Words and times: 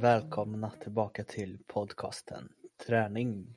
välkomna 0.00 0.70
tillbaka 0.70 1.24
till 1.24 1.58
podcasten 1.66 2.52
Träning 2.86 3.54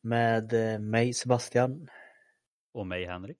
med 0.00 0.52
eh, 0.52 0.78
mig 0.78 1.12
Sebastian. 1.12 1.88
Och 2.72 2.86
mig 2.86 3.06
Henrik. 3.06 3.38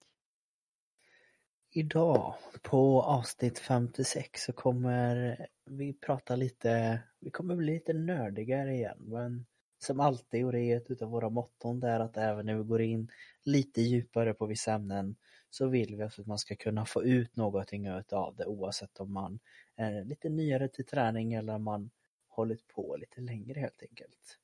Idag 1.70 2.34
på 2.62 3.02
avsnitt 3.02 3.58
56 3.58 4.42
så 4.42 4.52
kommer 4.52 5.46
vi 5.64 5.92
prata 5.92 6.36
lite, 6.36 7.00
vi 7.20 7.30
kommer 7.30 7.56
bli 7.56 7.72
lite 7.72 7.92
nördigare 7.92 8.74
igen 8.74 8.98
men 8.98 9.46
som 9.78 10.00
alltid 10.00 10.44
och 10.44 10.52
det 10.52 10.60
är 10.60 10.76
ett 10.76 11.02
av 11.02 11.10
våra 11.10 11.28
motton 11.28 11.80
där 11.80 12.00
att 12.00 12.16
även 12.16 12.46
när 12.46 12.54
vi 12.54 12.64
går 12.64 12.80
in 12.80 13.10
lite 13.44 13.80
djupare 13.80 14.34
på 14.34 14.46
vissa 14.46 14.72
ämnen 14.72 15.16
så 15.50 15.66
vill 15.66 15.96
vi 15.96 16.02
att 16.02 16.26
man 16.26 16.38
ska 16.38 16.56
kunna 16.56 16.84
få 16.84 17.04
ut 17.04 17.36
någonting 17.36 17.90
av 17.90 18.34
det 18.36 18.46
oavsett 18.46 19.00
om 19.00 19.12
man 19.12 19.38
är 19.76 20.04
lite 20.04 20.28
nyare 20.28 20.68
till 20.68 20.86
träning 20.86 21.34
eller 21.34 21.54
om 21.54 21.62
man 21.62 21.90
hållit 22.36 22.68
på 22.68 22.96
lite 22.96 23.20
längre 23.20 23.60
helt 23.60 23.82
enkelt. 23.82 24.38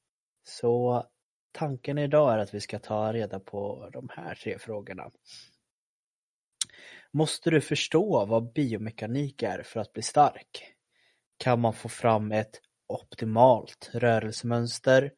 Så 0.44 1.06
tanken 1.52 1.98
idag 1.98 2.34
är 2.34 2.38
att 2.38 2.54
vi 2.54 2.60
ska 2.60 2.78
ta 2.78 3.12
reda 3.12 3.40
på 3.40 3.90
de 3.92 4.08
här 4.12 4.34
tre 4.34 4.58
frågorna. 4.58 5.10
Måste 7.10 7.50
du 7.50 7.60
förstå 7.60 8.26
vad 8.26 8.52
biomekanik 8.52 9.42
är 9.42 9.62
för 9.62 9.80
att 9.80 9.92
bli 9.92 10.02
stark? 10.02 10.74
Kan 11.36 11.60
man 11.60 11.74
få 11.74 11.88
fram 11.88 12.32
ett 12.32 12.60
optimalt 12.86 13.90
rörelsemönster? 13.92 15.12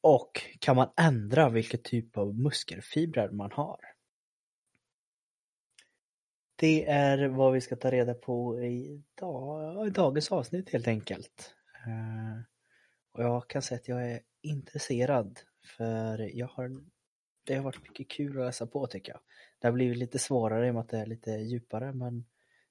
Och 0.00 0.30
kan 0.58 0.76
man 0.76 0.90
ändra 0.96 1.48
vilken 1.48 1.82
typ 1.82 2.18
av 2.18 2.34
muskelfibrer 2.34 3.30
man 3.30 3.52
har? 3.52 3.80
Det 6.56 6.86
är 6.86 7.28
vad 7.28 7.52
vi 7.52 7.60
ska 7.60 7.76
ta 7.76 7.90
reda 7.90 8.14
på 8.14 8.60
i, 8.60 9.02
dag, 9.14 9.86
i 9.86 9.90
dagens 9.90 10.32
avsnitt 10.32 10.70
helt 10.70 10.88
enkelt. 10.88 11.54
Eh, 11.86 12.42
och 13.12 13.22
jag 13.22 13.48
kan 13.48 13.62
säga 13.62 13.78
att 13.78 13.88
jag 13.88 14.10
är 14.10 14.20
intresserad 14.42 15.40
för 15.76 16.18
jag 16.18 16.46
har, 16.46 16.84
det 17.44 17.54
har 17.54 17.62
varit 17.62 17.82
mycket 17.82 18.10
kul 18.10 18.38
att 18.38 18.46
läsa 18.46 18.66
på 18.66 18.86
tycker 18.86 19.12
jag. 19.12 19.20
Det 19.58 19.66
har 19.66 19.72
blivit 19.72 19.98
lite 19.98 20.18
svårare 20.18 20.66
i 20.66 20.70
och 20.70 20.74
med 20.74 20.80
att 20.80 20.88
det 20.88 20.98
är 20.98 21.06
lite 21.06 21.30
djupare 21.30 21.92
men 21.92 22.24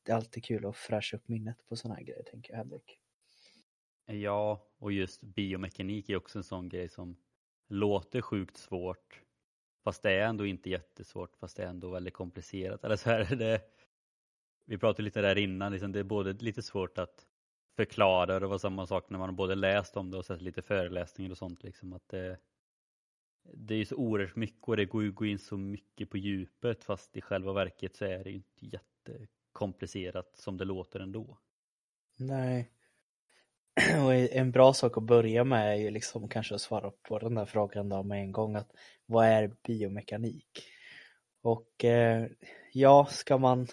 det 0.04 0.12
är 0.12 0.16
alltid 0.16 0.46
kul 0.46 0.66
att 0.66 0.78
fräscha 0.78 1.18
upp 1.18 1.28
minnet 1.28 1.58
på 1.70 1.76
sådana 1.76 1.96
här 1.96 2.04
grejer 2.04 2.24
tänker 2.24 2.54
jag 2.54 2.58
Henrik. 2.58 3.00
Ja, 4.06 4.68
och 4.80 4.92
just 4.92 5.22
biomekanik 5.22 6.10
är 6.10 6.16
också 6.16 6.40
en 6.40 6.44
sån 6.44 6.70
grej 6.70 6.90
som 6.90 7.18
låter 7.68 8.22
sjukt 8.22 8.58
svårt 8.58 9.22
fast 9.84 10.04
det 10.04 10.12
är 10.12 10.28
ändå 10.28 10.46
inte 10.46 10.70
jättesvårt 10.70 11.36
fast 11.38 11.58
det 11.58 11.64
är 11.64 11.68
ändå 11.68 11.90
väldigt 11.90 12.14
komplicerat. 12.14 12.84
Eller 12.84 12.96
så 12.96 13.10
här, 13.10 13.36
det, 13.36 13.62
vi 14.66 14.78
pratade 14.78 15.04
lite 15.04 15.22
där 15.22 15.38
innan, 15.38 15.72
liksom, 15.72 15.92
det 15.92 16.00
är 16.00 16.04
både 16.04 16.34
lite 16.34 16.62
svårt 16.62 16.98
att 16.98 17.28
förklara 17.76 18.40
det 18.40 18.48
var 18.48 18.58
samma 18.58 18.88
sak 18.88 19.10
när 19.10 19.20
man 19.20 19.36
både 19.36 19.56
läst 19.56 19.98
om 19.98 20.12
det 20.12 20.18
och 20.18 20.26
sett 20.26 20.42
lite 20.42 20.62
föreläsningar 20.62 21.32
och 21.32 21.38
sånt. 21.38 21.64
Liksom, 21.64 21.94
att 21.94 22.10
det, 22.10 22.38
det 23.54 23.76
är 23.76 23.86
så 23.86 23.96
oerhört 23.96 24.36
mycket 24.36 24.68
och 24.68 24.78
det 24.78 24.86
går 24.86 25.04
ju 25.04 25.12
gå 25.12 25.26
in 25.26 25.40
så 25.40 25.58
mycket 25.58 26.10
på 26.10 26.18
djupet 26.18 26.84
fast 26.84 27.18
i 27.18 27.22
själva 27.22 27.54
verket 27.54 27.96
så 27.96 28.06
är 28.06 28.24
det 28.24 28.30
ju 28.30 28.36
inte 28.36 28.66
jättekomplicerat 28.66 30.38
som 30.38 30.58
det 30.58 30.66
låter 30.66 31.00
ändå. 31.00 31.38
Nej. 32.18 32.72
Och 34.06 34.14
en 34.14 34.52
bra 34.52 34.74
sak 34.74 34.98
att 34.98 35.04
börja 35.04 35.44
med 35.44 35.72
är 35.72 35.76
ju 35.76 35.92
liksom 35.92 36.30
kanske 36.30 36.56
att 36.56 36.62
svara 36.62 36.92
på 36.92 37.20
den 37.20 37.36
där 37.36 37.46
frågan 37.46 37.90
då 37.90 38.04
med 38.04 38.22
en 38.22 38.32
gång 38.32 38.56
att 38.56 38.72
vad 39.06 39.26
är 39.26 39.52
biomekanik? 39.68 40.64
Och 41.42 41.86
eh, 41.86 42.28
ja, 42.74 43.06
ska 43.06 43.38
man 43.38 43.68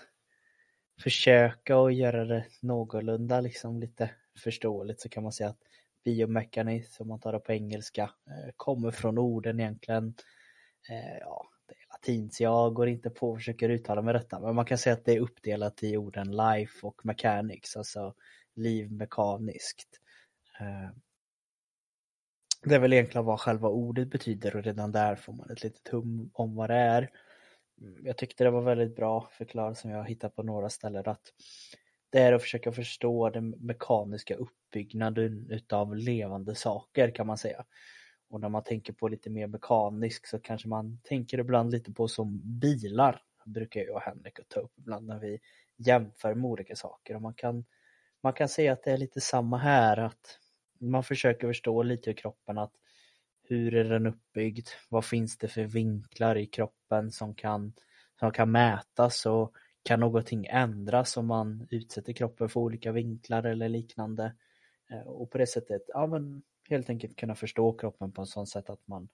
försöka 1.03 1.77
att 1.77 1.94
göra 1.94 2.25
det 2.25 2.47
någorlunda 2.61 3.41
liksom 3.41 3.81
lite 3.81 4.11
förståeligt 4.38 5.00
så 5.00 5.09
kan 5.09 5.22
man 5.22 5.33
säga 5.33 5.49
att 5.49 5.62
biomekanism, 6.05 7.03
om 7.03 7.09
man 7.09 7.21
tar 7.21 7.33
det 7.33 7.38
på 7.38 7.53
engelska, 7.53 8.03
eh, 8.03 8.53
kommer 8.56 8.91
från 8.91 9.19
orden 9.19 9.60
egentligen. 9.60 10.15
Eh, 10.91 11.19
ja, 11.21 11.47
det 11.66 11.75
är 11.75 11.89
latin 11.93 12.31
så 12.31 12.43
jag 12.43 12.75
går 12.75 12.89
inte 12.89 13.10
på 13.10 13.31
och 13.31 13.37
försöker 13.39 13.69
uttala 13.69 14.03
mig 14.03 14.15
detta, 14.15 14.41
men 14.41 14.55
man 14.55 14.65
kan 14.65 14.78
säga 14.78 14.94
att 14.94 15.05
det 15.05 15.12
är 15.12 15.21
uppdelat 15.21 15.83
i 15.83 15.97
orden 15.97 16.37
life 16.37 16.87
och 16.87 17.06
mechanics, 17.06 17.77
alltså 17.77 18.15
liv 18.55 18.93
mekaniskt. 18.93 20.00
Eh, 20.60 20.91
det 22.62 22.75
är 22.75 22.78
väl 22.78 22.93
egentligen 22.93 23.25
vad 23.25 23.41
själva 23.41 23.69
ordet 23.69 24.10
betyder 24.10 24.56
och 24.56 24.62
redan 24.62 24.93
där 24.93 25.16
får 25.16 25.33
man 25.33 25.50
ett 25.50 25.62
litet 25.62 25.89
hum 25.89 26.31
om 26.33 26.55
vad 26.55 26.71
det 26.71 26.77
är. 26.77 27.10
Mm. 27.81 28.07
Jag 28.07 28.17
tyckte 28.17 28.45
det 28.45 28.51
var 28.51 28.63
väldigt 28.63 28.97
bra 28.97 29.29
förklarat 29.33 29.79
som 29.79 29.91
jag 29.91 30.09
hittat 30.09 30.37
på 30.37 30.43
några 30.43 30.69
ställen 30.69 31.03
att 31.07 31.33
det 32.11 32.19
är 32.19 32.33
att 32.33 32.43
försöka 32.43 32.73
förstå 32.73 33.31
den 33.31 33.51
mekaniska 33.51 34.35
uppbyggnaden 34.35 35.51
utav 35.51 35.97
levande 35.97 36.55
saker 36.55 37.11
kan 37.11 37.27
man 37.27 37.39
säga. 37.39 37.65
Och 38.31 38.41
när 38.41 38.49
man 38.49 38.63
tänker 38.63 38.93
på 38.93 39.09
lite 39.09 39.31
mer 39.31 39.47
mekanisk 39.47 40.27
så 40.27 40.39
kanske 40.39 40.69
man 40.69 41.01
tänker 41.05 41.39
ibland 41.39 41.71
lite 41.71 41.93
på 41.93 42.09
som 42.09 42.41
bilar, 42.61 43.23
brukar 43.45 43.81
jag 43.81 43.95
och 43.95 44.03
Henrik 44.03 44.39
ta 44.49 44.61
upp 44.61 44.73
ibland 44.79 45.07
när 45.07 45.19
vi 45.19 45.41
jämför 45.77 46.35
med 46.35 46.51
olika 46.51 46.77
saker. 46.77 47.15
Och 47.15 47.23
man 47.23 47.35
kan, 47.35 47.65
man 48.23 48.33
kan 48.33 48.49
säga 48.49 48.73
att 48.73 48.83
det 48.83 48.93
är 48.93 48.97
lite 48.97 49.21
samma 49.21 49.59
här, 49.59 49.97
att 49.97 50.39
man 50.81 51.05
försöker 51.05 51.47
förstå 51.47 51.83
lite 51.83 52.11
i 52.11 52.15
kroppen 52.15 52.59
att 52.59 52.73
hur 53.50 53.75
är 53.75 53.84
den 53.84 54.06
uppbyggd? 54.06 54.69
Vad 54.88 55.05
finns 55.05 55.38
det 55.38 55.49
för 55.49 55.65
vinklar 55.65 56.37
i 56.37 56.47
kroppen 56.47 57.11
som 57.11 57.34
kan, 57.34 57.72
som 58.21 58.33
kan 58.33 58.50
mätas 58.50 59.27
och 59.27 59.55
kan 59.83 60.00
någonting 60.00 60.47
ändras 60.47 61.16
om 61.16 61.27
man 61.27 61.66
utsätter 61.71 62.12
kroppen 62.12 62.49
för 62.49 62.60
olika 62.60 62.93
vinklar 62.93 63.43
eller 63.43 63.69
liknande? 63.69 64.34
Eh, 64.91 65.00
och 65.00 65.31
på 65.31 65.39
det 65.39 65.47
sättet, 65.47 65.83
ja 65.89 66.06
men 66.06 66.43
helt 66.69 66.91
enkelt 66.91 67.16
kunna 67.16 67.34
förstå 67.34 67.72
kroppen 67.72 68.12
på 68.12 68.22
ett 68.22 68.28
sådant 68.28 68.49
sätt 68.49 68.71
att 68.71 68.87
man 68.87 69.09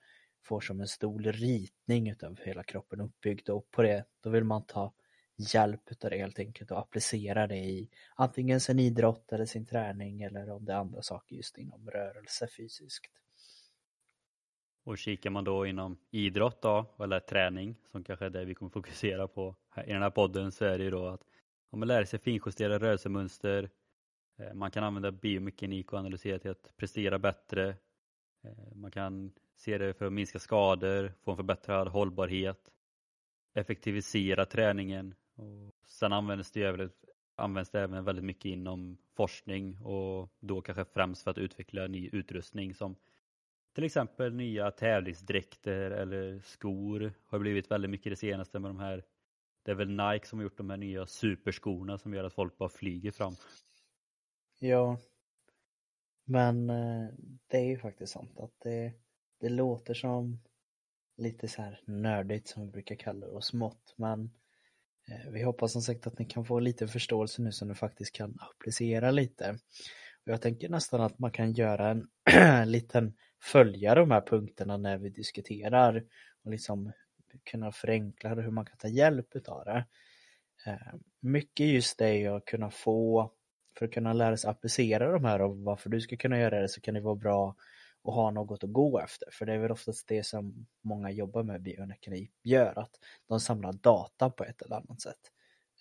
får 0.45 0.61
som 0.61 0.81
en 0.81 0.89
stor 0.89 1.19
ritning 1.21 2.11
utav 2.11 2.39
hela 2.45 2.63
kroppen 2.63 3.01
uppbyggd 3.01 3.49
och 3.51 3.71
på 3.71 3.83
det, 3.83 4.05
då 4.21 4.31
vill 4.31 4.45
man 4.45 4.67
ta 4.67 4.95
hjälp 5.55 5.83
utav 5.91 6.11
det 6.11 6.19
helt 6.19 6.39
enkelt 6.39 6.71
och 6.71 6.79
applicera 6.79 7.47
det 7.47 7.57
i 7.57 7.91
antingen 8.15 8.61
sin 8.61 8.79
idrott 8.79 9.33
eller 9.33 9.45
sin 9.45 9.67
träning 9.67 10.23
eller 10.23 10.51
om 10.51 10.65
det 10.65 10.73
är 10.73 10.77
andra 10.77 11.03
saker 11.03 11.37
just 11.37 11.59
inom 11.59 11.91
rörelse 11.91 12.49
fysiskt. 12.57 13.26
Och 14.87 14.99
kikar 14.99 15.31
man 15.31 15.45
då 15.45 15.67
inom 15.67 15.99
idrott 16.11 16.63
då, 16.63 16.87
eller 16.99 17.21
träning, 17.21 17.77
som 17.91 18.05
kanske 18.05 18.27
är 18.27 18.31
det 18.31 18.45
vi 18.45 18.55
kommer 18.55 18.71
fokusera 18.71 19.29
på 19.29 19.55
i 19.87 19.93
den 19.93 20.03
här 20.03 20.11
podden, 20.11 20.53
så 20.53 20.65
är 20.65 20.79
det 20.79 20.85
ju 20.85 20.91
då 20.91 21.07
att 21.07 21.21
om 21.71 21.79
man 21.79 21.89
lär 21.89 22.05
sig 22.05 22.19
finjustera 22.19 22.79
rörelsemönster, 22.79 23.71
eh, 24.39 24.55
man 24.55 24.71
kan 24.71 24.85
använda 24.85 25.11
biomekanik 25.11 25.93
och 25.93 25.99
analysera 25.99 26.39
till 26.39 26.51
att 26.51 26.77
prestera 26.77 27.19
bättre, 27.19 27.69
eh, 28.45 28.75
man 28.75 28.91
kan 28.91 29.33
se 29.57 29.79
det 29.79 29.95
för 29.95 30.07
att 30.07 30.13
minska 30.13 30.39
skador, 30.39 31.13
få 31.25 31.31
en 31.31 31.37
förbättrad 31.37 31.89
hållbarhet, 31.89 32.71
effektivisera 33.55 34.45
träningen 34.45 35.15
och 35.35 35.75
sen 35.87 36.13
används 36.13 36.51
det, 36.51 36.63
även, 36.63 36.91
används 37.37 37.71
det 37.71 37.81
även 37.81 38.05
väldigt 38.05 38.25
mycket 38.25 38.45
inom 38.45 38.99
forskning 39.15 39.81
och 39.83 40.29
då 40.41 40.61
kanske 40.61 40.85
främst 40.85 41.23
för 41.23 41.31
att 41.31 41.39
utveckla 41.39 41.87
ny 41.87 42.09
utrustning 42.13 42.75
som 42.75 42.97
till 43.77 43.85
exempel 43.85 44.35
nya 44.35 44.71
tävlingsdräkter 44.71 45.91
eller 45.91 46.41
skor 46.45 47.13
har 47.27 47.39
blivit 47.39 47.71
väldigt 47.71 47.91
mycket 47.91 48.13
det 48.13 48.17
senaste 48.17 48.59
med 48.59 48.71
de 48.71 48.79
här. 48.79 49.05
Det 49.65 49.71
är 49.71 49.75
väl 49.75 49.89
Nike 49.89 50.27
som 50.27 50.39
har 50.39 50.45
gjort 50.45 50.57
de 50.57 50.71
här 50.71 50.77
nya 50.77 51.07
superskorna 51.07 51.99
som 51.99 52.15
gör 52.15 52.25
att 52.25 52.35
folk 52.35 52.59
bara 52.59 52.69
flyger 52.69 53.11
fram. 53.11 53.33
Ja, 54.59 54.99
men 56.25 56.71
eh, 56.71 57.09
det 57.47 57.57
är 57.57 57.65
ju 57.65 57.79
faktiskt 57.79 58.13
sant 58.13 58.39
att 58.39 58.61
det, 58.63 58.93
det 59.41 59.49
låter 59.49 59.95
som 59.95 60.39
lite 61.17 61.49
så 61.49 61.63
här 61.63 61.81
nördigt 61.87 62.49
som 62.49 62.63
vi 62.63 62.73
brukar 62.73 62.97
kalla 62.97 63.27
det 63.27 63.33
och 63.33 63.45
smått 63.45 63.95
men 63.97 64.31
eh, 65.09 65.31
vi 65.31 65.43
hoppas 65.43 65.73
som 65.73 65.83
sagt 65.83 66.07
att 66.07 66.19
ni 66.19 66.25
kan 66.25 66.45
få 66.45 66.61
lite 66.61 66.89
förståelse 66.89 67.43
nu 67.43 67.53
som 67.53 67.69
ni 67.69 67.75
faktiskt 67.75 68.13
kan 68.13 68.39
applicera 68.41 69.11
lite. 69.11 69.59
Jag 70.29 70.43
tänker 70.43 70.69
nästan 70.69 71.01
att 71.01 71.19
man 71.19 71.31
kan 71.31 71.53
göra 71.53 71.91
en 71.91 72.71
liten 72.71 73.15
följa 73.43 73.95
de 73.95 74.11
här 74.11 74.21
punkterna 74.21 74.77
när 74.77 74.99
vi 74.99 75.09
diskuterar 75.09 76.05
och 76.45 76.51
liksom 76.51 76.93
kunna 77.51 77.73
förenkla 77.73 78.35
hur 78.35 78.51
man 78.51 78.67
kan 78.67 78.77
ta 78.77 78.89
hjälp 78.89 79.37
utav 79.37 79.65
det. 79.65 79.85
Eh, 80.67 80.95
mycket 81.21 81.67
just 81.67 81.99
det 81.99 82.27
att 82.27 82.45
kunna 82.45 82.71
få, 82.71 83.31
för 83.79 83.87
att 83.87 83.93
kunna 83.93 84.13
lära 84.13 84.37
sig 84.37 84.51
applicera 84.51 85.13
de 85.13 85.25
här 85.25 85.43
och 85.43 85.57
varför 85.57 85.91
du 85.91 86.01
ska 86.01 86.17
kunna 86.17 86.39
göra 86.39 86.61
det 86.61 86.69
så 86.69 86.81
kan 86.81 86.95
det 86.95 87.01
vara 87.01 87.15
bra 87.15 87.57
att 88.05 88.15
ha 88.15 88.31
något 88.31 88.65
att 88.65 88.73
gå 88.73 89.01
efter. 89.01 89.29
För 89.33 89.47
det 89.47 89.53
är 89.53 89.59
väl 89.59 89.73
oftast 89.73 90.09
det 90.09 90.27
som 90.27 90.67
många 90.83 91.11
jobbar 91.11 91.43
med 91.43 91.63
biomekanik 91.63 92.33
gör, 92.43 92.79
att 92.79 93.01
de 93.29 93.41
samlar 93.41 93.73
data 93.73 94.31
på 94.31 94.45
ett 94.45 94.63
eller 94.63 94.77
annat 94.77 95.01
sätt. 95.01 95.21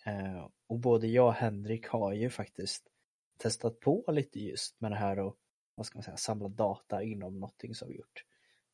Eh, 0.06 0.47
och 0.68 0.80
både 0.80 1.07
jag 1.07 1.27
och 1.27 1.33
Henrik 1.33 1.88
har 1.88 2.13
ju 2.13 2.30
faktiskt 2.30 2.88
testat 3.37 3.79
på 3.79 4.03
lite 4.07 4.39
just 4.39 4.81
med 4.81 4.91
det 4.91 4.95
här 4.95 5.19
och 5.19 5.37
vad 5.75 5.85
ska 5.85 5.97
man 5.97 6.03
säga, 6.03 6.17
samla 6.17 6.47
data 6.47 7.03
inom 7.03 7.39
någonting 7.39 7.75
som 7.75 7.87
vi 7.87 7.97
gjort. 7.97 8.25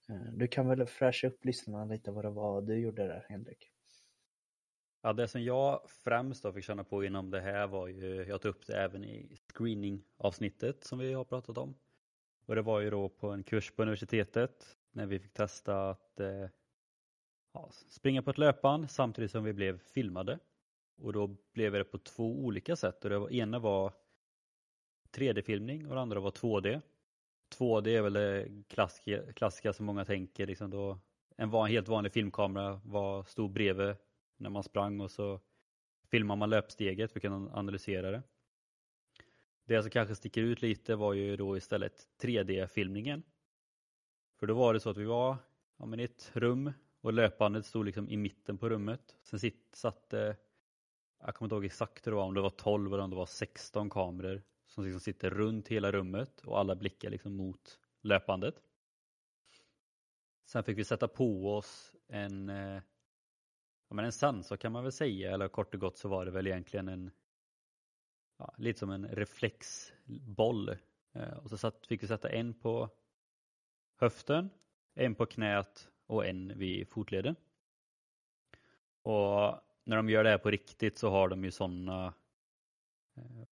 Eh, 0.10 0.34
du 0.34 0.48
kan 0.48 0.68
väl 0.68 0.86
fräscha 0.86 1.28
upp 1.28 1.46
lyssnarna 1.46 1.86
lite 1.86 2.12
vad 2.12 2.26
det 2.26 2.30
var 2.30 2.62
du 2.62 2.80
gjorde 2.80 3.08
där 3.08 3.26
Henrik? 3.30 3.72
Ja, 5.02 5.14
det 5.14 5.28
som 5.28 5.44
jag 5.44 5.82
främst 5.90 6.44
då 6.44 6.54
fick 6.54 6.64
känna 6.64 6.84
på 6.84 7.04
inom 7.04 7.32
det 7.32 7.42
här 7.42 7.68
var 7.68 7.88
ju, 7.88 8.24
jag 8.24 8.42
tog 8.42 8.50
upp 8.50 8.68
det 8.68 8.78
även 8.78 9.04
i 9.04 9.38
screening-avsnittet 9.48 10.84
som 10.84 11.00
vi 11.00 11.14
har 11.14 11.24
pratat 11.24 11.58
om. 11.58 11.76
Och 12.46 12.56
det 12.56 12.62
var 12.62 12.80
ju 12.80 12.90
då 12.90 13.10
på 13.10 13.30
en 13.30 13.44
kurs 13.44 13.72
på 13.72 13.82
universitetet 13.82 14.78
när 14.92 15.06
vi 15.06 15.20
fick 15.20 15.34
testa 15.34 15.90
att 15.90 16.20
eh, 16.20 16.50
ja, 17.54 17.70
springa 17.90 18.22
på 18.22 18.30
ett 18.30 18.38
löpband 18.38 18.92
samtidigt 18.92 19.32
som 19.32 19.44
vi 19.44 19.54
blev 19.54 19.80
filmade. 19.80 20.40
Och 20.98 21.14
då 21.14 21.36
blev 21.54 21.74
det 21.74 21.84
på 21.84 21.98
två 21.98 22.40
olika 22.40 22.76
sätt 22.76 23.04
och 23.04 23.10
det 23.10 23.20
var, 23.20 23.34
ena 23.34 23.60
var 23.60 23.94
3D-filmning 25.12 25.88
och 25.88 25.96
det 25.96 26.02
andra 26.02 26.20
var 26.20 26.32
2D. 26.32 26.82
2D 27.58 27.88
är 27.88 28.02
väl 28.02 28.14
det 28.14 28.50
klassiska, 28.68 29.34
klassiska 29.34 29.74
som 29.74 29.86
många 29.86 30.06
tänker, 30.06 30.48
liksom 30.48 30.70
då 30.70 31.00
en 31.36 31.50
van, 31.50 31.70
helt 31.70 31.88
vanlig 31.88 32.12
filmkamera 32.12 32.82
var, 32.86 33.24
stod 33.24 33.52
bredvid 33.52 33.96
när 34.38 34.50
man 34.50 34.64
sprang 34.64 35.02
och 35.02 35.12
så 35.12 35.40
filmar 36.12 36.36
man 36.36 36.50
löpsteget 36.50 37.12
för 37.12 37.20
att 37.20 37.22
kunna 37.22 37.52
analysera 37.54 38.12
det. 38.12 38.24
Det 39.66 39.82
som 39.82 39.92
kanske 39.92 40.16
sticker 40.16 40.42
ut 40.42 40.62
lite 40.62 40.96
var 40.96 41.14
ju 41.14 41.38
då 41.38 41.58
istället 41.58 42.08
3D-filmningen. 42.22 43.24
För 44.40 44.48
då 44.48 44.54
var 44.54 44.74
det 44.74 44.80
så 44.80 44.90
att 44.90 44.98
vi 44.98 45.06
var 45.06 45.38
ja, 45.78 45.86
men 45.86 46.00
i 46.00 46.04
ett 46.04 46.32
rum 46.34 46.72
och 47.02 47.14
löpbandet 47.14 47.66
stod 47.66 47.86
liksom 47.86 48.10
i 48.10 48.18
mitten 48.18 48.58
på 48.58 48.70
rummet. 48.70 49.18
Sen 49.24 49.40
sitt, 49.40 49.76
satt 49.76 50.14
jag 51.24 51.36
kommer 51.36 51.46
inte 51.46 51.56
ihåg 51.56 51.66
exakt 51.66 52.08
hur 52.08 52.12
det 52.12 52.16
var, 52.16 52.24
om 52.24 52.34
det 52.34 52.42
var 52.42 52.50
12 52.50 52.94
eller 52.94 53.04
om 53.04 53.10
det 53.10 53.16
var 53.16 53.26
16 53.26 53.90
kameror 53.90 54.42
som 54.72 54.84
liksom 54.84 55.00
sitter 55.00 55.30
runt 55.30 55.68
hela 55.68 55.92
rummet 55.92 56.42
och 56.42 56.60
alla 56.60 56.76
blickar 56.76 57.10
liksom 57.10 57.36
mot 57.36 57.80
löpbandet. 58.02 58.56
Sen 60.46 60.64
fick 60.64 60.78
vi 60.78 60.84
sätta 60.84 61.08
på 61.08 61.56
oss 61.56 61.96
en, 62.08 62.50
eh, 62.50 62.82
ja, 63.88 63.96
men 63.96 64.06
en 64.06 64.12
sensor 64.12 64.58
kan 64.58 64.72
man 64.72 64.84
väl 64.84 64.92
säga, 64.92 65.32
eller 65.32 65.48
kort 65.48 65.74
och 65.74 65.80
gott 65.80 65.98
så 65.98 66.10
var 66.10 66.26
det 66.26 66.32
väl 66.32 66.48
egentligen 66.48 66.88
en 66.88 67.12
ja, 68.38 68.54
lite 68.58 68.80
som 68.80 68.90
en 68.90 69.08
reflexboll. 69.08 70.70
Eh, 71.12 71.38
och 71.38 71.50
så 71.50 71.58
satt, 71.58 71.88
fick 71.88 72.04
vi 72.04 72.08
sätta 72.08 72.30
en 72.30 72.54
på 72.54 72.90
höften, 73.96 74.50
en 74.94 75.16
på 75.16 75.26
knät 75.26 75.90
och 76.06 76.26
en 76.26 76.58
vid 76.58 76.88
fotleden. 76.88 77.36
Och 79.02 79.62
när 79.84 79.96
de 79.96 80.10
gör 80.10 80.24
det 80.24 80.30
här 80.30 80.38
på 80.38 80.52
riktigt 80.52 80.98
så 80.98 81.10
har 81.10 81.30
de 81.30 81.44
ju 81.44 81.52
sådana 81.52 82.14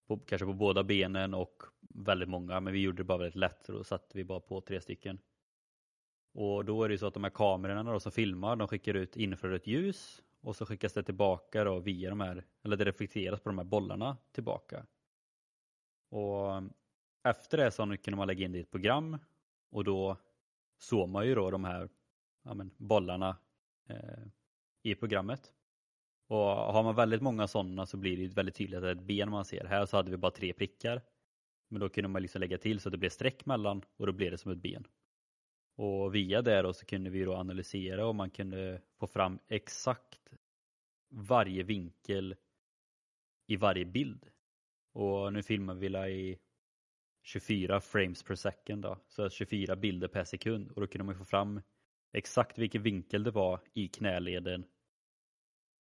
på, 0.06 0.18
kanske 0.18 0.46
på 0.46 0.52
båda 0.52 0.84
benen 0.84 1.34
och 1.34 1.62
väldigt 1.80 2.28
många, 2.28 2.60
men 2.60 2.72
vi 2.72 2.78
gjorde 2.78 2.96
det 2.96 3.04
bara 3.04 3.18
väldigt 3.18 3.36
lätt 3.36 3.64
så 3.64 3.72
då 3.72 3.84
satte 3.84 4.18
vi 4.18 4.24
bara 4.24 4.40
på 4.40 4.60
tre 4.60 4.80
stycken. 4.80 5.18
Och 6.34 6.64
då 6.64 6.82
är 6.82 6.88
det 6.88 6.92
ju 6.92 6.98
så 6.98 7.06
att 7.06 7.14
de 7.14 7.24
här 7.24 7.30
kamerorna 7.30 7.92
då 7.92 8.00
som 8.00 8.12
filmar, 8.12 8.56
de 8.56 8.68
skickar 8.68 8.94
ut 8.94 9.16
infrarött 9.16 9.66
ljus 9.66 10.22
och 10.40 10.56
så 10.56 10.66
skickas 10.66 10.92
det 10.92 11.02
tillbaka 11.02 11.64
då 11.64 11.78
via 11.78 12.10
de 12.10 12.20
här, 12.20 12.44
eller 12.62 12.76
det 12.76 12.84
reflekteras 12.84 13.40
på 13.40 13.48
de 13.48 13.58
här 13.58 13.64
bollarna 13.64 14.16
tillbaka. 14.32 14.86
Och 16.10 16.62
efter 17.24 17.58
det 17.58 17.70
så 17.70 17.96
kunde 17.96 18.16
man 18.16 18.26
lägga 18.26 18.44
in 18.44 18.52
det 18.52 18.58
i 18.58 18.60
ett 18.60 18.70
program 18.70 19.18
och 19.70 19.84
då 19.84 20.16
såg 20.78 21.08
man 21.08 21.26
ju 21.26 21.34
då 21.34 21.50
de 21.50 21.64
här 21.64 21.88
ja, 22.42 22.54
men, 22.54 22.70
bollarna 22.76 23.36
eh, 23.88 24.26
i 24.82 24.94
programmet. 24.94 25.52
Och 26.28 26.46
har 26.46 26.82
man 26.82 26.94
väldigt 26.94 27.22
många 27.22 27.48
sådana 27.48 27.86
så 27.86 27.96
blir 27.96 28.16
det 28.16 28.34
väldigt 28.34 28.54
tydligt 28.54 28.76
att 28.76 28.82
det 28.82 28.88
är 28.88 28.92
ett 28.92 29.00
ben 29.00 29.30
man 29.30 29.44
ser. 29.44 29.64
Här 29.64 29.86
så 29.86 29.96
hade 29.96 30.10
vi 30.10 30.16
bara 30.16 30.32
tre 30.32 30.52
prickar. 30.52 31.02
Men 31.68 31.80
då 31.80 31.88
kunde 31.88 32.08
man 32.08 32.22
liksom 32.22 32.40
lägga 32.40 32.58
till 32.58 32.80
så 32.80 32.88
att 32.88 32.92
det 32.92 32.98
blev 32.98 33.10
streck 33.10 33.46
mellan 33.46 33.82
och 33.96 34.06
då 34.06 34.12
blev 34.12 34.30
det 34.30 34.38
som 34.38 34.52
ett 34.52 34.58
ben. 34.58 34.86
Och 35.76 36.14
via 36.14 36.42
det 36.42 36.62
då 36.62 36.72
så 36.72 36.86
kunde 36.86 37.10
vi 37.10 37.24
då 37.24 37.34
analysera 37.34 38.06
och 38.06 38.14
man 38.14 38.30
kunde 38.30 38.82
få 39.00 39.06
fram 39.06 39.38
exakt 39.48 40.32
varje 41.10 41.62
vinkel 41.62 42.36
i 43.46 43.56
varje 43.56 43.84
bild. 43.84 44.26
Och 44.92 45.32
nu 45.32 45.42
filmar 45.42 45.74
vi 45.74 45.86
i 45.86 46.38
24 47.22 47.80
frames 47.80 48.22
per 48.22 48.34
second 48.34 48.82
då, 48.82 48.98
så 49.08 49.30
24 49.30 49.76
bilder 49.76 50.08
per 50.08 50.24
sekund 50.24 50.70
och 50.70 50.80
då 50.80 50.86
kunde 50.86 51.04
man 51.04 51.14
få 51.14 51.24
fram 51.24 51.60
exakt 52.12 52.58
vilken 52.58 52.82
vinkel 52.82 53.22
det 53.22 53.30
var 53.30 53.60
i 53.74 53.88
knäleden 53.88 54.64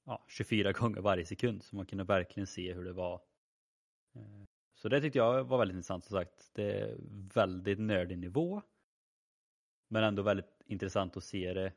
ja, 0.08 0.26
24 0.28 0.72
gånger 0.72 1.02
varje 1.02 1.26
sekund 1.26 1.64
så 1.64 1.76
man 1.76 1.86
kunde 1.86 2.04
verkligen 2.04 2.48
se 2.48 2.74
hur 2.74 2.84
det 2.84 2.94
var. 2.94 3.22
Eh, 4.16 4.44
så 4.76 4.90
det 4.90 5.02
tyckte 5.02 5.20
jag 5.20 5.44
var 5.44 5.58
väldigt 5.58 5.76
intressant 5.76 6.06
som 6.06 6.18
sagt. 6.18 6.52
Det 6.54 6.80
är 6.80 6.98
väldigt 7.34 7.80
nördig 7.80 8.18
nivå 8.18 8.62
men 9.88 10.04
ändå 10.04 10.22
väldigt 10.22 10.62
intressant 10.66 11.18
att 11.18 11.24
se 11.24 11.54
det 11.54 11.74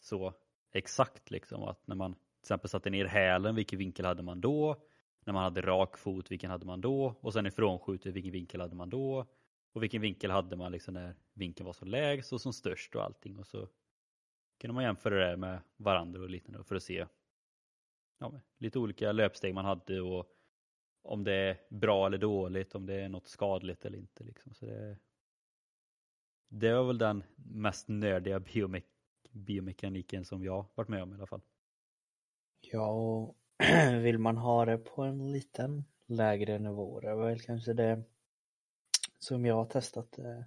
så 0.00 0.34
exakt 0.72 1.30
liksom 1.30 1.62
att 1.62 1.86
när 1.86 1.96
man 1.96 2.14
till 2.14 2.42
exempel 2.42 2.70
satte 2.70 2.90
ner 2.90 3.04
hälen, 3.04 3.54
vilken 3.54 3.78
vinkel 3.78 4.04
hade 4.04 4.22
man 4.22 4.40
då? 4.40 4.82
När 5.24 5.32
man 5.32 5.42
hade 5.42 5.60
rak 5.60 5.98
fot, 5.98 6.30
vilken 6.30 6.50
hade 6.50 6.66
man 6.66 6.80
då? 6.80 7.14
Och 7.20 7.32
sen 7.32 7.46
ifrånskjutet, 7.46 8.14
vilken 8.14 8.32
vinkel 8.32 8.60
hade 8.60 8.76
man 8.76 8.90
då? 8.90 9.26
Och 9.72 9.82
vilken 9.82 10.00
vinkel 10.00 10.30
hade 10.30 10.56
man 10.56 10.72
liksom 10.72 10.94
när 10.94 11.14
vinkeln 11.34 11.66
var 11.66 11.72
som 11.72 11.88
lägst 11.88 12.32
och 12.32 12.40
som 12.40 12.52
störst 12.52 12.94
och 12.94 13.04
allting 13.04 13.38
och 13.38 13.46
så 13.46 13.68
kunde 14.60 14.74
man 14.74 14.84
jämföra 14.84 15.30
det 15.30 15.36
med 15.36 15.60
varandra 15.76 16.20
och 16.20 16.30
liknande 16.30 16.64
för 16.64 16.76
att 16.76 16.82
se 16.82 17.06
ja, 18.18 18.40
lite 18.58 18.78
olika 18.78 19.12
löpsteg 19.12 19.54
man 19.54 19.64
hade 19.64 20.00
och 20.00 20.26
om 21.02 21.24
det 21.24 21.32
är 21.32 21.56
bra 21.68 22.06
eller 22.06 22.18
dåligt, 22.18 22.74
om 22.74 22.86
det 22.86 22.94
är 22.94 23.08
något 23.08 23.28
skadligt 23.28 23.84
eller 23.84 23.98
inte. 23.98 24.24
Liksom. 24.24 24.54
Så 24.54 24.66
det, 24.66 24.98
det 26.48 26.74
var 26.74 26.84
väl 26.84 26.98
den 26.98 27.24
mest 27.36 27.88
nördiga 27.88 28.40
biome 28.40 28.82
biomekaniken 29.30 30.24
som 30.24 30.44
jag 30.44 30.66
varit 30.74 30.88
med 30.88 31.02
om 31.02 31.12
i 31.12 31.14
alla 31.14 31.26
fall. 31.26 31.42
Ja, 32.60 32.90
och 32.90 33.36
vill 34.02 34.18
man 34.18 34.36
ha 34.36 34.64
det 34.64 34.78
på 34.78 35.02
en 35.02 35.32
liten 35.32 35.84
lägre 36.06 36.58
nivå, 36.58 37.00
det 37.00 37.14
var 37.14 37.28
väl 37.28 37.40
kanske 37.40 37.72
det 37.72 38.02
som 39.18 39.46
jag 39.46 39.54
har 39.54 39.64
testat. 39.64 40.18
Eh, 40.18 40.42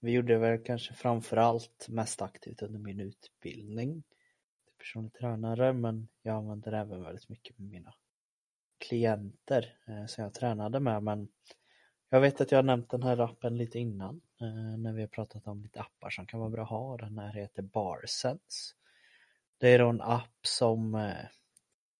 vi 0.00 0.12
gjorde 0.12 0.38
väl 0.38 0.64
kanske 0.64 0.94
framförallt 0.94 1.86
mest 1.88 2.22
aktivt 2.22 2.62
under 2.62 2.78
min 2.78 3.00
utbildning 3.00 4.02
personlig 4.78 5.12
tränare, 5.12 5.72
men 5.72 6.08
jag 6.22 6.36
använder 6.36 6.70
det 6.70 6.78
även 6.78 7.02
väldigt 7.02 7.28
mycket 7.28 7.58
med 7.58 7.68
mina 7.68 7.94
klienter 8.78 9.76
eh, 9.86 10.06
som 10.06 10.24
jag 10.24 10.34
tränade 10.34 10.80
med, 10.80 11.02
men 11.02 11.28
jag 12.08 12.20
vet 12.20 12.40
att 12.40 12.50
jag 12.50 12.58
har 12.58 12.62
nämnt 12.62 12.90
den 12.90 13.02
här 13.02 13.20
appen 13.20 13.56
lite 13.56 13.78
innan 13.78 14.20
eh, 14.40 14.78
när 14.78 14.92
vi 14.92 15.00
har 15.00 15.08
pratat 15.08 15.46
om 15.46 15.62
lite 15.62 15.80
appar 15.80 16.10
som 16.10 16.26
kan 16.26 16.40
vara 16.40 16.50
bra 16.50 16.62
att 16.62 16.70
ha. 16.70 16.96
Den 16.96 17.18
här 17.18 17.32
heter 17.32 17.62
Barsense. 17.62 18.74
Det 19.58 19.68
är 19.68 19.78
då 19.78 19.88
en 19.88 20.00
app 20.00 20.38
som 20.42 20.94
eh, 20.94 21.26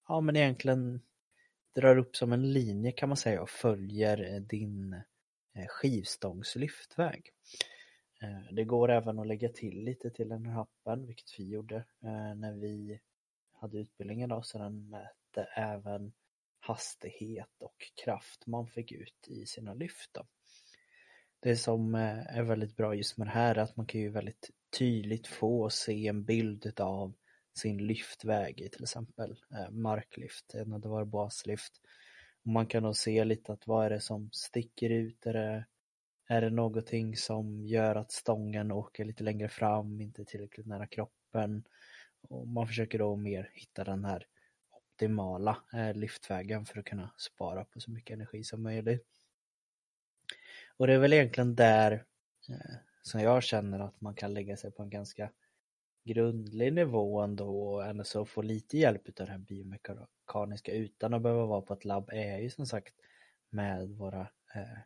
ja 0.09 0.21
men 0.21 0.37
egentligen 0.37 1.00
drar 1.75 1.99
upp 1.99 2.16
som 2.16 2.33
en 2.33 2.52
linje 2.52 2.92
kan 2.92 3.09
man 3.09 3.16
säga 3.16 3.42
och 3.42 3.50
följer 3.50 4.35
eh, 4.35 4.40
din 4.40 4.92
eh, 5.54 5.66
skivstångs 5.68 6.56
lyftväg. 6.56 7.30
Eh, 8.26 8.52
det 8.52 8.64
går 8.64 8.90
även 8.90 9.18
att 9.18 9.26
lägga 9.26 9.49
till 9.49 9.85
lite 9.85 10.11
till 10.11 10.28
den 10.28 10.47
här 10.47 10.62
appen, 10.62 11.06
vilket 11.06 11.38
vi 11.38 11.45
gjorde 11.45 11.76
eh, 11.76 12.35
när 12.35 12.52
vi 12.52 13.00
hade 13.52 13.78
utbildningen 13.78 14.28
då, 14.28 14.42
så 14.42 14.59
den 14.59 14.90
mätte 14.90 15.42
även 15.56 16.12
hastighet 16.61 17.62
och 17.62 17.76
kraft 18.04 18.47
man 18.47 18.66
fick 18.66 18.92
ut 18.92 19.28
i 19.28 19.47
sina 19.47 19.75
lyft. 19.75 20.11
Då. 20.12 20.26
Det 21.40 21.56
som 21.56 21.95
eh, 21.95 22.37
är 22.37 22.42
väldigt 22.42 22.76
bra 22.76 22.95
just 22.95 23.18
med 23.18 23.26
det 23.26 23.30
här 23.30 23.54
är 23.54 23.62
att 23.62 23.76
man 23.76 23.87
kan 23.87 24.00
ju 24.00 24.09
väldigt 24.09 24.50
tydligt 24.78 25.26
få 25.26 25.71
se 25.71 26.06
en 26.06 26.25
bild 26.25 26.80
av 26.80 27.14
sin 27.59 27.87
lyftväg 27.87 28.61
i 28.61 28.68
till 28.68 28.83
exempel 28.83 29.37
marklyft, 29.71 30.54
när 30.66 30.78
det 30.78 30.88
var 30.88 31.04
baslyft. 31.04 31.73
Man 32.42 32.66
kan 32.66 32.83
då 32.83 32.95
se 32.95 33.25
lite 33.25 33.52
att 33.52 33.66
vad 33.66 33.87
är 33.87 33.90
det 33.90 34.00
som 34.00 34.30
sticker 34.33 34.90
ut? 34.90 35.26
Är 35.26 35.33
det, 35.33 35.64
är 36.26 36.40
det 36.40 36.50
någonting 36.50 37.16
som 37.16 37.66
gör 37.66 37.95
att 37.95 38.12
stången 38.12 38.73
åker 38.73 39.04
lite 39.04 39.25
längre 39.25 39.49
fram, 39.49 40.00
inte 40.00 40.25
tillräckligt 40.25 40.66
nära 40.66 40.87
kroppen? 40.87 41.64
Och 42.28 42.49
man 42.49 42.66
försöker 42.66 42.99
då 42.99 43.16
mer 43.16 43.50
hitta 43.54 43.85
den 43.85 44.04
här 44.04 44.26
optimala 44.71 45.56
eh, 45.73 45.95
lyftvägen 45.95 46.66
för 46.66 46.78
att 46.78 46.85
kunna 46.85 47.11
spara 47.16 47.64
på 47.64 47.80
så 47.80 47.90
mycket 47.90 48.14
energi 48.14 48.45
som 48.45 48.62
möjligt. 48.62 49.06
Och 50.76 50.87
det 50.87 50.92
är 50.95 50.99
väl 50.99 51.12
egentligen 51.12 51.54
där 51.54 51.92
eh, 52.49 52.76
som 53.02 53.21
jag 53.21 53.42
känner 53.42 53.80
att 53.80 54.00
man 54.00 54.14
kan 54.14 54.35
lägga 54.35 54.56
sig 54.56 54.71
på 54.71 54.83
en 54.83 54.90
ganska 54.90 55.30
grundlig 56.04 56.73
nivå 56.73 57.21
ändå 57.21 57.73
och 57.73 57.87
ändå 57.87 58.04
så 58.04 58.25
få 58.25 58.42
lite 58.42 58.78
hjälp 58.78 59.09
av 59.21 59.26
det 59.26 59.33
här 59.33 59.38
biomekaniska 59.38 60.73
utan 60.73 61.14
att 61.14 61.23
behöva 61.23 61.47
vara 61.47 61.61
på 61.61 61.75
ett 61.75 61.85
labb 61.85 62.11
är 62.12 62.38
ju 62.38 62.50
som 62.50 62.66
sagt 62.66 62.95
med 63.50 63.88
våra 63.88 64.21
eh, 64.54 64.78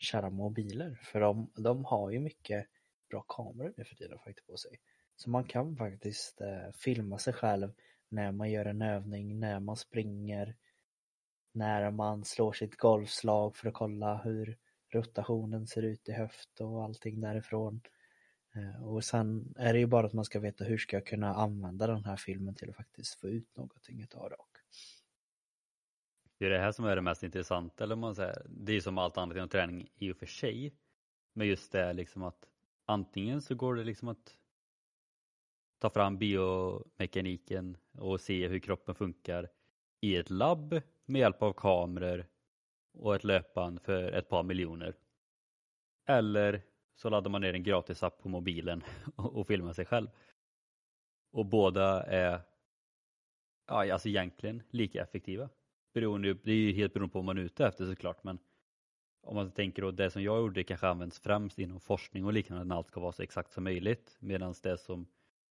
kära 0.00 0.30
mobiler 0.30 1.00
för 1.02 1.20
de, 1.20 1.50
de 1.54 1.84
har 1.84 2.10
ju 2.10 2.18
mycket 2.18 2.66
bra 3.10 3.24
kameror 3.28 3.74
nu 3.76 3.84
för 3.84 3.94
tiden 3.94 4.18
faktiskt 4.18 4.46
på 4.46 4.56
sig. 4.56 4.80
Så 5.16 5.30
man 5.30 5.44
kan 5.44 5.76
faktiskt 5.76 6.40
eh, 6.40 6.72
filma 6.74 7.18
sig 7.18 7.32
själv 7.32 7.72
när 8.08 8.32
man 8.32 8.50
gör 8.50 8.64
en 8.64 8.82
övning, 8.82 9.40
när 9.40 9.60
man 9.60 9.76
springer, 9.76 10.56
när 11.52 11.90
man 11.90 12.24
slår 12.24 12.52
sitt 12.52 12.76
golfslag 12.76 13.56
för 13.56 13.68
att 13.68 13.74
kolla 13.74 14.16
hur 14.24 14.58
rotationen 14.92 15.66
ser 15.66 15.82
ut 15.82 16.08
i 16.08 16.12
höft 16.12 16.60
och 16.60 16.84
allting 16.84 17.20
därifrån. 17.20 17.80
Eh, 18.54 18.84
och 18.84 19.04
sen 19.04 19.54
är 19.58 19.72
det 19.72 19.78
ju 19.78 19.86
bara 19.86 20.06
att 20.06 20.12
man 20.12 20.24
ska 20.24 20.40
veta 20.40 20.64
hur 20.64 20.78
ska 20.78 20.96
jag 20.96 21.06
kunna 21.06 21.34
använda 21.34 21.86
den 21.86 22.04
här 22.04 22.16
filmen 22.16 22.54
till 22.54 22.70
att 22.70 22.76
faktiskt 22.76 23.20
få 23.20 23.28
ut 23.28 23.56
någonting 23.56 24.00
utav 24.00 24.30
det. 24.30 24.36
Och 24.36 24.58
det 26.40 26.46
är 26.46 26.50
det 26.50 26.58
här 26.58 26.72
som 26.72 26.84
är 26.84 26.96
det 26.96 27.02
mest 27.02 27.22
intressanta, 27.22 27.84
eller 27.84 27.96
man 27.96 28.14
säger. 28.14 28.46
Det 28.48 28.72
är 28.72 28.80
som 28.80 28.98
allt 28.98 29.16
annat 29.16 29.36
inom 29.36 29.48
träning 29.48 29.88
i 29.96 30.12
och 30.12 30.16
för 30.16 30.26
sig. 30.26 30.74
Men 31.32 31.46
just 31.46 31.72
det 31.72 31.92
liksom 31.92 32.22
att 32.22 32.48
antingen 32.86 33.42
så 33.42 33.54
går 33.54 33.74
det 33.74 33.84
liksom 33.84 34.08
att 34.08 34.36
ta 35.78 35.90
fram 35.90 36.18
biomekaniken 36.18 37.76
och 37.98 38.20
se 38.20 38.48
hur 38.48 38.58
kroppen 38.58 38.94
funkar 38.94 39.48
i 40.00 40.16
ett 40.16 40.30
labb 40.30 40.80
med 41.04 41.20
hjälp 41.20 41.42
av 41.42 41.52
kameror 41.52 42.26
och 42.92 43.14
ett 43.14 43.24
löpband 43.24 43.82
för 43.82 44.12
ett 44.12 44.28
par 44.28 44.42
miljoner. 44.42 44.94
Eller 46.08 46.62
så 46.94 47.10
laddar 47.10 47.30
man 47.30 47.40
ner 47.40 47.54
en 47.54 47.62
gratisapp 47.62 48.22
på 48.22 48.28
mobilen 48.28 48.84
och 49.16 49.46
filmar 49.46 49.72
sig 49.72 49.84
själv. 49.84 50.08
Och 51.32 51.46
båda 51.46 52.02
är 52.02 52.40
ja, 53.66 53.92
alltså 53.92 54.08
egentligen 54.08 54.62
lika 54.70 55.02
effektiva. 55.02 55.48
Beroende, 55.94 56.34
det 56.34 56.52
är 56.52 56.56
ju 56.56 56.72
helt 56.72 56.94
beroende 56.94 57.12
på 57.12 57.18
vad 57.18 57.24
man 57.24 57.38
är 57.38 57.42
ute 57.42 57.66
efter 57.66 57.86
såklart 57.86 58.24
men 58.24 58.38
om 59.22 59.34
man 59.36 59.50
tänker 59.50 59.82
då 59.82 59.90
det 59.90 60.10
som 60.10 60.22
jag 60.22 60.38
gjorde 60.38 60.64
kanske 60.64 60.88
används 60.88 61.20
främst 61.20 61.58
inom 61.58 61.80
forskning 61.80 62.24
och 62.24 62.32
liknande 62.32 62.64
när 62.64 62.76
allt 62.76 62.88
ska 62.88 63.00
vara 63.00 63.12
så 63.12 63.22
exakt 63.22 63.52
som 63.52 63.64
möjligt 63.64 64.16
medan 64.20 64.54
det 64.62 64.78
som 64.78 65.06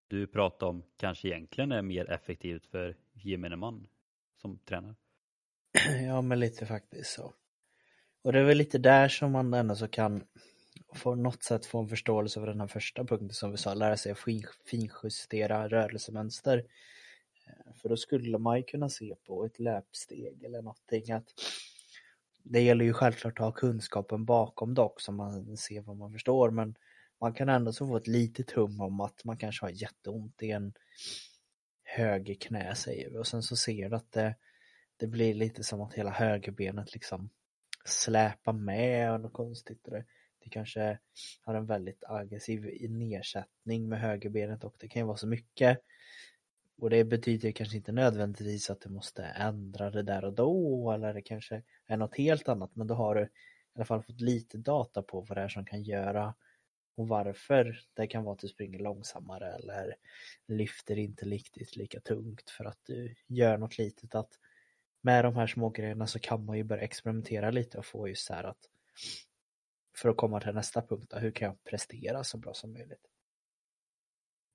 du 0.08 0.26
pratar 0.26 0.66
om 0.66 0.82
kanske 0.96 1.28
egentligen 1.28 1.72
är 1.72 1.82
mer 1.82 2.10
effektivt 2.10 2.66
för 2.66 2.96
gemene 3.12 3.56
man 3.56 3.86
som 4.36 4.58
tränar. 4.58 4.94
Ja 6.06 6.22
men 6.22 6.40
lite 6.40 6.66
faktiskt 6.66 7.10
så. 7.10 7.34
Och 8.22 8.32
det 8.32 8.38
är 8.38 8.44
väl 8.44 8.58
lite 8.58 8.78
där 8.78 9.08
som 9.08 9.32
man 9.32 9.54
ändå 9.54 9.76
så 9.76 9.88
kan 9.88 10.24
på 11.02 11.14
något 11.14 11.42
sätt 11.42 11.66
få 11.66 11.78
en 11.78 11.88
förståelse 11.88 12.40
för 12.40 12.46
den 12.46 12.60
här 12.60 12.66
första 12.66 13.04
punkten 13.04 13.30
som 13.30 13.50
vi 13.50 13.56
sa, 13.56 13.74
lära 13.74 13.96
sig 13.96 14.12
att 14.12 14.18
finjustera 14.66 15.68
rörelsemönster. 15.68 16.64
Eh, 17.50 17.74
för 17.74 17.88
då 17.88 17.96
skulle 17.96 18.38
man 18.38 18.56
ju 18.56 18.62
kunna 18.62 18.88
se 18.88 19.14
på 19.26 19.44
ett 19.44 19.58
löpsteg 19.58 20.44
eller 20.44 20.62
någonting 20.62 21.12
att 21.12 21.28
det 22.42 22.60
gäller 22.60 22.84
ju 22.84 22.92
självklart 22.92 23.40
att 23.40 23.44
ha 23.44 23.52
kunskapen 23.52 24.24
bakom 24.24 24.74
dock 24.74 25.00
så 25.00 25.12
man 25.12 25.56
ser 25.56 25.80
vad 25.80 25.96
man 25.96 26.12
förstår 26.12 26.50
men 26.50 26.74
man 27.20 27.34
kan 27.34 27.48
ändå 27.48 27.72
så 27.72 27.86
få 27.86 27.96
ett 27.96 28.06
litet 28.06 28.50
hum 28.50 28.80
om 28.80 29.00
att 29.00 29.24
man 29.24 29.36
kanske 29.36 29.64
har 29.64 29.70
jätteont 29.70 30.42
i 30.42 30.50
en 30.50 30.72
höger 31.82 32.34
knä 32.34 32.74
säger 32.74 33.10
vi 33.10 33.18
och 33.18 33.26
sen 33.26 33.42
så 33.42 33.56
ser 33.56 33.88
du 33.90 33.96
att 33.96 34.12
det, 34.12 34.34
det 34.96 35.06
blir 35.06 35.34
lite 35.34 35.64
som 35.64 35.80
att 35.80 35.94
hela 35.94 36.10
högerbenet 36.10 36.92
liksom 36.92 37.30
släpar 37.84 38.52
med 38.52 39.12
och 39.12 39.20
något 39.20 39.32
konstigt. 39.32 39.84
Det, 39.84 40.04
det 40.44 40.50
kanske 40.50 40.98
har 41.42 41.54
en 41.54 41.66
väldigt 41.66 42.04
aggressiv 42.06 42.90
nedsättning 42.90 43.88
med 43.88 44.00
högerbenet 44.00 44.64
och 44.64 44.76
det 44.78 44.88
kan 44.88 45.02
ju 45.02 45.06
vara 45.06 45.16
så 45.16 45.26
mycket. 45.26 45.78
Och 46.80 46.90
det 46.90 47.04
betyder 47.04 47.52
kanske 47.52 47.76
inte 47.76 47.92
nödvändigtvis 47.92 48.70
att 48.70 48.80
du 48.80 48.88
måste 48.88 49.22
ändra 49.24 49.90
det 49.90 50.02
där 50.02 50.24
och 50.24 50.32
då 50.32 50.92
eller 50.92 51.14
det 51.14 51.22
kanske 51.22 51.62
är 51.86 51.96
något 51.96 52.16
helt 52.16 52.48
annat 52.48 52.76
men 52.76 52.86
då 52.86 52.94
har 52.94 53.14
du 53.14 53.22
i 53.22 53.28
alla 53.74 53.84
fall 53.84 54.02
fått 54.02 54.20
lite 54.20 54.58
data 54.58 55.02
på 55.02 55.20
vad 55.20 55.38
det 55.38 55.42
är 55.42 55.48
som 55.48 55.64
kan 55.64 55.82
göra 55.82 56.34
och 56.96 57.08
varför 57.08 57.80
det 57.94 58.06
kan 58.06 58.24
vara 58.24 58.34
att 58.34 58.40
du 58.40 58.48
springer 58.48 58.78
långsammare 58.78 59.52
eller 59.52 59.94
lyfter 60.48 60.98
inte 60.98 61.24
riktigt 61.24 61.76
lika 61.76 62.00
tungt 62.00 62.50
för 62.50 62.64
att 62.64 62.78
du 62.82 63.14
gör 63.26 63.58
något 63.58 63.78
litet 63.78 64.14
att 64.14 64.32
med 65.02 65.24
de 65.24 65.36
här 65.36 65.46
små 65.46 65.70
grejerna 65.70 66.06
så 66.06 66.18
kan 66.18 66.44
man 66.44 66.56
ju 66.56 66.64
börja 66.64 66.82
experimentera 66.82 67.50
lite 67.50 67.78
och 67.78 67.86
få 67.86 68.08
just 68.08 68.26
så 68.26 68.34
här 68.34 68.44
att 68.44 68.68
för 69.96 70.08
att 70.08 70.16
komma 70.16 70.40
till 70.40 70.54
nästa 70.54 70.82
punkt, 70.82 71.10
då, 71.10 71.18
hur 71.18 71.30
kan 71.30 71.46
jag 71.46 71.64
prestera 71.64 72.24
så 72.24 72.38
bra 72.38 72.54
som 72.54 72.72
möjligt? 72.72 73.06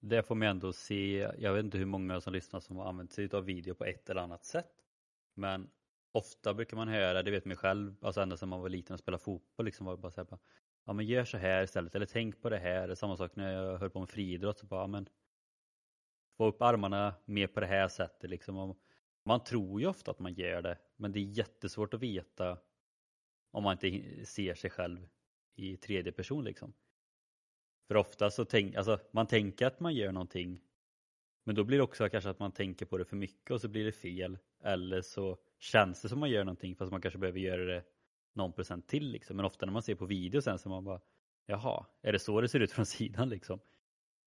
Det 0.07 0.23
får 0.23 0.35
man 0.35 0.47
ändå 0.47 0.73
se, 0.73 1.31
jag 1.37 1.53
vet 1.53 1.65
inte 1.65 1.77
hur 1.77 1.85
många 1.85 2.21
som 2.21 2.33
lyssnar 2.33 2.59
som 2.59 2.77
har 2.77 2.85
använt 2.85 3.11
sig 3.11 3.29
av 3.33 3.45
video 3.45 3.75
på 3.75 3.85
ett 3.85 4.09
eller 4.09 4.21
annat 4.21 4.45
sätt. 4.45 4.71
Men 5.33 5.69
ofta 6.11 6.53
brukar 6.53 6.77
man 6.77 6.87
höra, 6.87 7.23
det 7.23 7.31
vet 7.31 7.45
man 7.45 7.55
själv, 7.55 7.95
alltså 8.01 8.21
ända 8.21 8.37
sedan 8.37 8.49
man 8.49 8.61
var 8.61 8.69
liten 8.69 8.93
och 8.93 8.99
spelade 8.99 9.23
fotboll 9.23 9.65
liksom 9.65 9.85
var 9.85 9.95
det 9.95 10.01
bara 10.01 10.11
så 10.11 10.21
här, 10.21 10.37
ja 10.85 10.93
men 10.93 11.05
gör 11.05 11.25
så 11.25 11.37
här 11.37 11.63
istället 11.63 11.95
eller 11.95 12.05
tänk 12.05 12.41
på 12.41 12.49
det 12.49 12.57
här. 12.57 12.87
Det 12.87 12.93
är 12.93 12.95
Samma 12.95 13.17
sak 13.17 13.35
när 13.35 13.53
jag 13.53 13.77
höll 13.77 13.89
på 13.89 13.99
med 13.99 14.09
friidrott 14.09 14.59
så 14.59 14.65
bara, 14.65 14.81
ja, 14.81 14.87
men 14.87 15.09
få 16.37 16.45
upp 16.45 16.61
armarna 16.61 17.15
mer 17.25 17.47
på 17.47 17.59
det 17.59 17.67
här 17.67 17.87
sättet 17.87 18.29
liksom. 18.29 18.75
Man 19.23 19.43
tror 19.43 19.81
ju 19.81 19.87
ofta 19.87 20.11
att 20.11 20.19
man 20.19 20.33
gör 20.33 20.61
det 20.61 20.77
men 20.95 21.11
det 21.11 21.19
är 21.19 21.37
jättesvårt 21.37 21.93
att 21.93 22.01
veta 22.01 22.57
om 23.51 23.63
man 23.63 23.77
inte 23.83 24.25
ser 24.25 24.53
sig 24.53 24.69
själv 24.69 25.07
i 25.55 25.77
tredje 25.77 26.11
person 26.11 26.43
liksom. 26.43 26.73
För 27.87 27.97
ofta 27.97 28.29
så 28.29 28.45
tänk, 28.45 28.75
alltså 28.75 28.99
man 29.11 29.27
tänker 29.27 29.65
att 29.65 29.79
man 29.79 29.93
gör 29.95 30.11
någonting 30.11 30.61
men 31.45 31.55
då 31.55 31.63
blir 31.63 31.77
det 31.77 31.83
också 31.83 32.09
kanske 32.09 32.29
att 32.29 32.39
man 32.39 32.51
tänker 32.51 32.85
på 32.85 32.97
det 32.97 33.05
för 33.05 33.15
mycket 33.15 33.51
och 33.51 33.61
så 33.61 33.67
blir 33.67 33.85
det 33.85 33.91
fel. 33.91 34.37
Eller 34.63 35.01
så 35.01 35.37
känns 35.59 36.01
det 36.01 36.09
som 36.09 36.19
man 36.19 36.29
gör 36.29 36.43
någonting 36.43 36.75
fast 36.75 36.91
man 36.91 37.01
kanske 37.01 37.17
behöver 37.17 37.39
göra 37.39 37.65
det 37.65 37.83
någon 38.33 38.53
procent 38.53 38.87
till 38.87 39.11
liksom. 39.11 39.35
Men 39.35 39.45
ofta 39.45 39.65
när 39.65 39.73
man 39.73 39.83
ser 39.83 39.95
på 39.95 40.05
video 40.05 40.41
sen 40.41 40.59
så 40.59 40.69
man 40.69 40.83
bara 40.83 41.01
Jaha, 41.45 41.85
är 42.01 42.11
det 42.11 42.19
så 42.19 42.41
det 42.41 42.47
ser 42.47 42.59
ut 42.59 42.71
från 42.71 42.85
sidan 42.85 43.29
liksom? 43.29 43.59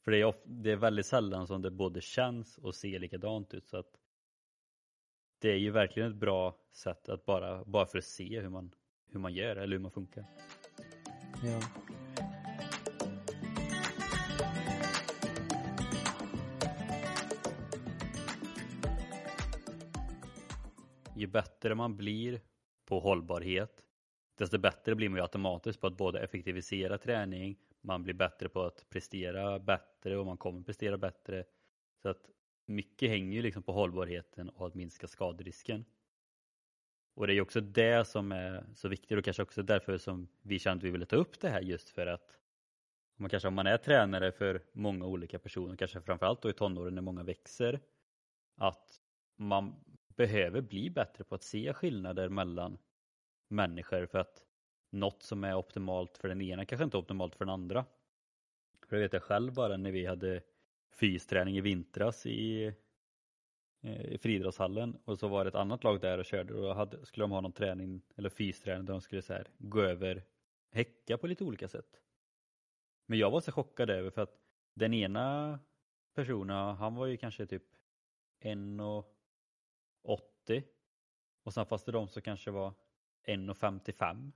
För 0.05 0.11
det 0.11 0.21
är, 0.21 0.35
det 0.45 0.73
är 0.73 0.77
väldigt 0.77 1.07
sällan 1.07 1.47
som 1.47 1.63
det 1.63 1.71
både 1.71 2.01
känns 2.01 2.59
och 2.59 2.75
ser 2.75 2.99
likadant 2.99 3.55
ut 3.55 3.67
så 3.67 3.77
att 3.77 4.01
det 5.39 5.49
är 5.49 5.59
ju 5.59 5.71
verkligen 5.71 6.11
ett 6.11 6.17
bra 6.17 6.57
sätt 6.71 7.09
att 7.09 7.27
bara, 7.27 7.65
bara 7.65 7.87
för 7.87 7.99
att 7.99 8.05
se 8.05 8.41
hur 8.41 8.49
man, 8.49 8.75
hur 9.11 9.21
man 9.21 9.35
gör 9.35 9.57
eller 9.57 9.77
hur 9.77 9.83
man 9.83 9.91
funkar. 9.91 10.25
Ja. 11.45 11.61
Ju 21.19 21.27
bättre 21.27 21.75
man 21.75 21.97
blir 21.97 22.41
på 22.85 23.01
hållbarhet 23.01 23.85
desto 24.39 24.59
bättre 24.59 24.95
blir 24.95 25.09
man 25.09 25.17
ju 25.17 25.23
automatiskt 25.23 25.81
på 25.81 25.87
att 25.87 25.97
både 25.97 26.21
effektivisera 26.21 26.99
träning, 26.99 27.59
man 27.81 28.03
blir 28.03 28.15
bättre 28.15 28.49
på 28.49 28.63
att 28.63 28.87
prestera 28.91 29.59
bättre 29.59 30.17
och 30.17 30.27
man 30.27 30.37
kommer 30.37 30.63
prestera 30.63 30.99
bättre. 30.99 31.45
Så 32.03 32.09
att 32.09 32.31
mycket 32.67 33.11
hänger 33.11 33.37
ju 33.37 33.43
liksom 33.43 33.63
på 33.63 33.73
hållbarheten 33.73 34.49
och 34.49 34.67
att 34.67 34.75
minska 34.75 35.07
skaderisken. 35.09 35.85
Och 37.15 37.27
det 37.27 37.33
är 37.33 37.35
ju 37.35 37.41
också 37.41 37.61
det 37.61 38.07
som 38.07 38.33
är 38.33 38.65
så 38.75 38.89
viktigt 38.89 39.19
och 39.19 39.25
kanske 39.25 39.43
också 39.43 39.63
därför 39.63 39.99
som 39.99 40.29
vi 40.43 40.59
kände 40.59 40.81
att 40.81 40.85
vi 40.85 40.91
ville 40.91 41.07
ta 41.07 41.17
upp 41.17 41.41
det 41.41 41.49
här 41.49 41.61
just 41.61 41.89
för 41.89 42.07
att 42.07 42.39
man 43.17 43.31
kanske 43.31 43.49
om 43.49 43.55
man 43.55 43.67
är 43.67 43.77
tränare 43.77 44.33
för 44.33 44.63
många 44.73 45.07
olika 45.07 45.39
personer, 45.39 45.77
kanske 45.77 46.01
framförallt 46.01 46.43
då 46.43 46.51
i 46.51 46.53
tonåren 46.53 46.95
när 46.95 47.03
många 47.03 47.23
växer, 47.23 47.81
att 48.57 49.01
man 49.37 49.85
behöver 50.19 50.61
bli 50.61 50.91
bättre 50.91 51.25
på 51.25 51.35
att 51.35 51.43
se 51.43 51.73
skillnader 51.73 52.29
mellan 52.29 52.79
människor 53.49 54.07
för 54.07 54.19
att 54.19 54.45
något 54.91 55.23
som 55.23 55.45
är 55.45 55.55
optimalt 55.55 56.19
för 56.19 56.29
den 56.29 56.41
ena 56.41 56.65
kanske 56.65 56.85
inte 56.85 56.97
är 56.97 57.01
optimalt 57.01 57.37
för 57.37 57.45
den 57.45 57.55
andra. 57.55 57.85
För 58.87 58.97
det 58.97 59.03
vet 59.03 59.13
jag 59.13 59.23
själv 59.23 59.55
bara 59.55 59.77
när 59.77 59.91
vi 59.91 60.07
hade 60.07 60.43
fysträning 60.93 61.57
i 61.57 61.61
vintras 61.61 62.27
i, 62.27 62.67
eh, 63.83 64.05
i 64.05 64.19
friidrottshallen 64.19 64.99
och 65.05 65.19
så 65.19 65.29
var 65.29 65.45
det 65.45 65.49
ett 65.49 65.55
annat 65.55 65.85
lag 65.85 66.01
där 66.01 66.19
och 66.19 66.25
körde 66.25 66.55
och 66.55 66.63
då 66.63 66.73
hade, 66.73 67.07
skulle 67.07 67.25
de 67.25 67.31
ha 67.31 67.41
någon 67.41 67.53
träning 67.53 68.03
eller 68.17 68.31
fysträning 68.31 68.85
där 68.85 68.93
de 68.93 69.01
skulle 69.01 69.23
så 69.23 69.33
här, 69.33 69.49
gå 69.59 69.83
över 69.83 70.23
häcka 70.71 71.19
på 71.19 71.27
lite 71.27 71.45
olika 71.45 71.69
sätt. 71.69 72.01
Men 73.07 73.19
jag 73.19 73.31
var 73.31 73.41
så 73.41 73.53
chockad 73.53 73.91
över 73.91 74.11
för 74.11 74.23
att 74.23 74.39
den 74.75 74.95
ena 74.95 75.59
personen, 76.15 76.77
han 76.77 76.95
var 76.95 77.07
ju 77.07 77.17
kanske 77.17 77.47
typ 77.47 77.65
en 78.41 78.81
och 78.81 79.18
80 80.09 80.65
och 81.43 81.55
sen 81.55 81.67
fanns 81.67 81.85
det 81.85 81.93
de 81.93 82.09
som 82.09 82.23
kanske 82.23 82.51
var 82.51 82.75
1,55 83.25 84.33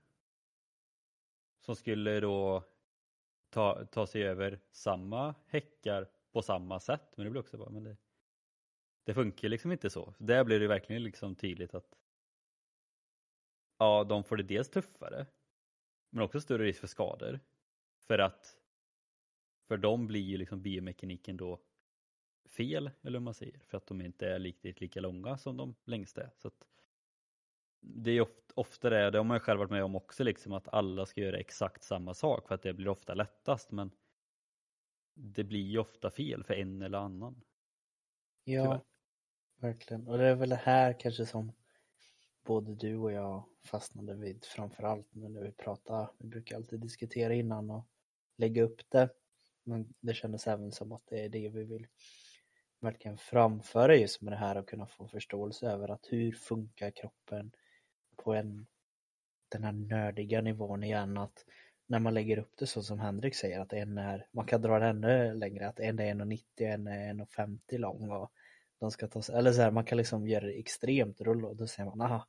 som 1.61 1.77
skulle 1.77 2.21
då 2.21 2.65
ta, 3.51 3.85
ta 3.87 4.07
sig 4.07 4.23
över 4.23 4.61
samma 4.71 5.35
häckar 5.47 6.09
på 6.33 6.43
samma 6.43 6.81
sätt. 6.81 7.17
Men 7.17 7.25
det 7.25 7.31
blir 7.31 7.41
också 7.41 7.59
bara, 7.59 7.71
men 7.71 7.85
det, 7.85 7.97
det 9.05 9.15
funkar 9.15 9.49
liksom 9.49 9.73
inte 9.73 9.91
så. 9.91 10.15
Där 10.19 10.45
blir 10.45 10.61
det 10.61 10.67
verkligen 10.67 11.03
liksom 11.03 11.35
tydligt 11.35 11.75
att 11.75 11.99
ja, 13.79 14.05
de 14.05 14.25
får 14.25 14.37
det 14.37 14.43
dels 14.43 14.71
tuffare 14.71 15.27
men 16.11 16.25
också 16.25 16.41
större 16.41 16.65
risk 16.65 16.81
för 16.81 16.87
skador. 16.87 17.41
För 17.99 18.19
att 18.19 18.57
för 19.69 19.77
dem 19.77 20.07
blir 20.07 20.21
ju 20.21 20.37
liksom 20.37 20.63
biomekaniken 20.63 21.37
då 21.37 21.61
fel, 22.49 22.91
eller 23.03 23.19
hur 23.19 23.25
man 23.25 23.35
säger, 23.35 23.59
för 23.59 23.77
att 23.77 23.87
de 23.87 24.01
inte 24.01 24.29
är 24.29 24.39
riktigt 24.41 24.81
lika 24.81 25.01
långa 25.01 25.39
som 25.39 25.57
de 25.57 25.75
längsta 25.85 26.23
är. 26.23 26.31
Så 26.37 26.51
det 27.81 28.11
är 28.11 28.21
ofta, 28.21 28.53
ofta 28.55 28.91
det, 28.91 29.11
det 29.11 29.19
har 29.19 29.25
man 29.25 29.37
ju 29.37 29.41
själv 29.41 29.59
varit 29.59 29.71
med 29.71 29.85
om 29.85 29.97
också, 29.97 30.25
liksom 30.25 30.53
att 30.53 30.69
alla 30.69 31.07
ska 31.07 31.21
göra 31.21 31.39
exakt 31.39 31.83
samma 31.83 32.15
sak 32.15 32.49
för 32.49 32.55
att 32.55 32.63
det 32.63 32.73
blir 32.73 32.89
ofta 32.89 33.15
lättast. 33.15 33.71
Men 33.71 33.91
det 35.15 35.45
blir 35.45 35.61
ju 35.61 35.79
ofta 35.79 36.11
fel 36.11 36.45
för 36.45 36.55
en 36.55 36.83
eller 36.83 36.99
annan. 36.99 37.43
Ja, 38.45 38.63
Tyvärr. 38.63 38.81
verkligen. 39.57 40.09
Och 40.09 40.19
det 40.19 40.25
är 40.25 40.35
väl 40.35 40.49
det 40.49 40.57
här 40.57 41.01
kanske 41.01 41.27
som 41.27 41.53
både 42.45 42.75
du 42.75 42.97
och 42.97 43.13
jag 43.13 43.45
fastnade 43.65 44.15
vid 44.15 44.45
framförallt 44.45 45.15
nu 45.15 45.29
när 45.29 45.41
vi 45.43 45.53
pratar. 45.53 46.11
Vi 46.19 46.29
brukar 46.29 46.57
alltid 46.57 46.81
diskutera 46.81 47.35
innan 47.35 47.71
och 47.71 47.89
lägga 48.37 48.63
upp 48.63 48.91
det. 48.91 49.09
Men 49.65 49.95
det 50.01 50.15
kändes 50.15 50.47
även 50.47 50.73
som 50.73 50.93
att 50.93 51.07
det 51.07 51.25
är 51.25 51.29
det 51.29 51.49
vi 51.49 51.65
vill 51.65 51.87
verkligen 52.83 53.19
framföra 53.19 53.97
just 53.97 54.23
med 54.23 54.33
det 54.33 54.37
här 54.37 54.57
och 54.57 54.69
kunna 54.69 54.87
få 54.87 55.09
förståelse 55.09 55.67
över 55.67 55.89
att 55.89 56.07
hur 56.11 56.33
funkar 56.33 56.91
kroppen 56.91 57.53
på 58.17 58.35
en 58.35 58.67
den 59.49 59.65
här 59.65 59.73
nördiga 59.73 60.41
nivån 60.41 60.85
igen 60.85 61.19
att 61.19 61.45
när 61.87 61.99
man 61.99 62.15
lägger 62.15 62.39
upp 62.39 62.53
det 62.59 62.67
så 62.67 62.83
som 62.83 63.01
Henrik 63.01 63.35
säger 63.35 63.61
att 63.61 63.73
en 63.73 63.99
är, 63.99 64.27
man 64.31 64.47
kan 64.47 64.63
dra 64.63 64.79
det 64.79 64.87
ännu 64.87 65.35
längre, 65.35 65.69
att 65.69 65.81
en 65.81 65.99
är 65.99 66.15
1,90 66.15 66.43
och 66.55 66.61
en 66.61 66.87
är 66.87 67.15
1,50 67.15 67.79
lång 67.79 68.11
och 68.11 68.33
de 68.81 68.91
ska 68.91 69.09
ta 69.09 69.23
eller 69.33 69.53
så 69.53 69.63
här, 69.63 69.71
man 69.71 69.85
kan 69.85 69.99
liksom 69.99 70.29
göra 70.29 70.47
det 70.47 70.59
extremt 70.59 71.21
rull 71.21 71.45
och 71.45 71.57
då 71.57 71.67
säger 71.67 71.89
man 71.89 72.01
aha, 72.01 72.27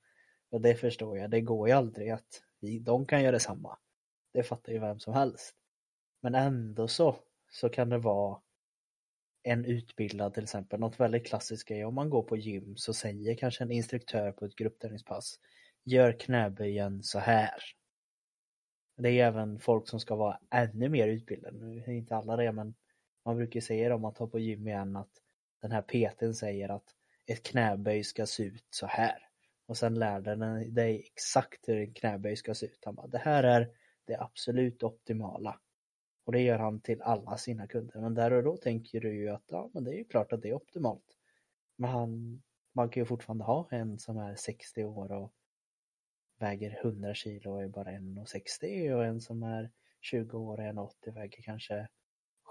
och 0.49 0.61
det 0.61 0.75
förstår 0.75 1.17
jag, 1.17 1.29
det 1.29 1.41
går 1.41 1.67
ju 1.67 1.73
aldrig 1.73 2.09
att 2.09 2.43
vi, 2.59 2.79
de 2.79 3.05
kan 3.05 3.21
göra 3.23 3.31
detsamma. 3.31 3.77
Det 4.33 4.43
fattar 4.43 4.73
ju 4.73 4.79
vem 4.79 4.99
som 4.99 5.13
helst. 5.13 5.55
Men 6.21 6.35
ändå 6.35 6.87
så, 6.87 7.15
så 7.51 7.69
kan 7.69 7.89
det 7.89 7.97
vara 7.97 8.39
en 9.43 9.65
utbildad 9.65 10.33
till 10.33 10.43
exempel, 10.43 10.79
något 10.79 10.99
väldigt 10.99 11.27
klassiskt 11.27 11.71
är 11.71 11.85
om 11.85 11.95
man 11.95 12.09
går 12.09 12.23
på 12.23 12.37
gym 12.37 12.77
så 12.77 12.93
säger 12.93 13.35
kanske 13.35 13.63
en 13.63 13.71
instruktör 13.71 14.31
på 14.31 14.45
ett 14.45 14.55
gruppträningspass 14.55 15.39
gör 15.83 16.19
knäböjen 16.19 17.03
så 17.03 17.19
här. 17.19 17.63
Det 18.97 19.09
är 19.09 19.27
även 19.27 19.59
folk 19.59 19.87
som 19.87 19.99
ska 19.99 20.15
vara 20.15 20.39
ännu 20.51 20.89
mer 20.89 21.07
utbildade, 21.07 21.57
nu 21.57 21.83
är 21.83 21.89
inte 21.89 22.15
alla 22.15 22.35
det 22.35 22.51
men 22.51 22.75
man 23.25 23.35
brukar 23.35 23.61
säga 23.61 23.89
det 23.89 23.95
om 23.95 24.01
man 24.01 24.13
tar 24.13 24.27
på 24.27 24.39
gym 24.39 24.67
igen 24.67 24.95
att 24.95 25.11
den 25.61 25.71
här 25.71 25.81
PTn 25.81 26.33
säger 26.33 26.69
att 26.69 26.95
ett 27.25 27.43
knäböj 27.43 28.03
ska 28.03 28.25
se 28.25 28.43
ut 28.43 28.67
så 28.69 28.85
här. 28.85 29.17
Och 29.65 29.77
sen 29.77 29.99
lär 29.99 30.21
den 30.21 30.73
dig 30.73 31.03
exakt 31.13 31.69
hur 31.69 31.77
en 31.77 31.93
knäböj 31.93 32.35
ska 32.35 32.55
se 32.55 32.65
ut. 32.65 32.81
Han 32.85 32.95
bara, 32.95 33.07
det 33.07 33.17
här 33.17 33.43
är 33.43 33.69
det 34.05 34.19
absolut 34.19 34.83
optimala. 34.83 35.59
Och 36.23 36.31
det 36.31 36.41
gör 36.41 36.59
han 36.59 36.81
till 36.81 37.01
alla 37.01 37.37
sina 37.37 37.67
kunder. 37.67 38.01
Men 38.01 38.13
där 38.13 38.33
och 38.33 38.43
då 38.43 38.57
tänker 38.57 39.01
du 39.01 39.15
ju 39.15 39.29
att 39.29 39.43
ja, 39.47 39.69
men 39.73 39.83
det 39.83 39.91
är 39.91 39.97
ju 39.97 40.05
klart 40.05 40.33
att 40.33 40.41
det 40.41 40.49
är 40.49 40.53
optimalt. 40.53 41.17
Men 41.75 41.89
han, 41.89 42.41
man 42.73 42.89
kan 42.89 43.01
ju 43.01 43.05
fortfarande 43.05 43.43
ha 43.43 43.67
en 43.71 43.99
som 43.99 44.17
är 44.17 44.35
60 44.35 44.83
år 44.83 45.11
och 45.11 45.33
väger 46.39 46.79
100 46.83 47.13
kilo 47.13 47.51
och 47.51 47.63
är 47.63 47.67
bara 47.67 47.91
1,60 47.91 48.93
och 48.93 49.05
en 49.05 49.21
som 49.21 49.43
är 49.43 49.71
20 50.01 50.37
år 50.37 50.57
och 50.57 50.63
1,80 50.63 51.13
väger 51.13 51.41
kanske 51.41 51.87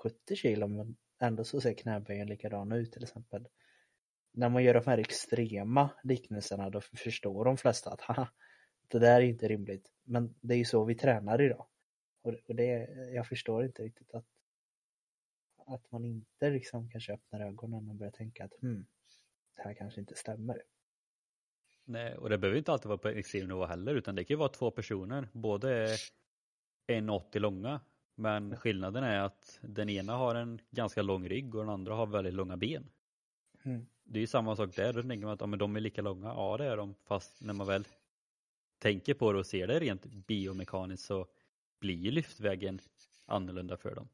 70 0.03 0.37
kilo 0.37 0.67
men 0.69 0.97
ändå 1.21 1.45
så 1.45 1.61
ser 1.61 1.75
knäböjen 1.75 2.29
likadan 2.29 2.73
ut 2.73 2.93
till 2.93 3.03
exempel. 3.03 3.49
När 4.33 4.49
man 4.49 4.65
gör 4.65 4.75
de 4.75 4.87
här 4.87 4.99
extrema 4.99 5.91
liknelserna 6.03 6.71
då 6.71 6.81
förstår 6.81 7.45
de 7.45 7.57
flesta 7.57 7.91
att 7.91 8.01
haha, 8.01 8.29
det 8.89 8.99
där 8.99 9.21
är 9.21 9.25
inte 9.25 9.49
rimligt. 9.49 9.91
Men 10.05 10.35
det 10.41 10.55
är 10.55 10.59
ju 10.59 10.65
så 10.65 10.85
vi 10.85 10.95
tränar 10.95 11.43
idag. 11.43 11.67
Och 12.23 12.55
det, 12.55 12.89
jag 13.15 13.27
förstår 13.29 13.65
inte 13.65 13.83
riktigt 13.83 14.15
att, 14.15 14.27
att 15.67 15.93
man 15.93 16.05
inte 16.05 16.51
liksom 16.51 16.91
kanske 16.91 17.13
öppnar 17.13 17.41
ögonen 17.41 17.89
och 17.89 17.95
börjar 17.95 18.13
tänka 18.13 18.45
att 18.45 18.55
hmm, 18.61 18.87
det 19.57 19.63
här 19.63 19.75
kanske 19.75 20.01
inte 20.01 20.15
stämmer. 20.15 20.63
Nej, 21.85 22.17
och 22.17 22.31
det 22.31 22.39
behöver 22.39 22.59
inte 22.59 22.73
alltid 22.73 22.89
vara 22.89 22.99
på 22.99 23.09
extrem 23.09 23.49
nivå 23.49 23.67
heller 23.67 23.95
utan 23.95 24.15
det 24.15 24.25
kan 24.25 24.35
ju 24.35 24.39
vara 24.39 24.49
två 24.49 24.71
personer. 24.71 25.29
Både 25.33 25.87
1,80 26.87 27.39
långa 27.39 27.81
men 28.15 28.57
skillnaden 28.57 29.05
är 29.05 29.21
att 29.21 29.59
den 29.63 29.89
ena 29.89 30.17
har 30.17 30.35
en 30.35 30.61
ganska 30.71 31.03
lång 31.03 31.29
rygg 31.29 31.55
och 31.55 31.61
den 31.61 31.71
andra 31.71 31.95
har 31.95 32.07
väldigt 32.07 32.35
långa 32.35 32.57
ben. 32.57 32.91
Mm. 33.63 33.87
Det 34.05 34.19
är 34.19 34.21
ju 34.21 34.27
samma 34.27 34.57
sak 34.57 34.77
där, 34.77 34.93
då 34.93 35.03
tänker 35.03 35.27
man 35.27 35.35
att 35.35 35.41
ja, 35.41 35.47
men 35.47 35.59
de 35.59 35.77
är 35.77 35.81
lika 35.81 36.03
långa, 36.03 36.27
ja 36.27 36.57
det 36.57 36.65
är 36.65 36.77
de, 36.77 36.95
fast 36.95 37.43
när 37.43 37.55
man 37.55 37.67
väl 37.67 37.85
tänker 38.79 39.15
på 39.15 39.33
det 39.33 39.39
och 39.39 39.47
ser 39.47 39.67
det 39.67 39.81
rent 39.81 40.05
biomekaniskt 40.05 41.05
så 41.05 41.27
blir 41.83 42.13
lyftvägen 42.13 42.79
annorlunda 43.27 43.77
för 43.77 43.95
dem. 43.95 44.09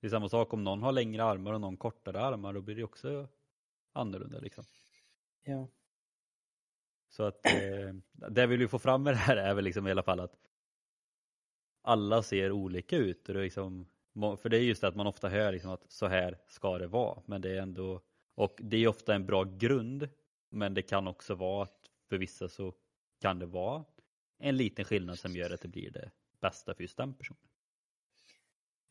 Det 0.00 0.06
är 0.06 0.10
samma 0.10 0.28
sak 0.28 0.52
om 0.52 0.64
någon 0.64 0.82
har 0.82 0.92
längre 0.92 1.24
armar 1.24 1.52
och 1.52 1.60
någon 1.60 1.76
kortare 1.76 2.20
armar, 2.20 2.52
då 2.52 2.60
blir 2.60 2.76
det 2.76 2.84
också 2.84 3.28
annorlunda 3.92 4.38
liksom. 4.38 4.64
Ja. 5.44 5.68
Så 7.08 7.22
att 7.22 7.46
eh, 7.46 7.94
det 8.30 8.46
vill 8.46 8.58
vi 8.58 8.68
få 8.68 8.78
fram 8.78 9.02
med 9.02 9.12
det 9.12 9.18
här 9.18 9.36
är 9.36 9.54
väl 9.54 9.64
liksom 9.64 9.86
i 9.86 9.90
alla 9.90 10.02
fall 10.02 10.20
att 10.20 10.34
alla 11.82 12.22
ser 12.22 12.52
olika 12.52 12.96
ut. 12.96 13.28
Och 13.28 13.34
det 13.34 13.42
liksom, 13.42 13.86
för 14.14 14.48
det 14.48 14.58
är 14.58 14.62
just 14.62 14.80
det 14.80 14.88
att 14.88 14.96
man 14.96 15.06
ofta 15.06 15.28
hör 15.28 15.52
liksom 15.52 15.70
att 15.70 15.92
så 15.92 16.06
här 16.06 16.38
ska 16.46 16.78
det 16.78 16.86
vara. 16.86 17.22
Men 17.26 17.40
det 17.40 17.50
är 17.50 17.62
ändå, 17.62 18.00
och 18.34 18.58
det 18.62 18.76
är 18.76 18.88
ofta 18.88 19.14
en 19.14 19.26
bra 19.26 19.44
grund. 19.44 20.08
Men 20.50 20.74
det 20.74 20.82
kan 20.82 21.08
också 21.08 21.34
vara 21.34 21.62
att 21.62 21.90
för 22.08 22.18
vissa 22.18 22.48
så 22.48 22.74
kan 23.20 23.38
det 23.38 23.46
vara 23.46 23.84
en 24.40 24.56
liten 24.56 24.84
skillnad 24.84 25.18
som 25.18 25.36
gör 25.36 25.50
att 25.50 25.60
det 25.60 25.68
blir 25.68 25.90
det 25.90 26.10
bästa 26.40 26.74
för 26.74 26.82
just 26.82 26.96
den 26.96 27.14
personen. 27.14 27.48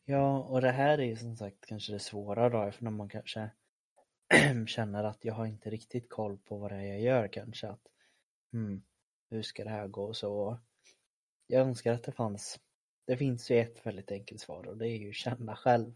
Ja, 0.04 0.38
och 0.38 0.60
det 0.60 0.70
här 0.70 0.98
är 0.98 1.04
ju 1.04 1.16
som 1.16 1.36
sagt 1.36 1.66
kanske 1.66 1.92
det 1.92 1.98
svåra 1.98 2.48
då, 2.48 2.72
för 2.72 2.84
när 2.84 2.90
man 2.90 3.08
kanske 3.08 3.50
känner 4.66 5.04
att 5.04 5.24
jag 5.24 5.34
har 5.34 5.46
inte 5.46 5.70
riktigt 5.70 6.08
koll 6.08 6.38
på 6.38 6.58
vad 6.58 6.72
det 6.72 6.76
är 6.76 6.82
jag 6.82 7.00
gör 7.00 7.28
kanske. 7.28 7.68
Att, 7.68 7.86
hmm, 8.52 8.82
hur 9.30 9.42
ska 9.42 9.64
det 9.64 9.70
här 9.70 9.88
gå? 9.88 10.14
Så 10.14 10.58
jag 11.46 11.62
önskar 11.62 11.92
att 11.92 12.04
det 12.04 12.12
fanns 12.12 12.60
det 13.10 13.16
finns 13.16 13.50
ju 13.50 13.58
ett 13.58 13.86
väldigt 13.86 14.12
enkelt 14.12 14.40
svar 14.40 14.66
och 14.66 14.76
det 14.76 14.88
är 14.88 14.96
ju 14.96 15.12
känna 15.12 15.56
själv. 15.56 15.92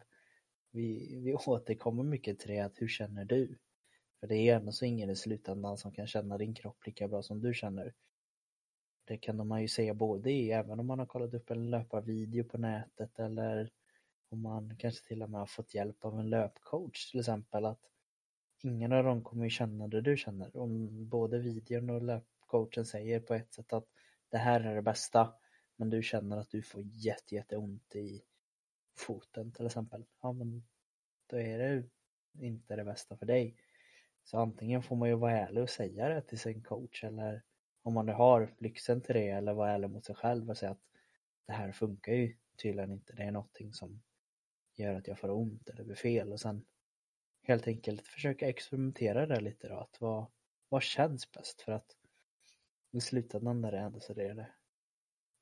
Vi, 0.71 1.17
vi 1.25 1.35
återkommer 1.35 2.03
mycket 2.03 2.38
till 2.38 2.51
det 2.51 2.61
att 2.61 2.83
hur 2.83 2.88
känner 2.88 3.25
du? 3.25 3.59
För 4.21 4.27
det 4.27 4.35
är 4.35 4.43
ju 4.43 4.51
ändå 4.51 4.73
så 4.73 4.85
ingen 4.85 5.11
i 5.11 5.17
slutändan 5.17 5.79
som 5.79 5.93
kan 5.93 6.07
känna 6.07 6.38
din 6.38 6.55
kropp 6.55 6.87
lika 6.87 7.09
bra 7.09 7.23
som 7.23 7.40
du 7.40 7.55
känner. 7.55 7.95
Det 9.05 9.17
kan 9.17 9.47
man 9.47 9.62
ju 9.62 9.69
säga 9.69 9.95
både 9.95 10.31
i, 10.31 10.51
även 10.51 10.81
om 10.81 10.87
man 10.87 10.99
har 10.99 11.07
kollat 11.07 11.35
upp 11.35 11.51
en 11.51 11.71
löparvideo 11.71 12.45
på 12.45 12.59
nätet 12.59 13.19
eller 13.19 13.71
om 14.29 14.43
man 14.43 14.77
kanske 14.77 15.09
till 15.09 15.23
och 15.23 15.31
med 15.31 15.40
har 15.40 15.47
fått 15.47 15.75
hjälp 15.75 16.05
av 16.05 16.21
en 16.21 16.31
löpcoach 16.31 17.11
till 17.11 17.21
exempel 17.21 17.64
att 17.64 17.81
ingen 18.62 18.93
av 18.93 19.05
dem 19.05 19.25
kommer 19.25 19.45
ju 19.45 19.51
känna 19.51 19.88
det 19.88 20.01
du 20.01 20.17
känner. 20.17 20.57
Om 20.57 21.09
både 21.09 21.38
videon 21.38 21.90
och 21.90 22.03
löpcoachen 22.03 22.87
säger 22.87 23.21
på 23.21 23.35
ett 23.35 23.55
sätt 23.55 23.73
att 23.73 23.87
det 24.31 24.38
här 24.38 24.61
är 24.61 24.75
det 24.75 24.83
bästa 24.83 25.35
men 25.77 25.90
du 25.90 26.03
känner 26.03 26.37
att 26.37 26.51
du 26.51 26.62
får 26.62 26.83
jätte, 26.83 27.35
jätteont 27.35 27.97
i 27.97 28.23
foten 28.97 29.53
till 29.53 29.67
exempel. 29.67 30.05
Ja, 30.23 30.33
men 30.33 30.64
då 31.27 31.38
är 31.38 31.59
det 31.59 31.85
inte 32.47 32.77
det 32.77 32.85
bästa 32.85 33.17
för 33.17 33.27
dig. 33.27 33.57
Så 34.25 34.38
antingen 34.38 34.83
får 34.83 34.97
man 34.97 35.09
ju 35.09 35.14
vara 35.14 35.38
ärlig 35.38 35.62
och 35.62 35.71
säga 35.71 36.09
det 36.09 36.21
till 36.21 36.38
sin 36.38 36.62
coach 36.62 37.05
eller 37.05 37.43
om 37.85 37.94
man 37.94 38.07
nu 38.07 38.12
har 38.12 38.55
lyxen 38.59 39.01
till 39.01 39.14
det 39.14 39.29
eller 39.29 39.53
vara 39.53 39.70
ärlig 39.70 39.90
mot 39.90 40.05
sig 40.05 40.14
själv 40.14 40.51
och 40.51 40.57
säga 40.57 40.73
att 40.73 40.85
det 41.47 41.53
här 41.53 41.73
funkar 41.73 42.12
ju 42.12 42.37
tydligen 42.62 42.92
inte. 42.92 43.12
Det 43.12 43.23
är 43.23 43.31
någonting 43.31 43.73
som 43.73 44.03
gör 44.75 44.94
att 44.94 45.09
jag 45.09 45.18
får 45.18 45.31
ont 45.31 45.68
eller 45.68 45.85
blir 45.85 45.97
fel 45.97 46.33
och 46.33 46.40
sen 46.40 46.64
helt 47.42 47.66
enkelt 47.66 48.07
försöka 48.07 48.49
experimentera 48.49 49.27
där 49.27 49.40
lite 49.40 49.68
då. 49.68 49.75
Att 49.75 50.01
vad, 50.01 50.27
vad 50.68 50.83
känns 50.83 51.33
bäst? 51.33 51.62
För 51.62 51.73
att 51.73 51.97
i 52.90 53.01
slutändan 53.01 53.64
är 53.64 53.73
det 53.73 53.79
ändå 53.79 54.01
så 54.01 54.14
det 54.14 54.29
är 54.29 54.35
det 54.35 54.51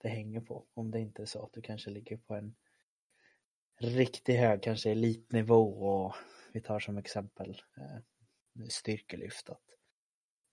det 0.02 0.08
hänger 0.08 0.40
på. 0.40 0.66
Om 0.74 0.90
det 0.90 1.00
inte 1.00 1.22
är 1.22 1.26
så 1.26 1.42
att 1.42 1.52
du 1.52 1.62
kanske 1.62 1.90
ligger 1.90 2.16
på 2.16 2.34
en 2.34 2.54
riktigt 3.78 4.36
hög, 4.36 4.62
kanske 4.62 4.90
elitnivå 4.90 5.72
och 5.72 6.14
vi 6.52 6.60
tar 6.60 6.80
som 6.80 6.98
exempel 6.98 7.62
eh, 7.76 8.66
styrkelyft. 8.68 9.50
Att 9.50 9.62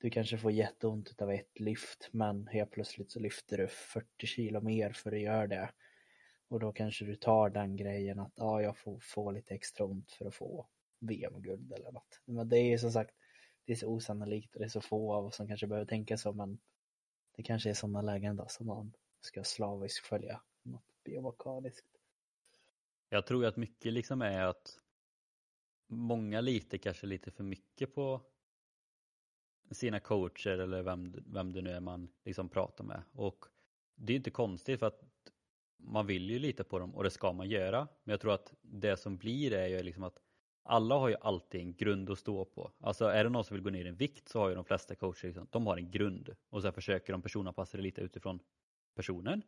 du 0.02 0.10
kanske 0.10 0.38
får 0.38 0.52
jätteont 0.52 1.22
av 1.22 1.32
ett 1.32 1.60
lyft 1.60 2.10
men 2.12 2.48
helt 2.48 2.72
plötsligt 2.72 3.12
så 3.12 3.20
lyfter 3.20 3.58
du 3.58 3.68
40 3.68 4.28
kilo 4.28 4.62
mer 4.62 4.92
för 4.92 5.12
att 5.12 5.20
göra 5.20 5.48
det. 5.48 5.72
Och 6.48 6.60
då 6.60 6.72
kanske 6.72 7.06
du 7.06 7.16
tar 7.16 7.50
den 7.50 7.76
grejen 7.76 8.20
att 8.20 8.34
ja, 8.36 8.62
jag 8.62 8.78
får 8.78 9.00
få 9.00 9.32
lite 9.32 9.54
extra 9.54 9.86
ont 9.86 10.12
för 10.12 10.26
att 10.26 10.36
få 10.36 10.68
VM-guld 11.00 11.74
eller 11.74 11.92
något. 11.92 12.22
Men 12.26 12.50
det 12.50 12.58
är 12.58 12.70
ju 12.70 12.78
som 12.78 12.92
sagt, 12.92 13.16
det 13.66 13.72
är 13.72 13.76
så 13.76 13.88
osannolikt 13.88 14.56
och 14.56 14.60
det 14.60 14.66
är 14.66 14.70
så 14.70 14.82
få 14.82 15.14
av 15.14 15.26
oss 15.26 15.36
som 15.36 15.48
kanske 15.48 15.68
behöver 15.68 15.88
tänka 15.88 16.18
så 16.18 16.34
men 16.34 16.60
det 17.36 17.44
kanske 17.44 17.70
är 17.70 17.74
sådana 17.74 18.02
lägen 18.02 18.36
då 18.36 18.46
som 18.48 18.68
man 18.68 18.94
ska 19.22 19.44
slaviskt 19.44 20.06
följa 20.06 20.42
något 20.64 21.04
biomekaniskt. 21.04 21.86
Jag 23.10 23.26
tror 23.26 23.46
att 23.46 23.58
mycket 23.58 23.94
liksom 23.94 24.22
är 24.22 24.42
att 24.42 24.80
många 25.88 26.42
litar 26.42 26.78
kanske 26.78 27.08
lite 27.08 27.32
för 27.32 27.44
mycket 27.44 27.96
på 27.96 28.22
sina 29.72 30.00
coacher 30.00 30.60
eller 30.60 30.84
vem, 30.84 31.14
vem 31.26 31.54
det 31.54 31.62
nu 31.62 31.72
är 31.72 31.80
man 31.80 32.10
liksom 32.26 32.50
pratar 32.50 32.84
med. 32.84 33.02
Och 33.12 33.46
det 33.96 34.14
är 34.14 34.18
inte 34.18 34.32
konstigt 34.32 34.80
för 34.80 34.88
att 34.88 35.04
man 35.78 36.08
vill 36.08 36.30
ju 36.30 36.40
lita 36.40 36.64
på 36.64 36.80
dem 36.80 36.96
och 36.96 37.04
det 37.04 37.10
ska 37.10 37.34
man 37.34 37.50
göra. 37.50 37.88
Men 38.04 38.14
jag 38.14 38.22
tror 38.22 38.34
att 38.34 38.54
det 38.62 38.98
som 38.98 39.18
blir 39.18 39.54
är 39.54 39.68
ju 39.68 39.84
liksom 39.84 40.04
att 40.04 40.20
alla 40.64 40.96
har 40.96 41.10
ju 41.10 41.16
alltid 41.22 41.62
en 41.62 41.74
grund 41.74 42.10
att 42.10 42.20
stå 42.20 42.46
på. 42.46 42.72
Alltså 42.80 43.06
är 43.06 43.24
det 43.24 43.30
någon 43.30 43.44
som 43.44 43.56
vill 43.56 43.64
gå 43.64 43.70
ner 43.70 43.86
i 43.86 43.92
vikt 43.92 44.30
så 44.30 44.40
har 44.40 44.50
ju 44.50 44.56
de 44.56 44.66
flesta 44.66 44.96
coacher 44.96 45.28
liksom, 45.28 45.48
de 45.50 45.68
har 45.68 45.78
en 45.78 45.92
grund 45.92 46.36
och 46.50 46.62
sen 46.62 46.74
försöker 46.74 47.14
de 47.14 47.22
personanpassa 47.22 47.78
det 47.78 47.84
lite 47.84 48.02
utifrån 48.02 48.40
personen. 48.96 49.42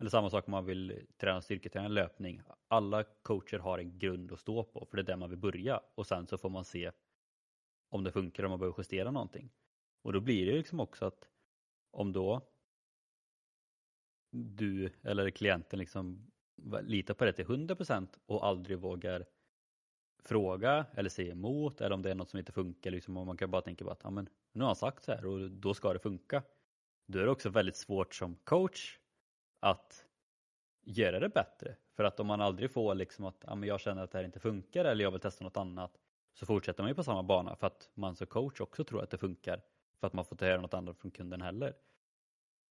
Eller 0.00 0.10
samma 0.10 0.30
sak 0.30 0.48
om 0.48 0.50
man 0.50 0.64
vill 0.64 1.06
träna 1.16 1.42
styrketräning, 1.42 1.92
löpning. 1.92 2.42
Alla 2.68 3.04
coacher 3.04 3.58
har 3.58 3.78
en 3.78 3.98
grund 3.98 4.32
att 4.32 4.40
stå 4.40 4.64
på 4.64 4.86
för 4.90 4.96
det 4.96 5.02
är 5.02 5.06
där 5.06 5.16
man 5.16 5.30
vill 5.30 5.38
börja 5.38 5.80
och 5.94 6.06
sen 6.06 6.26
så 6.26 6.38
får 6.38 6.50
man 6.50 6.64
se 6.64 6.90
om 7.92 8.04
det 8.04 8.12
funkar 8.12 8.44
om 8.44 8.50
man 8.50 8.58
behöver 8.58 8.78
justera 8.78 9.10
någonting. 9.10 9.50
Och 10.02 10.12
då 10.12 10.20
blir 10.20 10.46
det 10.46 10.52
liksom 10.52 10.80
också 10.80 11.04
att 11.04 11.28
om 11.90 12.12
då 12.12 12.40
du 14.30 14.90
eller 15.02 15.30
klienten 15.30 15.78
liksom 15.78 16.30
litar 16.82 17.14
på 17.14 17.24
det 17.24 17.32
till 17.32 17.46
100% 17.46 18.08
och 18.26 18.46
aldrig 18.46 18.78
vågar 18.78 19.26
fråga 20.22 20.86
eller 20.94 21.10
säga 21.10 21.32
emot 21.32 21.80
eller 21.80 21.94
om 21.94 22.02
det 22.02 22.10
är 22.10 22.14
något 22.14 22.30
som 22.30 22.38
inte 22.38 22.52
funkar. 22.52 22.90
Liksom, 22.90 23.16
och 23.16 23.26
man 23.26 23.36
kan 23.36 23.50
bara 23.50 23.62
tänka 23.62 23.84
på 23.84 23.90
att 23.90 24.00
ja, 24.04 24.10
men, 24.10 24.28
nu 24.52 24.60
har 24.60 24.68
han 24.68 24.76
sagt 24.76 25.04
så 25.04 25.12
här 25.12 25.26
och 25.26 25.50
då 25.50 25.74
ska 25.74 25.92
det 25.92 25.98
funka. 25.98 26.42
Då 27.06 27.18
är 27.18 27.24
det 27.24 27.30
också 27.30 27.50
väldigt 27.50 27.76
svårt 27.76 28.14
som 28.14 28.36
coach 28.36 28.98
att 29.60 30.06
göra 30.82 31.20
det 31.20 31.28
bättre. 31.28 31.76
För 31.96 32.04
att 32.04 32.20
om 32.20 32.26
man 32.26 32.40
aldrig 32.40 32.70
får 32.70 32.94
liksom 32.94 33.24
att 33.24 33.44
ja, 33.46 33.54
men 33.54 33.68
jag 33.68 33.80
känner 33.80 34.02
att 34.02 34.10
det 34.10 34.18
här 34.18 34.24
inte 34.24 34.40
funkar 34.40 34.84
eller 34.84 35.04
jag 35.04 35.10
vill 35.10 35.20
testa 35.20 35.44
något 35.44 35.56
annat 35.56 36.01
så 36.34 36.46
fortsätter 36.46 36.82
man 36.82 36.90
ju 36.90 36.94
på 36.94 37.04
samma 37.04 37.22
bana 37.22 37.56
för 37.56 37.66
att 37.66 37.90
man 37.94 38.16
som 38.16 38.26
coach 38.26 38.60
också 38.60 38.84
tror 38.84 39.02
att 39.02 39.10
det 39.10 39.18
funkar 39.18 39.62
för 40.00 40.06
att 40.06 40.12
man 40.12 40.24
får 40.24 40.34
inte 40.34 40.46
höra 40.46 40.60
något 40.60 40.74
annat 40.74 40.98
från 40.98 41.10
kunden 41.10 41.42
heller. 41.42 41.74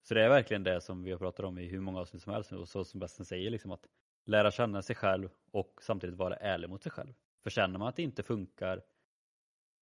Så 0.02 0.14
det 0.14 0.22
är 0.22 0.28
verkligen 0.28 0.62
det 0.62 0.80
som 0.80 1.02
vi 1.02 1.10
har 1.10 1.18
pratat 1.18 1.46
om 1.46 1.58
i 1.58 1.66
hur 1.66 1.80
många 1.80 2.00
avsnitt 2.00 2.22
som 2.22 2.32
helst 2.32 2.52
och 2.52 2.68
så 2.68 2.84
som 2.84 3.00
Bessen 3.00 3.26
säger 3.26 3.50
liksom 3.50 3.70
att 3.70 3.86
lära 4.24 4.50
känna 4.50 4.82
sig 4.82 4.96
själv 4.96 5.28
och 5.50 5.78
samtidigt 5.82 6.16
vara 6.16 6.36
ärlig 6.36 6.70
mot 6.70 6.82
sig 6.82 6.92
själv. 6.92 7.14
För 7.42 7.50
känner 7.50 7.78
man 7.78 7.88
att 7.88 7.96
det 7.96 8.02
inte 8.02 8.22
funkar 8.22 8.82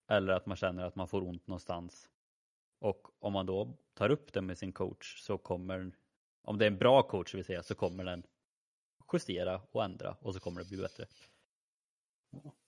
eller 0.08 0.32
att 0.32 0.46
man 0.46 0.56
känner 0.56 0.84
att 0.84 0.96
man 0.96 1.08
får 1.08 1.22
ont 1.22 1.46
någonstans 1.46 2.10
och 2.78 3.08
om 3.18 3.32
man 3.32 3.46
då 3.46 3.76
tar 3.94 4.10
upp 4.10 4.32
det 4.32 4.40
med 4.40 4.58
sin 4.58 4.72
coach 4.72 5.20
så 5.20 5.38
kommer, 5.38 5.92
om 6.42 6.58
det 6.58 6.64
är 6.64 6.70
en 6.70 6.78
bra 6.78 7.02
coach 7.02 7.34
vill 7.34 7.44
säga, 7.44 7.62
så 7.62 7.74
kommer 7.74 8.04
den 8.04 8.22
justera 9.12 9.60
och 9.70 9.84
ändra 9.84 10.16
och 10.20 10.34
så 10.34 10.40
kommer 10.40 10.60
det 10.60 10.68
bli 10.68 10.76
bättre. 10.76 11.06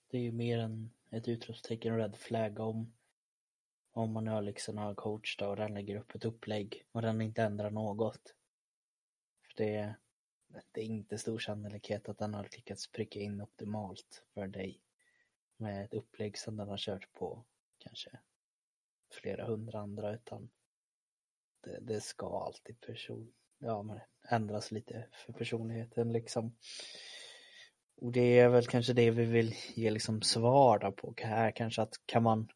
Det 0.07 0.17
är 0.17 0.21
ju 0.21 0.31
mer 0.31 0.59
än 0.59 0.89
ett 1.13 1.27
utropstecken 1.27 1.97
red 1.97 2.15
flag 2.15 2.59
om 2.59 2.93
om 3.93 4.13
man 4.13 4.27
har 4.27 4.41
liksom 4.41 4.77
har 4.77 4.95
coach 4.95 5.37
då 5.37 5.47
och 5.47 5.55
den 5.55 5.73
lägger 5.73 5.95
upp 5.95 6.15
ett 6.15 6.25
upplägg 6.25 6.85
och 6.91 7.01
den 7.01 7.21
inte 7.21 7.43
ändrar 7.43 7.71
något. 7.71 8.35
För 9.41 9.53
det, 9.63 9.95
det 10.71 10.81
är 10.81 10.85
inte 10.85 11.17
stor 11.17 11.39
sannolikhet 11.39 12.09
att 12.09 12.17
den 12.17 12.33
har 12.33 12.43
lyckats 12.43 12.91
pricka 12.91 13.19
in 13.19 13.41
optimalt 13.41 14.23
för 14.33 14.47
dig 14.47 14.81
med 15.57 15.85
ett 15.85 15.93
upplägg 15.93 16.37
som 16.37 16.57
den 16.57 16.69
har 16.69 16.77
kört 16.77 17.13
på 17.13 17.43
kanske 17.77 18.19
flera 19.11 19.45
hundra 19.45 19.79
andra 19.79 20.13
utan 20.13 20.49
det, 21.61 21.79
det 21.79 22.01
ska 22.01 22.45
alltid 22.45 22.81
person, 22.81 23.33
ja, 23.57 23.83
men 23.83 23.99
ändras 24.29 24.71
lite 24.71 25.07
för 25.11 25.33
personligheten 25.33 26.13
liksom. 26.13 26.55
Och 28.03 28.11
det 28.11 28.39
är 28.39 28.49
väl 28.49 28.67
kanske 28.67 28.93
det 28.93 29.11
vi 29.11 29.25
vill 29.25 29.55
ge 29.73 29.91
liksom 29.91 30.21
svar 30.21 30.91
på 30.91 31.13
här 31.17 31.51
kanske 31.51 31.81
att 31.81 31.93
kan 32.05 32.23
man 32.23 32.49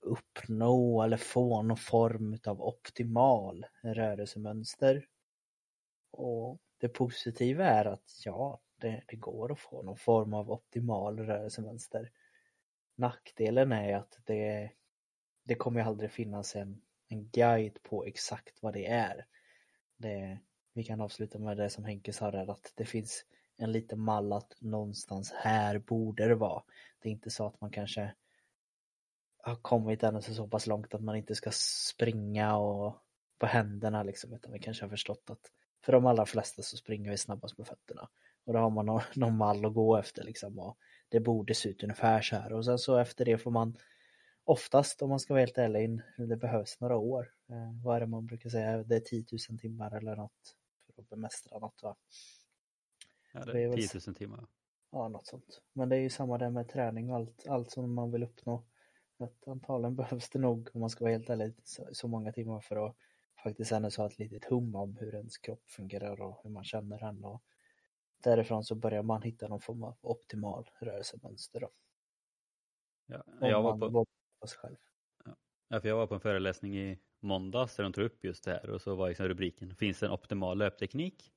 uppnå 0.00 1.02
eller 1.02 1.16
få 1.16 1.62
någon 1.62 1.76
form 1.76 2.38
av 2.46 2.62
optimal 2.62 3.66
rörelsemönster. 3.82 5.06
Och 6.10 6.58
det 6.78 6.88
positiva 6.88 7.64
är 7.64 7.84
att 7.84 8.20
ja, 8.24 8.60
det, 8.76 9.02
det 9.06 9.16
går 9.16 9.52
att 9.52 9.60
få 9.60 9.82
någon 9.82 9.96
form 9.96 10.34
av 10.34 10.50
optimal 10.50 11.18
rörelsemönster. 11.18 12.10
Nackdelen 12.94 13.72
är 13.72 13.96
att 13.96 14.18
det, 14.24 14.70
det 15.44 15.54
kommer 15.54 15.80
aldrig 15.80 16.10
finnas 16.10 16.56
en, 16.56 16.82
en 17.08 17.28
guide 17.28 17.82
på 17.82 18.04
exakt 18.04 18.62
vad 18.62 18.72
det 18.72 18.86
är. 18.86 19.26
Det, 19.96 20.38
vi 20.72 20.84
kan 20.84 21.00
avsluta 21.00 21.38
med 21.38 21.56
det 21.56 21.70
som 21.70 21.84
Henke 21.84 22.12
sa 22.12 22.30
där, 22.30 22.50
att 22.50 22.72
det 22.74 22.84
finns 22.84 23.24
en 23.56 23.72
liten 23.72 24.00
mall 24.00 24.32
att 24.32 24.56
någonstans 24.58 25.32
här 25.32 25.78
borde 25.78 26.28
det 26.28 26.34
vara. 26.34 26.62
Det 26.98 27.08
är 27.08 27.12
inte 27.12 27.30
så 27.30 27.46
att 27.46 27.60
man 27.60 27.70
kanske 27.70 28.14
har 29.42 29.56
kommit 29.56 30.02
ännu 30.02 30.22
så 30.22 30.48
pass 30.48 30.66
långt 30.66 30.94
att 30.94 31.02
man 31.02 31.16
inte 31.16 31.34
ska 31.34 31.50
springa 31.52 32.56
och 32.56 32.96
på 33.38 33.46
händerna 33.46 34.02
liksom, 34.02 34.34
utan 34.34 34.52
vi 34.52 34.58
kanske 34.58 34.84
har 34.84 34.90
förstått 34.90 35.30
att 35.30 35.50
för 35.84 35.92
de 35.92 36.06
allra 36.06 36.26
flesta 36.26 36.62
så 36.62 36.76
springer 36.76 37.10
vi 37.10 37.16
snabbast 37.16 37.58
med 37.58 37.66
fötterna. 37.66 38.08
Och 38.44 38.52
då 38.52 38.58
har 38.58 38.70
man 38.70 38.86
någon, 38.86 39.02
någon 39.14 39.36
mall 39.36 39.64
att 39.64 39.74
gå 39.74 39.96
efter 39.96 40.24
liksom 40.24 40.58
och 40.58 40.78
det 41.08 41.20
borde 41.20 41.54
se 41.54 41.68
ut 41.68 41.82
ungefär 41.82 42.20
så 42.20 42.36
här 42.36 42.52
och 42.52 42.64
sen 42.64 42.78
så 42.78 42.98
efter 42.98 43.24
det 43.24 43.38
får 43.38 43.50
man 43.50 43.76
oftast 44.44 45.02
om 45.02 45.08
man 45.08 45.20
ska 45.20 45.34
vara 45.34 45.40
helt 45.40 45.58
ärlig, 45.58 46.00
det 46.16 46.36
behövs 46.36 46.80
några 46.80 46.96
år. 46.96 47.32
Eh, 47.48 47.84
vad 47.84 47.96
är 47.96 48.00
det 48.00 48.06
man 48.06 48.26
brukar 48.26 48.50
säga, 48.50 48.82
det 48.82 48.96
är 48.96 49.00
10 49.00 49.24
000 49.50 49.58
timmar 49.58 49.96
eller 49.96 50.16
något 50.16 50.56
för 50.94 51.02
att 51.02 51.08
bemästra 51.08 51.58
något 51.58 51.82
va? 51.82 51.96
Ja, 53.36 53.52
det 53.52 53.62
är 53.62 53.76
10 53.76 54.00
000 54.06 54.14
timmar. 54.14 54.46
Ja, 54.90 55.08
något 55.08 55.26
sånt. 55.26 55.62
Men 55.72 55.88
det 55.88 55.96
är 55.96 56.00
ju 56.00 56.10
samma 56.10 56.38
där 56.38 56.50
med 56.50 56.68
träning 56.68 57.10
och 57.10 57.16
allt, 57.16 57.46
allt 57.48 57.70
som 57.70 57.94
man 57.94 58.12
vill 58.12 58.22
uppnå. 58.22 58.64
Att 59.18 59.48
antagligen 59.48 59.96
behövs 59.96 60.30
det 60.30 60.38
nog, 60.38 60.68
om 60.74 60.80
man 60.80 60.90
ska 60.90 61.04
vara 61.04 61.12
helt 61.12 61.30
ärlig, 61.30 61.54
så, 61.64 61.88
så 61.92 62.08
många 62.08 62.32
timmar 62.32 62.60
för 62.60 62.86
att 62.86 62.96
faktiskt 63.44 63.72
ändå 63.72 63.88
ha 63.96 64.06
ett 64.06 64.18
litet 64.18 64.44
hum 64.44 64.74
om 64.74 64.96
hur 64.96 65.14
ens 65.14 65.38
kropp 65.38 65.68
fungerar 65.68 66.20
och 66.20 66.40
hur 66.42 66.50
man 66.50 66.64
känner 66.64 66.98
den. 66.98 67.24
Och 67.24 67.42
därifrån 68.22 68.64
så 68.64 68.74
börjar 68.74 69.02
man 69.02 69.22
hitta 69.22 69.48
någon 69.48 69.60
form 69.60 69.82
av 69.82 69.96
optimal 70.00 70.70
rörelsemönster. 70.80 71.60
Då. 71.60 71.70
Ja, 73.06 73.24
jag 73.40 73.62
var 73.62 73.78
på. 73.78 74.06
Ja, 75.68 75.80
för 75.80 75.88
jag 75.88 75.96
var 75.96 76.06
på 76.06 76.14
en 76.14 76.20
föreläsning 76.20 76.78
i 76.78 76.98
måndags 77.20 77.76
där 77.76 77.84
de 77.84 77.92
tog 77.92 78.04
upp 78.04 78.24
just 78.24 78.44
det 78.44 78.50
här 78.50 78.70
och 78.70 78.82
så 78.82 78.94
var 78.94 79.08
liksom 79.08 79.28
rubriken 79.28 79.74
Finns 79.74 80.00
det 80.00 80.06
en 80.06 80.12
optimal 80.12 80.58
löpteknik? 80.58 81.32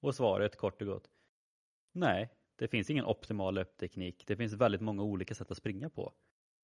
Och 0.00 0.14
svaret 0.14 0.56
kort 0.56 0.82
och 0.82 0.88
gott 0.88 1.10
Nej, 1.92 2.30
det 2.56 2.68
finns 2.68 2.90
ingen 2.90 3.04
optimal 3.04 3.54
löpteknik. 3.54 4.26
Det 4.26 4.36
finns 4.36 4.52
väldigt 4.52 4.80
många 4.80 5.02
olika 5.02 5.34
sätt 5.34 5.50
att 5.50 5.56
springa 5.56 5.90
på. 5.90 6.12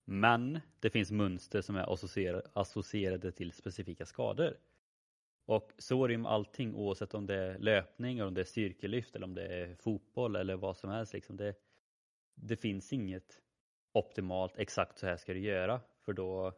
Men 0.05 0.61
det 0.81 0.91
finns 0.91 1.11
mönster 1.11 1.63
som 1.63 1.77
är 1.77 2.43
associerade 2.55 3.33
till 3.33 3.53
specifika 3.53 4.07
skador. 4.07 4.57
Och 5.47 5.73
så 5.79 6.05
är 6.05 6.09
det 6.09 6.19
med 6.19 6.33
allting 6.33 6.75
oavsett 6.75 7.15
om 7.15 7.27
det 7.27 7.35
är 7.35 7.59
löpning, 7.59 8.23
om 8.23 8.35
det 8.35 8.41
är 8.41 8.45
styrkelyft 8.45 9.17
eller 9.17 9.27
om 9.27 9.35
det 9.35 9.47
är 9.47 9.75
fotboll 9.75 10.37
eller 10.37 10.57
vad 10.57 10.77
som 10.77 10.91
helst. 10.91 11.13
Liksom 11.13 11.37
det, 11.37 11.55
det 12.35 12.57
finns 12.57 12.93
inget 12.93 13.41
optimalt, 13.93 14.59
exakt 14.59 14.99
så 14.99 15.07
här 15.07 15.17
ska 15.17 15.33
du 15.33 15.41
göra. 15.41 15.81
För 16.05 16.13
då, 16.13 16.53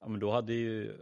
ja, 0.00 0.08
men 0.08 0.20
då 0.20 0.30
hade 0.30 0.52
ju 0.52 0.98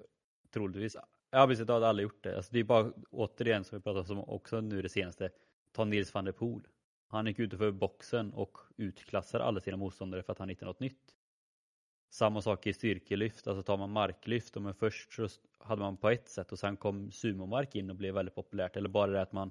troligtvis, 0.50 0.96
ja 1.30 1.46
precis, 1.46 1.66
då 1.66 1.72
hade 1.72 1.88
alla 1.88 2.02
gjort 2.02 2.24
det. 2.24 2.36
Alltså 2.36 2.52
det 2.52 2.58
är 2.60 2.64
bara 2.64 2.92
återigen 3.10 3.64
som 3.64 3.78
vi 3.78 3.82
pratade 3.82 4.12
om 4.12 4.28
också 4.28 4.60
nu 4.60 4.82
det 4.82 4.88
senaste, 4.88 5.30
ta 5.72 5.84
Nils 5.84 6.14
van 6.14 6.24
der 6.24 6.32
Poel. 6.32 6.68
Han 7.06 7.26
gick 7.26 7.38
utanför 7.38 7.70
boxen 7.70 8.32
och 8.32 8.58
utklassade 8.76 9.44
alla 9.44 9.60
sina 9.60 9.76
motståndare 9.76 10.22
för 10.22 10.32
att 10.32 10.38
han 10.38 10.48
hittade 10.48 10.70
något 10.70 10.80
nytt. 10.80 11.14
Samma 12.10 12.42
sak 12.42 12.66
i 12.66 12.72
styrkelyft, 12.72 13.46
alltså 13.46 13.62
tar 13.62 13.76
man 13.76 13.90
marklyft, 13.90 14.54
men 14.54 14.74
först 14.74 15.12
så 15.12 15.28
hade 15.58 15.82
man 15.82 15.96
på 15.96 16.10
ett 16.10 16.28
sätt 16.28 16.52
och 16.52 16.58
sen 16.58 16.76
kom 16.76 17.10
sumomark 17.10 17.74
in 17.74 17.90
och 17.90 17.96
blev 17.96 18.14
väldigt 18.14 18.34
populärt. 18.34 18.76
Eller 18.76 18.88
bara 18.88 19.10
det 19.10 19.22
att 19.22 19.32
man 19.32 19.50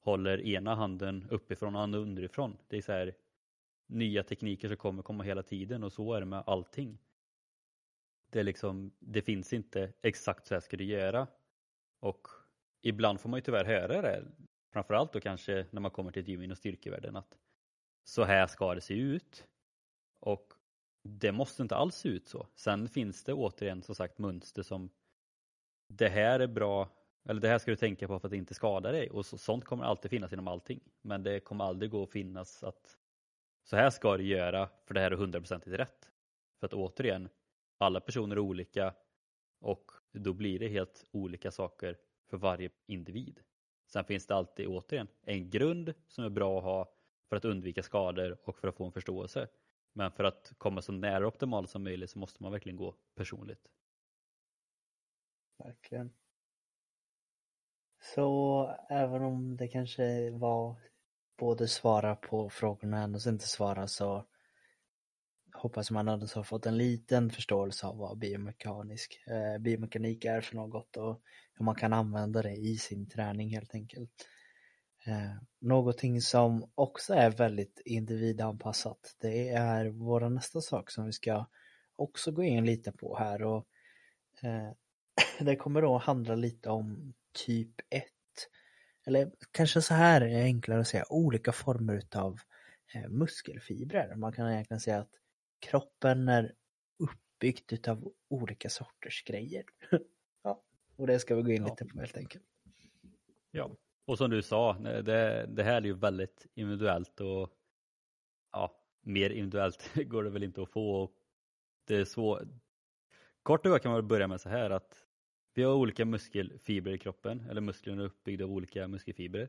håller 0.00 0.46
ena 0.46 0.74
handen 0.74 1.26
uppifrån 1.30 1.76
och 1.76 1.82
andra 1.82 1.98
underifrån. 1.98 2.56
Det 2.68 2.76
är 2.76 2.82
så 2.82 2.92
här 2.92 3.14
nya 3.86 4.22
tekniker 4.22 4.68
som 4.68 4.76
kommer 4.76 5.02
komma 5.02 5.24
hela 5.24 5.42
tiden 5.42 5.84
och 5.84 5.92
så 5.92 6.14
är 6.14 6.20
det 6.20 6.26
med 6.26 6.42
allting. 6.46 6.98
Det, 8.30 8.40
är 8.40 8.44
liksom, 8.44 8.92
det 8.98 9.22
finns 9.22 9.52
inte 9.52 9.92
exakt 10.02 10.46
så 10.46 10.54
här 10.54 10.60
ska 10.60 10.76
du 10.76 10.84
göra. 10.84 11.26
Och 12.00 12.28
ibland 12.82 13.20
får 13.20 13.28
man 13.28 13.38
ju 13.38 13.42
tyvärr 13.42 13.64
höra 13.64 14.02
det 14.02 14.24
framförallt 14.76 15.12
då 15.12 15.20
kanske 15.20 15.66
när 15.70 15.80
man 15.80 15.90
kommer 15.90 16.12
till 16.12 16.22
ett 16.22 16.28
gym 16.28 16.42
inom 16.42 16.56
styrkevärlden 16.56 17.16
att 17.16 17.38
så 18.04 18.24
här 18.24 18.46
ska 18.46 18.74
det 18.74 18.80
se 18.80 18.94
ut. 18.94 19.46
Och 20.20 20.52
det 21.02 21.32
måste 21.32 21.62
inte 21.62 21.76
alls 21.76 21.94
se 21.94 22.08
ut 22.08 22.28
så. 22.28 22.46
Sen 22.54 22.88
finns 22.88 23.24
det 23.24 23.32
återigen 23.32 23.82
som 23.82 23.94
sagt 23.94 24.18
mönster 24.18 24.62
som 24.62 24.90
det 25.88 26.08
här 26.08 26.40
är 26.40 26.46
bra, 26.46 26.88
eller 27.28 27.40
det 27.40 27.48
här 27.48 27.58
ska 27.58 27.70
du 27.70 27.76
tänka 27.76 28.08
på 28.08 28.18
för 28.18 28.28
att 28.28 28.30
det 28.30 28.36
inte 28.36 28.54
skada 28.54 28.92
dig. 28.92 29.10
Och 29.10 29.26
så, 29.26 29.38
sånt 29.38 29.64
kommer 29.64 29.84
alltid 29.84 30.10
finnas 30.10 30.32
inom 30.32 30.48
allting. 30.48 30.80
Men 31.02 31.22
det 31.22 31.40
kommer 31.40 31.64
aldrig 31.64 31.90
gå 31.90 32.02
att 32.02 32.10
finnas 32.10 32.64
att 32.64 32.98
så 33.64 33.76
här 33.76 33.90
ska 33.90 34.16
du 34.16 34.24
göra 34.24 34.68
för 34.84 34.94
det 34.94 35.00
här 35.00 35.10
är 35.10 35.16
hundraprocentigt 35.16 35.76
rätt. 35.76 36.10
För 36.60 36.66
att 36.66 36.74
återigen, 36.74 37.28
alla 37.78 38.00
personer 38.00 38.36
är 38.36 38.40
olika 38.40 38.94
och 39.60 39.90
då 40.12 40.32
blir 40.32 40.58
det 40.58 40.68
helt 40.68 41.04
olika 41.10 41.50
saker 41.50 41.98
för 42.30 42.36
varje 42.36 42.70
individ. 42.86 43.40
Sen 43.86 44.04
finns 44.04 44.26
det 44.26 44.34
alltid 44.34 44.66
återigen 44.66 45.08
en 45.22 45.50
grund 45.50 45.94
som 46.08 46.24
är 46.24 46.28
bra 46.28 46.58
att 46.58 46.64
ha 46.64 46.92
för 47.28 47.36
att 47.36 47.44
undvika 47.44 47.82
skador 47.82 48.38
och 48.44 48.58
för 48.58 48.68
att 48.68 48.76
få 48.76 48.84
en 48.84 48.92
förståelse. 48.92 49.48
Men 49.92 50.12
för 50.12 50.24
att 50.24 50.52
komma 50.58 50.82
så 50.82 50.92
nära 50.92 51.26
optimalt 51.26 51.70
som 51.70 51.84
möjligt 51.84 52.10
så 52.10 52.18
måste 52.18 52.42
man 52.42 52.52
verkligen 52.52 52.76
gå 52.76 52.94
personligt. 53.14 53.68
Verkligen. 55.58 56.12
Så 58.14 58.64
även 58.88 59.22
om 59.22 59.56
det 59.56 59.68
kanske 59.68 60.30
var 60.30 60.76
både 61.36 61.68
svara 61.68 62.16
på 62.16 62.50
frågorna 62.50 63.04
och 63.04 63.26
inte 63.26 63.48
svara 63.48 63.86
så 63.86 64.24
hoppas 65.56 65.90
man 65.90 66.08
hade 66.08 66.26
har 66.34 66.42
fått 66.42 66.66
en 66.66 66.76
liten 66.76 67.30
förståelse 67.30 67.86
av 67.86 67.98
vad 67.98 68.18
biomekanisk, 68.18 69.20
eh, 69.26 69.58
biomekanik 69.58 70.24
är 70.24 70.40
för 70.40 70.56
något 70.56 70.96
och 70.96 71.20
hur 71.54 71.64
man 71.64 71.74
kan 71.74 71.92
använda 71.92 72.42
det 72.42 72.54
i 72.54 72.76
sin 72.76 73.08
träning 73.08 73.50
helt 73.50 73.74
enkelt. 73.74 74.10
Eh, 75.06 75.34
någonting 75.60 76.20
som 76.20 76.70
också 76.74 77.14
är 77.14 77.30
väldigt 77.30 77.82
individanpassat 77.84 79.16
det 79.20 79.48
är 79.48 79.86
vår 79.86 80.28
nästa 80.28 80.60
sak 80.60 80.90
som 80.90 81.06
vi 81.06 81.12
ska 81.12 81.46
också 81.96 82.32
gå 82.32 82.42
in 82.42 82.64
lite 82.64 82.92
på 82.92 83.18
här 83.18 83.42
och 83.42 83.66
eh, 84.42 84.70
det 85.40 85.56
kommer 85.56 85.82
då 85.82 85.98
handla 85.98 86.34
lite 86.34 86.70
om 86.70 87.14
typ 87.46 87.80
1 87.90 88.04
eller 89.06 89.30
kanske 89.50 89.82
så 89.82 89.94
här 89.94 90.20
är 90.20 90.42
enklare 90.42 90.80
att 90.80 90.88
säga 90.88 91.04
olika 91.08 91.52
former 91.52 91.94
utav 91.94 92.38
eh, 92.94 93.08
muskelfibrer. 93.08 94.14
Man 94.14 94.32
kan 94.32 94.52
egentligen 94.52 94.80
säga 94.80 94.98
att 94.98 95.10
kroppen 95.66 96.28
är 96.28 96.54
uppbyggt 96.98 97.72
utav 97.72 98.12
olika 98.28 98.68
sorters 98.68 99.24
grejer. 99.24 99.64
ja, 100.42 100.62
och 100.96 101.06
det 101.06 101.18
ska 101.18 101.34
vi 101.34 101.42
gå 101.42 101.52
in 101.52 101.64
lite 101.64 101.84
på 101.84 102.00
helt 102.00 102.16
enkelt. 102.16 102.44
Ja, 103.50 103.70
och 104.04 104.18
som 104.18 104.30
du 104.30 104.42
sa, 104.42 104.72
det, 104.72 105.46
det 105.46 105.62
här 105.62 105.76
är 105.76 105.86
ju 105.86 105.94
väldigt 105.94 106.46
individuellt 106.54 107.20
och 107.20 107.50
ja, 108.52 108.80
mer 109.00 109.30
individuellt 109.30 109.90
går 110.06 110.24
det 110.24 110.30
väl 110.30 110.42
inte 110.42 110.62
att 110.62 110.70
få. 110.70 111.12
Det 111.84 111.96
är 111.96 112.04
svårt. 112.04 112.42
Kort 113.42 113.66
och 113.66 113.72
gott 113.72 113.82
kan 113.82 113.92
man 113.92 114.08
börja 114.08 114.28
med 114.28 114.40
så 114.40 114.48
här 114.48 114.70
att 114.70 115.06
vi 115.54 115.62
har 115.62 115.74
olika 115.74 116.04
muskelfibrer 116.04 116.94
i 116.94 116.98
kroppen, 116.98 117.46
eller 117.50 117.60
musklerna 117.60 118.02
är 118.02 118.06
uppbyggda 118.06 118.44
av 118.44 118.52
olika 118.52 118.88
muskelfibrer. 118.88 119.48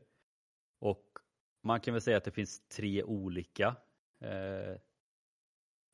Och 0.78 1.04
man 1.62 1.80
kan 1.80 1.94
väl 1.94 2.00
säga 2.00 2.16
att 2.16 2.24
det 2.24 2.30
finns 2.30 2.68
tre 2.68 3.02
olika. 3.02 3.76
Eh, 4.20 4.76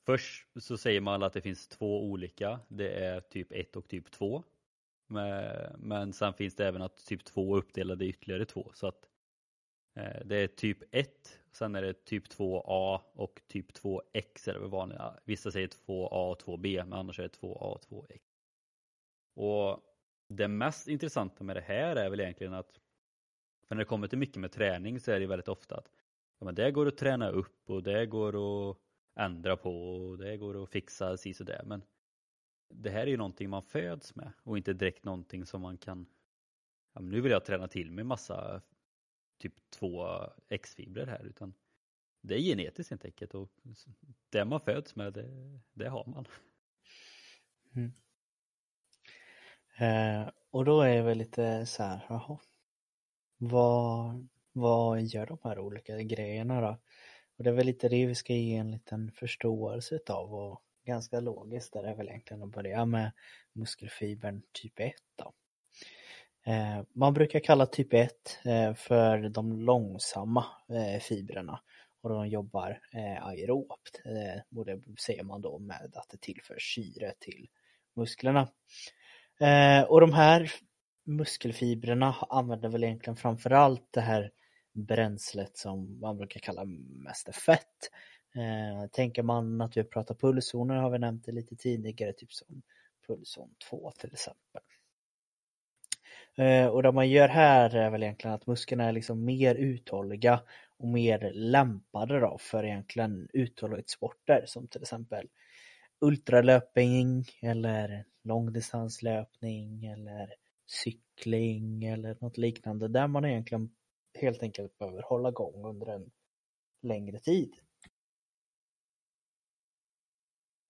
först 0.07 0.49
så 0.61 0.77
säger 0.77 1.01
man 1.01 1.23
att 1.23 1.33
det 1.33 1.41
finns 1.41 1.69
två 1.69 2.05
olika, 2.05 2.61
det 2.69 3.05
är 3.05 3.21
typ 3.21 3.53
1 3.53 3.77
och 3.77 3.89
typ 3.89 4.11
2. 4.11 4.45
Men, 5.79 6.13
sen 6.13 6.35
finns 6.35 6.55
det 6.57 6.67
även 6.67 6.83
att 6.83 7.07
typ 7.07 7.25
2 7.25 7.55
är 7.55 7.59
uppdelade 7.59 8.05
i 8.05 8.09
ytterligare 8.09 8.45
två. 8.45 8.71
Så 8.75 8.87
att 8.87 9.09
eh, 9.97 10.25
det 10.25 10.37
är 10.37 10.47
typ 10.47 10.79
1, 10.91 11.41
sen 11.53 11.75
är 11.75 11.83
det 11.83 12.05
typ 12.05 12.29
2A 12.29 13.01
och 13.13 13.43
typ 13.47 13.73
2X 13.73 14.49
är 14.49 14.55
det 14.55 14.69
vanliga. 14.69 15.15
Vissa 15.25 15.51
säger 15.51 15.69
2A 15.69 16.31
och 16.31 16.43
2B, 16.43 16.85
men 16.85 16.93
annars 16.93 17.19
är 17.19 17.23
det 17.23 17.39
2A 17.41 17.75
och 17.75 17.83
2X. 17.85 18.21
Och 19.35 19.81
det 20.29 20.49
mest 20.49 20.89
intressanta 20.89 21.45
med 21.45 21.57
det 21.57 21.61
här 21.61 21.97
är 21.97 22.11
väl 22.11 22.21
egentligen 22.21 22.55
att 22.55 22.81
för 23.69 23.75
när 23.75 23.81
det 23.81 23.89
kommer 23.89 24.09
till 24.09 24.19
mycket 24.19 24.37
med 24.37 24.53
träning 24.53 25.01
så 25.01 25.13
är 25.13 25.21
det 25.21 25.27
väldigt 25.27 25.49
ofta 25.49 25.77
att 25.77 25.89
ja, 26.39 26.45
men 26.45 26.55
det 26.55 26.71
går 26.71 26.87
att 26.87 26.97
träna 26.97 27.31
upp 27.31 27.71
och 27.71 27.83
det 27.83 28.07
går 28.07 28.29
att 28.71 28.77
ändra 29.17 29.57
på 29.57 29.97
och 29.97 30.19
det 30.19 30.37
går 30.37 30.63
att 30.63 30.71
fixa 30.71 31.17
si 31.17 31.35
så 31.35 31.45
där. 31.45 31.63
Men 31.65 31.83
det 32.69 32.91
här 32.91 33.01
är 33.01 33.07
ju 33.07 33.17
någonting 33.17 33.51
man 33.51 33.63
föds 33.63 34.15
med 34.15 34.33
och 34.43 34.57
inte 34.57 34.73
direkt 34.73 35.05
någonting 35.05 35.47
som 35.47 35.63
man 35.63 35.79
kan 35.79 36.07
ja, 36.93 37.01
men 37.01 37.11
nu 37.11 37.21
vill 37.21 37.33
jag 37.33 37.45
träna 37.45 37.69
till 37.69 37.91
med 37.91 38.07
massa 38.07 38.63
typ 39.39 39.71
två 39.71 40.07
X-fibrer 40.49 41.07
här 41.07 41.25
utan 41.25 41.55
det 42.21 42.35
är 42.35 42.39
genetiskt 42.39 42.91
helt 42.91 43.05
enkelt 43.05 43.35
och 43.35 43.51
det 44.31 44.45
man 44.45 44.61
föds 44.61 44.97
med 44.97 45.13
det, 45.13 45.61
det 45.73 45.89
har 45.89 46.07
man. 46.07 46.27
Mm. 47.75 47.93
Eh, 49.79 50.31
och 50.51 50.65
då 50.65 50.81
är 50.81 50.97
det 50.97 51.03
väl 51.03 51.19
lite 51.19 51.67
så 51.67 51.83
här, 51.83 52.07
jaha, 52.09 52.39
vad, 53.37 54.29
vad 54.53 55.03
gör 55.03 55.27
de 55.27 55.39
här 55.45 55.59
olika 55.59 56.03
grejerna 56.03 56.61
då? 56.61 56.79
Och 57.39 57.45
det 57.45 57.51
är 57.51 57.55
väl 57.55 57.67
lite 57.67 57.89
det 57.89 58.07
vi 58.07 58.15
ska 58.15 58.33
ge 58.33 58.57
en 58.57 58.71
liten 58.71 59.13
förståelse 59.13 59.99
av 60.09 60.35
och 60.35 60.63
ganska 60.85 61.21
logiskt 61.21 61.77
är 61.77 61.83
det 61.83 61.95
väl 61.95 62.09
egentligen 62.09 62.43
att 62.43 62.53
börja 62.53 62.85
med 62.85 63.13
muskelfibern 63.53 64.43
typ 64.53 64.81
1 64.81 64.95
då. 65.17 65.33
Eh, 66.47 66.83
man 66.93 67.15
brukar 67.15 67.41
kalla 67.41 67.67
typ 67.67 67.95
1 67.95 68.39
eh, 68.45 68.75
för 68.75 69.29
de 69.29 69.53
långsamma 69.53 70.45
eh, 70.69 71.01
fibrerna 71.01 71.61
och 72.03 72.11
de 72.11 72.29
jobbar 72.29 72.81
aerobt. 73.21 74.01
Och 74.57 74.65
det 74.67 74.81
ser 74.99 75.23
man 75.23 75.41
då 75.41 75.59
med 75.59 75.93
att 75.95 76.09
det 76.09 76.21
tillför 76.21 76.59
syre 76.59 77.13
till 77.19 77.49
musklerna. 77.97 78.49
Och 79.89 80.01
de 80.01 80.13
här 80.13 80.53
muskelfibrerna 81.05 82.15
använder 82.29 82.69
väl 82.69 82.85
egentligen 82.85 83.17
framförallt 83.17 83.89
det 83.91 84.01
här 84.01 84.31
bränslet 84.75 85.57
som 85.57 86.01
man 86.01 86.17
brukar 86.17 86.41
kalla 86.41 86.65
mest 86.65 87.37
fett. 87.37 87.91
Eh, 88.35 88.91
tänker 88.91 89.23
man 89.23 89.61
att 89.61 89.77
vi 89.77 89.85
pratar 89.85 90.15
pulszoner 90.15 90.75
har 90.75 90.91
vi 90.91 90.99
nämnt 90.99 91.25
det 91.25 91.33
lite 91.33 91.57
tidigare, 91.57 92.13
typ 92.13 92.33
som 92.33 92.63
pulszon 93.07 93.55
2 93.71 93.93
till 93.99 94.13
exempel. 94.13 94.63
Eh, 96.37 96.67
och 96.67 96.83
det 96.83 96.93
man 96.93 97.11
gör 97.11 97.29
här 97.29 97.75
är 97.77 97.91
väl 97.91 98.03
egentligen 98.03 98.35
att 98.35 98.47
musklerna 98.47 98.85
är 98.85 98.93
liksom 98.93 99.25
mer 99.25 99.55
uthålliga 99.55 100.41
och 100.79 100.89
mer 100.89 101.33
lämpade 101.35 102.21
då 102.21 102.39
för 102.41 102.65
egentligen 102.65 103.29
uthållighetssporter 103.33 104.45
som 104.47 104.67
till 104.69 104.83
exempel 104.83 105.29
ultralöpning 106.01 107.25
eller 107.43 108.05
långdistanslöpning 108.25 109.87
eller 109.87 110.35
cykling 110.67 111.85
eller 111.85 112.17
något 112.21 112.39
liknande 112.39 112.89
där 112.89 113.07
man 113.07 113.25
egentligen 113.25 113.71
helt 114.15 114.43
enkelt 114.43 114.79
behöver 114.79 115.03
hålla 115.03 115.29
igång 115.29 115.65
under 115.65 115.87
en 115.87 116.11
längre 116.83 117.19
tid. 117.19 117.55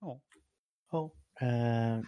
Ja. 0.01 0.21
Ja. 0.91 1.11
Eh, 1.41 2.01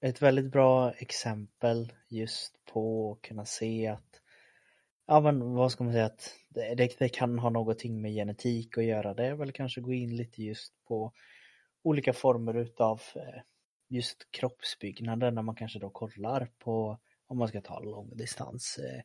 ett 0.00 0.22
väldigt 0.22 0.52
bra 0.52 0.92
exempel 0.92 1.92
just 2.08 2.64
på 2.64 3.12
att 3.12 3.28
kunna 3.28 3.44
se 3.44 3.86
att 3.86 4.20
ja 5.06 5.20
men 5.20 5.54
vad 5.54 5.72
ska 5.72 5.84
man 5.84 5.92
säga 5.92 6.06
att 6.06 6.34
det, 6.48 6.96
det, 6.98 7.08
kan 7.08 7.38
ha 7.38 7.50
någonting 7.50 8.02
med 8.02 8.12
genetik 8.12 8.78
att 8.78 8.84
göra. 8.84 9.14
Det 9.14 9.26
är 9.26 9.34
väl 9.34 9.52
kanske 9.52 9.80
gå 9.80 9.92
in 9.92 10.16
lite 10.16 10.42
just 10.42 10.72
på 10.84 11.12
olika 11.82 12.12
former 12.12 12.54
utav 12.54 13.02
eh, 13.16 13.42
just 13.88 14.30
kroppsbyggnaden 14.30 15.34
när 15.34 15.42
man 15.42 15.54
kanske 15.54 15.78
då 15.78 15.90
kollar 15.90 16.50
på 16.58 16.98
om 17.26 17.38
man 17.38 17.48
ska 17.48 17.60
ta 17.60 17.80
långdistans 17.80 18.78
eh, 18.78 19.02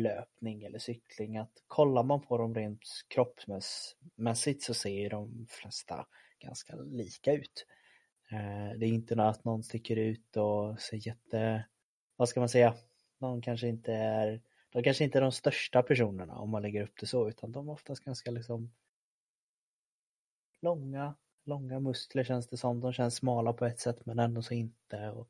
löpning 0.00 0.62
eller 0.62 0.78
cykling 0.78 1.36
att 1.36 1.62
kollar 1.66 2.02
man 2.02 2.20
på 2.20 2.38
dem 2.38 2.54
rent 2.54 2.80
kroppsmässigt 3.08 4.62
så 4.62 4.74
ser 4.74 5.00
ju 5.00 5.08
de 5.08 5.46
flesta 5.50 6.06
ganska 6.38 6.76
lika 6.76 7.32
ut. 7.32 7.66
Eh, 8.30 8.78
det 8.78 8.86
är 8.86 8.90
inte 8.90 9.16
något 9.16 9.36
att 9.36 9.44
någon 9.44 9.62
sticker 9.62 9.96
ut 9.96 10.36
och 10.36 10.80
ser 10.80 11.06
jätte, 11.06 11.64
vad 12.16 12.28
ska 12.28 12.40
man 12.40 12.48
säga, 12.48 12.74
de 13.18 13.42
kanske 13.42 13.68
inte 13.68 13.92
är, 13.92 14.42
de 14.70 14.82
kanske 14.82 15.04
inte 15.04 15.18
är 15.18 15.22
de 15.22 15.32
största 15.32 15.82
personerna 15.82 16.34
om 16.34 16.50
man 16.50 16.62
lägger 16.62 16.82
upp 16.82 17.00
det 17.00 17.06
så 17.06 17.28
utan 17.28 17.52
de 17.52 17.68
är 17.68 17.72
oftast 17.72 18.04
ganska 18.04 18.30
liksom 18.30 18.70
långa, 20.60 21.14
långa 21.44 21.80
muskler 21.80 22.24
känns 22.24 22.48
det 22.48 22.56
som. 22.56 22.80
De 22.80 22.92
känns 22.92 23.14
smala 23.14 23.52
på 23.52 23.66
ett 23.66 23.80
sätt 23.80 24.06
men 24.06 24.18
ändå 24.18 24.42
så 24.42 24.54
inte. 24.54 25.10
Och 25.10 25.28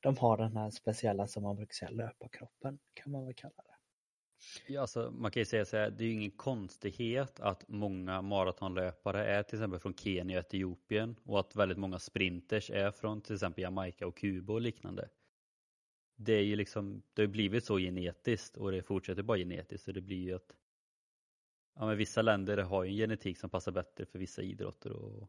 de 0.00 0.16
har 0.16 0.36
den 0.36 0.56
här 0.56 0.70
speciella 0.70 1.26
som 1.26 1.42
man 1.42 1.56
brukar 1.56 1.74
säga 1.74 1.90
löparkroppen 1.90 2.78
kan 2.94 3.12
man 3.12 3.24
väl 3.24 3.34
kalla 3.34 3.54
det. 3.56 3.67
Ja, 4.66 4.80
alltså, 4.80 5.10
man 5.10 5.30
kan 5.30 5.40
ju 5.40 5.44
säga 5.44 5.64
så 5.64 5.76
här, 5.76 5.90
det 5.90 6.04
är 6.04 6.06
ju 6.06 6.12
ingen 6.12 6.30
konstighet 6.30 7.40
att 7.40 7.68
många 7.68 8.22
maratonlöpare 8.22 9.24
är 9.24 9.42
till 9.42 9.58
exempel 9.58 9.80
från 9.80 9.94
Kenya 9.94 10.38
och 10.38 10.44
Etiopien 10.44 11.16
och 11.24 11.40
att 11.40 11.56
väldigt 11.56 11.78
många 11.78 11.98
sprinters 11.98 12.70
är 12.70 12.90
från 12.90 13.20
till 13.20 13.34
exempel 13.34 13.62
Jamaica 13.62 14.06
och 14.06 14.16
Kuba 14.16 14.52
och 14.52 14.60
liknande. 14.60 15.08
Det 16.16 16.32
är 16.32 16.42
ju 16.42 16.56
liksom, 16.56 17.02
det 17.14 17.22
har 17.22 17.26
ju 17.26 17.32
blivit 17.32 17.64
så 17.64 17.78
genetiskt 17.78 18.56
och 18.56 18.72
det 18.72 18.82
fortsätter 18.82 19.22
bara 19.22 19.38
genetiskt 19.38 19.84
så 19.84 19.92
det 19.92 20.00
blir 20.00 20.22
ju 20.22 20.34
att 20.34 20.56
ja, 21.74 21.86
men 21.86 21.96
vissa 21.96 22.22
länder 22.22 22.56
har 22.56 22.84
ju 22.84 22.90
en 22.90 22.96
genetik 22.96 23.38
som 23.38 23.50
passar 23.50 23.72
bättre 23.72 24.06
för 24.06 24.18
vissa 24.18 24.42
idrotter 24.42 24.92
och 24.92 25.28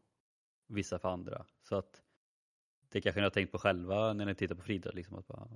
vissa 0.66 0.98
för 0.98 1.08
andra. 1.08 1.46
Så 1.62 1.76
att 1.76 2.02
det 2.88 3.00
kanske 3.00 3.20
ni 3.20 3.24
har 3.24 3.30
tänkt 3.30 3.52
på 3.52 3.58
själva 3.58 4.12
när 4.12 4.26
ni 4.26 4.34
tittar 4.34 4.54
på 4.54 4.62
friidrott. 4.62 4.94
Liksom, 4.94 5.16
att 5.16 5.26
bara, 5.26 5.48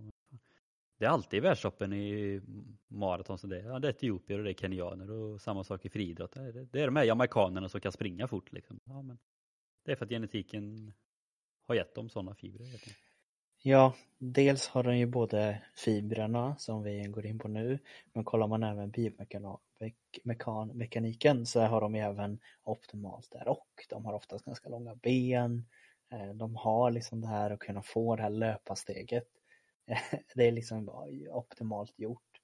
det 0.98 1.04
är 1.04 1.09
alltid 1.09 1.38
i 1.38 1.40
världstoppen 1.40 1.92
i 1.92 2.40
maraton 2.88 3.38
som 3.38 3.50
det 3.50 3.59
är. 3.59 3.64
Ja, 3.64 3.78
det 3.78 3.88
är 3.88 3.92
etiopier 3.92 4.38
och 4.38 4.44
det 4.44 4.50
är 4.50 4.54
kenyaner 4.54 5.11
och 5.11 5.40
samma 5.40 5.64
sak 5.64 5.85
i 5.85 5.88
friidrott. 5.88 6.33
Det 6.72 6.80
är, 6.80 6.87
de 6.87 6.96
här 6.96 7.04
jamaikanerna 7.04 7.68
som 7.68 7.80
kan 7.80 7.92
springa 7.92 8.28
fort. 8.28 8.52
Liksom. 8.52 8.80
Ja, 8.85 9.02
men 9.02 9.18
det 9.85 9.92
är 9.92 9.96
för 9.96 10.04
att 10.04 10.11
genetiken 10.11 10.92
har 11.66 11.74
gett 11.74 11.94
dem 11.94 12.09
sådana 12.09 12.35
fibrer. 12.35 12.66
Ja, 13.62 13.94
dels 14.18 14.68
har 14.68 14.83
den 14.83 14.98
ju 14.98 15.07
både 15.07 15.62
fibrerna 15.74 16.57
som 16.59 16.83
vi 16.83 17.04
går 17.04 17.26
in 17.26 17.38
på 17.38 17.48
nu, 17.48 17.78
men 18.12 18.24
kollar 18.24 18.46
man 18.46 18.62
även 18.62 18.90
biomekaniken 18.90 21.46
så 21.46 21.61
har 21.61 21.80
de 21.80 21.94
ju 21.94 22.00
även 22.00 22.38
optimalt 22.62 23.30
där 23.30 23.48
och 23.48 23.68
de 23.88 24.04
har 24.04 24.12
oftast 24.12 24.44
ganska 24.44 24.68
långa 24.68 24.94
ben. 24.94 25.66
Eh, 26.12 26.35
de 26.35 26.57
har 26.57 26.90
liksom 26.90 27.20
det 27.20 27.26
här 27.26 27.50
att 27.50 27.61
kunna 27.61 27.83
få 27.83 28.16
det 28.16 28.22
här 28.22 28.30
löparsteget. 28.30 29.28
Det 30.35 30.49
är 30.49 30.53
liksom 30.53 30.88
optimalt 31.31 31.99
gjort. 31.99 32.40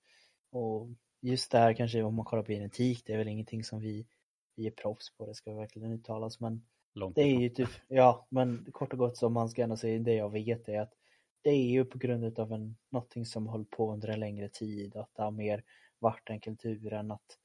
Och 0.53 0.89
just 1.21 1.51
det 1.51 1.59
här 1.59 1.75
kanske 1.75 2.03
om 2.03 2.15
man 2.15 2.25
kollar 2.25 2.43
på 2.43 2.53
genetik, 2.53 3.03
det 3.07 3.13
är 3.13 3.19
väl 3.19 3.29
ingenting 3.29 3.65
som 3.65 3.81
vi, 3.81 4.07
vi 4.57 4.67
är 4.67 4.71
proffs 4.71 5.17
på, 5.17 5.27
det 5.27 5.35
ska 5.35 5.55
verkligen 5.55 5.93
uttalas, 5.93 6.41
men 6.41 6.67
Långt 6.95 7.15
det 7.15 7.23
är 7.23 7.41
ju 7.41 7.49
typ, 7.49 7.69
ja, 7.89 8.27
men 8.31 8.67
kort 8.73 8.93
och 8.93 8.99
gott 8.99 9.17
som 9.17 9.33
man 9.33 9.49
ska 9.49 9.63
ändå 9.63 9.77
säga, 9.77 9.99
det 9.99 10.15
jag 10.15 10.33
vet 10.33 10.69
är 10.69 10.81
att 10.81 10.93
det 11.43 11.51
är 11.51 11.71
ju 11.71 11.85
på 11.85 11.99
grund 11.99 12.39
av 12.39 12.53
en, 12.53 12.77
någonting 12.91 13.27
som 13.27 13.47
håller 13.47 13.65
på 13.65 13.93
under 13.93 14.09
en 14.09 14.21
längre 14.21 14.49
tid, 14.49 14.97
att 14.97 15.15
det 15.15 15.23
har 15.23 15.31
mer 15.31 15.65
varit 15.99 16.27
den 16.27 16.41
kulturen 16.41 17.11
att 17.11 17.39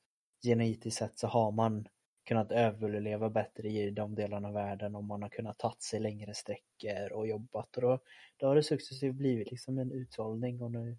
genetiskt 0.44 1.00
sett 1.00 1.20
så 1.20 1.28
har 1.28 1.52
man 1.52 1.88
kunnat 2.26 2.52
överleva 2.52 3.30
bättre 3.30 3.68
i 3.68 3.92
de 3.92 4.16
delarna 4.16 4.48
av 4.48 4.54
världen 4.54 4.96
om 4.96 5.06
man 5.06 5.22
har 5.22 5.30
kunnat 5.30 5.60
tagit 5.60 5.82
sig 5.82 6.00
längre 6.00 6.34
sträckor 6.34 7.14
och 7.14 7.28
jobbat 7.28 7.76
och 7.76 7.82
då, 7.82 8.00
då 8.38 8.48
har 8.48 8.56
det 8.56 8.64
successivt 8.64 9.16
blivit 9.16 9.52
liksom 9.52 9.78
en 9.78 9.92
uthållning 9.92 10.62
och 10.62 10.72
nu, 10.72 10.98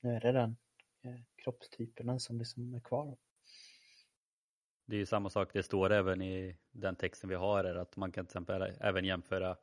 nu 0.00 0.14
är 0.14 0.20
det 0.20 0.32
den 0.32 0.56
eh, 1.02 1.20
kroppstyperna 1.36 2.18
som 2.18 2.38
liksom 2.38 2.74
är 2.74 2.80
kvar. 2.80 3.16
Det 4.86 4.96
är 4.96 4.98
ju 4.98 5.06
samma 5.06 5.30
sak, 5.30 5.52
det 5.52 5.62
står 5.62 5.92
även 5.92 6.22
i 6.22 6.56
den 6.70 6.96
texten 6.96 7.30
vi 7.30 7.36
har 7.36 7.64
är 7.64 7.74
att 7.74 7.96
man 7.96 8.12
kan 8.12 8.26
till 8.26 8.30
exempel 8.30 8.76
även 8.80 9.04
jämföra 9.04 9.56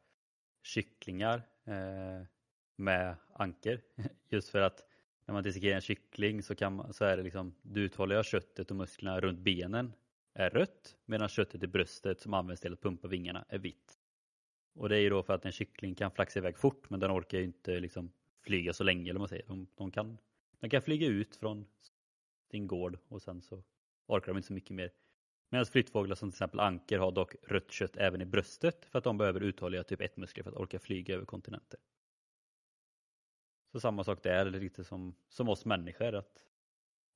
kycklingar 0.64 1.42
eh, 1.64 2.28
med 2.76 3.16
anker. 3.34 3.82
Just 4.30 4.50
för 4.50 4.62
att 4.62 4.86
när 5.26 5.34
man 5.34 5.44
dissekerar 5.44 5.76
en 5.76 5.82
kyckling 5.82 6.44
så, 6.44 6.56
kan 6.56 6.76
man, 6.76 6.94
så 6.94 7.06
är 7.06 7.18
det 7.18 7.24
liksom 7.24 7.56
det 7.62 7.80
uthålliga 7.80 8.24
köttet 8.24 8.72
och 8.72 8.78
musklerna 8.78 9.20
runt 9.20 9.40
benen 9.40 9.94
är 10.36 10.50
rött 10.50 10.98
medan 11.06 11.30
köttet 11.30 11.64
i 11.64 11.68
bröstet 11.68 12.20
som 12.20 12.34
används 12.34 12.62
till 12.62 12.74
att 12.74 12.82
pumpa 12.82 13.08
vingarna 13.08 13.46
är 13.50 13.58
vitt. 13.58 14.00
Och 14.74 14.90
det 14.90 14.96
är 14.96 15.00
ju 15.00 15.10
då 15.10 15.24
för 15.24 15.34
att 15.34 15.46
en 15.46 15.52
kyckling 15.52 15.96
kan 15.96 16.12
flaxa 16.12 16.40
iväg 16.40 16.58
fort 16.58 16.90
men 16.90 17.00
den 17.00 17.12
orkar 17.12 17.38
ju 17.38 17.44
inte 17.44 17.80
liksom 17.80 18.12
flyga 18.42 18.74
så 18.74 18.84
länge 18.84 19.10
eller 19.10 19.20
man 19.20 19.28
säger. 19.28 19.46
De, 19.48 19.68
de, 19.76 19.92
kan, 19.92 20.18
de 20.60 20.70
kan 20.70 20.82
flyga 20.82 21.08
ut 21.08 21.36
från 21.36 21.66
din 22.52 22.68
gård 22.68 22.98
och 23.08 23.22
sen 23.22 23.42
så 23.42 23.64
orkar 24.08 24.28
de 24.28 24.38
inte 24.38 24.48
så 24.48 24.54
mycket 24.54 24.76
mer. 24.76 24.92
Medan 25.50 25.66
flyttfåglar 25.66 26.16
som 26.16 26.32
till 26.32 26.36
exempel 26.36 26.60
anker 26.60 27.00
har 27.00 27.12
dock 27.12 27.36
rött 27.44 27.72
kött 27.72 27.98
även 27.98 28.22
i 28.22 28.26
bröstet 28.26 28.86
för 28.86 28.98
att 28.98 29.04
de 29.04 29.18
behöver 29.18 29.42
uthålliga 29.42 29.84
typ 29.84 30.02
1 30.02 30.18
muskler 30.18 30.44
för 30.44 30.52
att 30.52 30.58
orka 30.58 30.80
flyga 30.80 31.16
över 31.16 31.26
kontinenter. 31.26 31.80
Så 33.72 33.80
samma 33.80 34.04
sak 34.04 34.24
där, 34.24 34.50
lite 34.50 34.84
som, 34.84 35.16
som 35.30 35.50
oss 35.50 35.66
människor. 35.66 36.16
att 36.16 36.46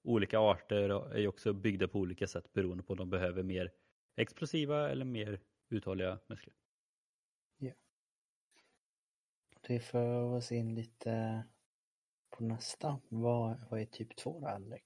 Olika 0.04 0.40
arter 0.40 0.90
är 1.16 1.28
också 1.28 1.54
byggda 1.54 1.88
på 1.88 2.00
olika 2.00 2.28
sätt 2.28 2.54
beroende 2.54 2.84
på 2.84 2.94
om 2.94 2.98
de 2.98 3.10
behöver 3.10 3.44
mer 3.44 3.72
explosiva 4.16 4.90
eller 4.90 5.06
mer 5.06 5.42
uthålliga 5.70 6.20
muskler. 6.28 6.54
Ja. 7.58 7.74
Det 9.62 9.80
får 9.80 10.34
oss 10.34 10.52
in 10.52 10.76
lite 10.76 11.44
på 12.30 12.44
nästa. 12.44 13.00
Vad, 13.10 13.60
vad 13.70 13.80
är 13.80 13.86
typ 13.86 14.16
2 14.16 14.40
då, 14.40 14.48
Alec? 14.48 14.82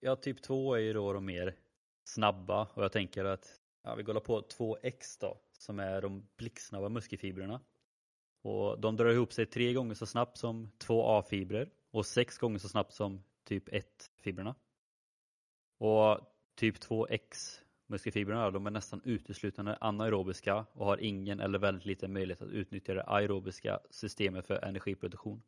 Ja, 0.00 0.16
typ 0.16 0.42
2 0.42 0.74
är 0.74 0.80
ju 0.80 0.92
då 0.92 1.12
de 1.12 1.24
mer 1.24 1.56
snabba 2.04 2.68
och 2.74 2.84
jag 2.84 2.92
tänker 2.92 3.24
att 3.24 3.60
ja, 3.82 3.94
vi 3.94 4.02
går 4.02 4.20
på 4.20 4.40
2X 4.40 5.20
då 5.20 5.40
som 5.52 5.78
är 5.78 6.02
de 6.02 6.28
blixtsnabba 6.36 6.88
muskelfibrerna. 6.88 7.60
Och 8.42 8.80
de 8.80 8.96
drar 8.96 9.10
ihop 9.10 9.32
sig 9.32 9.46
tre 9.46 9.72
gånger 9.72 9.94
så 9.94 10.06
snabbt 10.06 10.38
som 10.38 10.70
2A-fibrer 10.78 11.70
och 11.90 12.06
sex 12.06 12.38
gånger 12.38 12.58
så 12.58 12.68
snabbt 12.68 12.92
som 12.92 13.22
typ 13.44 13.68
1-fibrerna. 13.68 14.54
Och 15.78 16.20
typ 16.54 16.78
2X 16.78 17.60
muskelfibrerna 17.90 18.50
de 18.50 18.66
är 18.66 18.70
nästan 18.70 19.00
uteslutande 19.04 19.76
anaerobiska 19.80 20.66
och 20.72 20.86
har 20.86 20.98
ingen 20.98 21.40
eller 21.40 21.58
väldigt 21.58 21.86
liten 21.86 22.12
möjlighet 22.12 22.42
att 22.42 22.48
utnyttja 22.48 22.94
det 22.94 23.04
aerobiska 23.04 23.80
systemet 23.90 24.46
för 24.46 24.64
energiproduktion. 24.64 25.42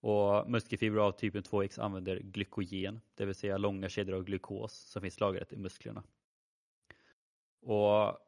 Och 0.00 0.50
muskelfibrer 0.50 1.00
av 1.00 1.12
typen 1.12 1.42
2X 1.42 1.80
använder 1.80 2.18
glykogen, 2.20 3.00
det 3.14 3.24
vill 3.24 3.34
säga 3.34 3.58
långa 3.58 3.88
kedjor 3.88 4.16
av 4.16 4.24
glukos 4.24 4.72
som 4.72 5.02
finns 5.02 5.20
lagrat 5.20 5.52
i 5.52 5.56
musklerna. 5.56 6.02
Och 7.62 8.18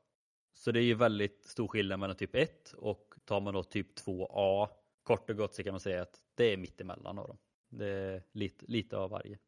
så 0.52 0.72
det 0.72 0.80
är 0.80 0.84
ju 0.84 0.94
väldigt 0.94 1.44
stor 1.44 1.68
skillnad 1.68 2.00
mellan 2.00 2.16
typ 2.16 2.34
1 2.34 2.72
och 2.72 3.14
tar 3.24 3.40
man 3.40 3.54
då 3.54 3.62
typ 3.62 3.98
2A, 3.98 4.68
kort 5.02 5.30
och 5.30 5.36
gott 5.36 5.54
så 5.54 5.62
kan 5.62 5.72
man 5.72 5.80
säga 5.80 6.02
att 6.02 6.22
det 6.34 6.52
är 6.52 6.56
mittemellan 6.56 7.18
av 7.18 7.28
dem. 7.28 7.38
Det 7.68 7.88
är 7.88 8.22
lite, 8.32 8.64
lite 8.68 8.96
av 8.96 9.10
varje. 9.10 9.38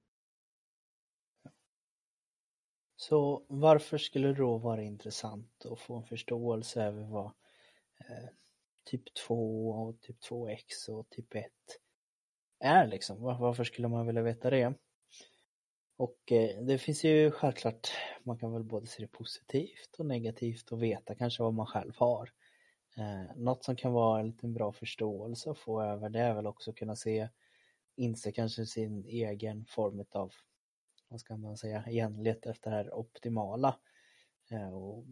Så 2.97 3.45
varför 3.49 3.99
skulle 3.99 4.29
det 4.29 4.35
då 4.35 4.59
vara 4.59 4.83
intressant 4.83 5.67
att 5.67 5.81
få 5.81 5.97
en 5.97 6.05
förståelse 6.05 6.83
över 6.83 7.03
vad 7.03 7.27
eh, 7.99 8.29
typ 8.85 9.15
2 9.15 9.71
och 9.71 10.01
typ 10.01 10.17
2X 10.31 10.89
och 10.91 11.11
typ 11.11 11.35
1 11.35 11.47
är 12.59 12.87
liksom? 12.87 13.23
Varför 13.23 13.65
skulle 13.65 13.89
man 13.89 14.07
vilja 14.07 14.23
veta 14.23 14.51
det? 14.51 14.75
Och 15.97 16.33
eh, 16.33 16.63
det 16.63 16.79
finns 16.79 17.05
ju 17.05 17.31
självklart, 17.31 17.89
man 18.23 18.39
kan 18.39 18.53
väl 18.53 18.65
både 18.65 18.87
se 18.87 19.03
det 19.03 19.09
positivt 19.09 19.97
och 19.99 20.07
negativt 20.07 20.73
och 20.73 20.83
veta 20.83 21.15
kanske 21.15 21.43
vad 21.43 21.55
man 21.55 21.67
själv 21.67 21.93
har. 21.97 22.31
Eh, 22.97 23.37
något 23.37 23.65
som 23.65 23.77
kan 23.77 23.93
vara 23.93 24.21
en 24.21 24.27
liten 24.27 24.53
bra 24.55 24.73
förståelse 24.73 25.51
att 25.51 25.59
få 25.59 25.83
över 25.83 26.09
det 26.09 26.21
är 26.21 26.35
väl 26.35 26.47
också 26.47 26.73
kunna 26.73 26.97
se, 26.97 27.29
inse 28.01 28.33
kanske 28.33 28.67
sin 28.67 29.05
egen 29.05 29.65
form 29.65 30.05
av, 30.11 30.33
vad 31.09 31.21
ska 31.21 31.37
man 31.37 31.57
säga, 31.57 31.85
igen 31.89 32.23
leta 32.23 32.51
efter 32.51 32.71
det 32.71 32.77
här 32.77 32.95
optimala. 32.95 33.79
Eh, 34.51 34.75
och 34.75 35.05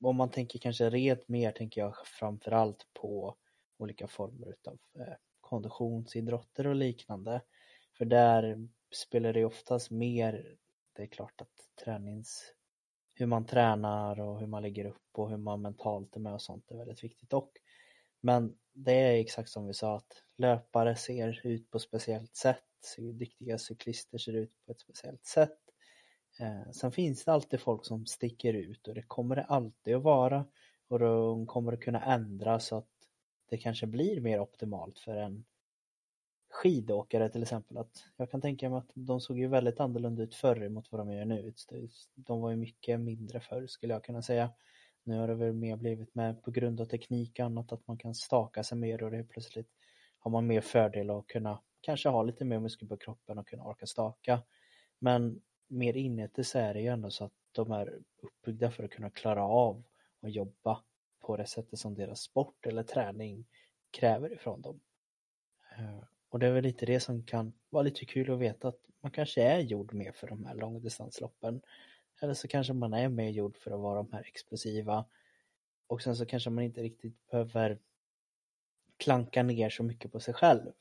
om 0.00 0.16
man 0.16 0.30
tänker 0.30 0.58
kanske 0.58 0.90
rent 0.90 1.28
mer 1.28 1.52
tänker 1.52 1.80
jag 1.80 2.06
framförallt 2.06 2.86
på 2.92 3.36
olika 3.78 4.06
former 4.06 4.48
utav 4.48 4.78
eh, 4.98 5.14
konditionsidrotter 5.40 6.66
och 6.66 6.74
liknande. 6.74 7.42
För 7.98 8.04
där 8.04 8.68
spelar 8.94 9.32
det 9.32 9.44
oftast 9.44 9.90
mer, 9.90 10.56
det 10.92 11.02
är 11.02 11.06
klart 11.06 11.40
att 11.40 11.84
tränings, 11.84 12.54
hur 13.14 13.26
man 13.26 13.46
tränar 13.46 14.20
och 14.20 14.40
hur 14.40 14.46
man 14.46 14.62
lägger 14.62 14.84
upp 14.84 15.08
och 15.12 15.30
hur 15.30 15.36
man 15.36 15.62
mentalt 15.62 16.16
är 16.16 16.20
med 16.20 16.34
och 16.34 16.42
sånt 16.42 16.70
är 16.70 16.76
väldigt 16.76 17.04
viktigt 17.04 17.32
och 17.32 17.52
men 18.26 18.54
det 18.72 18.92
är 18.92 19.20
exakt 19.20 19.48
som 19.48 19.66
vi 19.66 19.74
sa 19.74 19.96
att 19.96 20.22
löpare 20.36 20.96
ser 20.96 21.46
ut 21.46 21.70
på 21.70 21.76
ett 21.76 21.82
speciellt 21.82 22.36
sätt, 22.36 22.96
duktiga 22.98 23.58
cyklister 23.58 24.18
ser 24.18 24.32
ut 24.32 24.52
på 24.66 24.72
ett 24.72 24.80
speciellt 24.80 25.26
sätt. 25.26 25.58
Eh, 26.40 26.70
sen 26.72 26.92
finns 26.92 27.24
det 27.24 27.32
alltid 27.32 27.60
folk 27.60 27.84
som 27.84 28.06
sticker 28.06 28.54
ut 28.54 28.88
och 28.88 28.94
det 28.94 29.02
kommer 29.02 29.36
det 29.36 29.44
alltid 29.44 29.94
att 29.94 30.02
vara 30.02 30.44
och 30.88 30.98
de 30.98 31.46
kommer 31.46 31.72
att 31.72 31.80
kunna 31.80 32.04
ändra 32.04 32.60
så 32.60 32.76
att 32.76 32.88
det 33.48 33.58
kanske 33.58 33.86
blir 33.86 34.20
mer 34.20 34.40
optimalt 34.40 34.98
för 34.98 35.16
en 35.16 35.44
skidåkare 36.50 37.28
till 37.28 37.42
exempel. 37.42 37.78
Att 37.78 38.04
jag 38.16 38.30
kan 38.30 38.40
tänka 38.40 38.70
mig 38.70 38.78
att 38.78 38.90
de 38.94 39.20
såg 39.20 39.38
ju 39.38 39.48
väldigt 39.48 39.80
annorlunda 39.80 40.22
ut 40.22 40.34
förr 40.34 40.68
mot 40.68 40.92
vad 40.92 41.00
de 41.00 41.12
gör 41.12 41.24
nu. 41.24 41.52
De 42.14 42.40
var 42.40 42.50
ju 42.50 42.56
mycket 42.56 43.00
mindre 43.00 43.40
förr 43.40 43.66
skulle 43.66 43.92
jag 43.92 44.04
kunna 44.04 44.22
säga. 44.22 44.50
Nu 45.06 45.18
har 45.18 45.28
det 45.28 45.34
väl 45.34 45.52
mer 45.52 45.76
blivit 45.76 46.14
med 46.14 46.42
på 46.42 46.50
grund 46.50 46.80
av 46.80 46.84
teknik 46.84 47.38
och 47.38 47.44
annat 47.44 47.72
att 47.72 47.86
man 47.86 47.98
kan 47.98 48.14
staka 48.14 48.62
sig 48.62 48.78
mer 48.78 49.02
och 49.02 49.10
det 49.10 49.18
är 49.18 49.22
plötsligt 49.22 49.68
har 50.18 50.30
man 50.30 50.46
mer 50.46 50.60
fördel 50.60 51.10
att 51.10 51.26
kunna 51.26 51.62
kanske 51.80 52.08
ha 52.08 52.22
lite 52.22 52.44
mer 52.44 52.60
muskel 52.60 52.88
på 52.88 52.96
kroppen 52.96 53.38
och 53.38 53.48
kunna 53.48 53.64
orka 53.64 53.86
staka. 53.86 54.42
Men 54.98 55.40
mer 55.68 55.96
inuti 55.96 56.44
så 56.44 56.58
är 56.58 56.74
det 56.74 56.80
ju 56.80 56.86
ändå 56.86 57.10
så 57.10 57.24
att 57.24 57.32
de 57.52 57.72
är 57.72 57.98
uppbyggda 58.22 58.70
för 58.70 58.84
att 58.84 58.90
kunna 58.90 59.10
klara 59.10 59.44
av 59.44 59.84
att 60.22 60.32
jobba 60.32 60.82
på 61.20 61.36
det 61.36 61.46
sättet 61.46 61.78
som 61.78 61.94
deras 61.94 62.20
sport 62.20 62.66
eller 62.66 62.82
träning 62.82 63.46
kräver 63.90 64.32
ifrån 64.32 64.62
dem. 64.62 64.80
Eh, 65.78 66.02
och 66.28 66.38
det 66.38 66.46
är 66.46 66.52
väl 66.52 66.64
lite 66.64 66.86
det 66.86 67.00
som 67.00 67.24
kan 67.24 67.52
vara 67.70 67.82
lite 67.82 68.04
kul 68.04 68.30
att 68.30 68.38
veta 68.38 68.68
att 68.68 68.80
man 69.00 69.12
kanske 69.12 69.42
är 69.42 69.58
gjord 69.58 69.94
mer 69.94 70.12
för 70.12 70.26
de 70.26 70.46
här 70.46 70.54
långdistansloppen. 70.54 71.60
Eller 72.22 72.34
så 72.34 72.48
kanske 72.48 72.72
man 72.72 72.94
är 72.94 73.08
mer 73.08 73.30
gjord 73.30 73.56
för 73.56 73.70
att 73.70 73.80
vara 73.80 73.96
de 74.02 74.12
här 74.12 74.24
explosiva. 74.26 75.04
Och 75.86 76.02
sen 76.02 76.16
så 76.16 76.26
kanske 76.26 76.50
man 76.50 76.64
inte 76.64 76.82
riktigt 76.82 77.30
behöver 77.30 77.78
klanka 78.96 79.42
ner 79.42 79.70
så 79.70 79.82
mycket 79.82 80.12
på 80.12 80.20
sig 80.20 80.34
själv. 80.34 80.72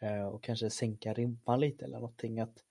Eh, 0.00 0.26
och 0.26 0.42
kanske 0.42 0.70
sänka 0.70 1.12
ribban 1.12 1.60
lite 1.60 1.84
eller 1.84 2.00
någonting. 2.00 2.40
Att 2.40 2.64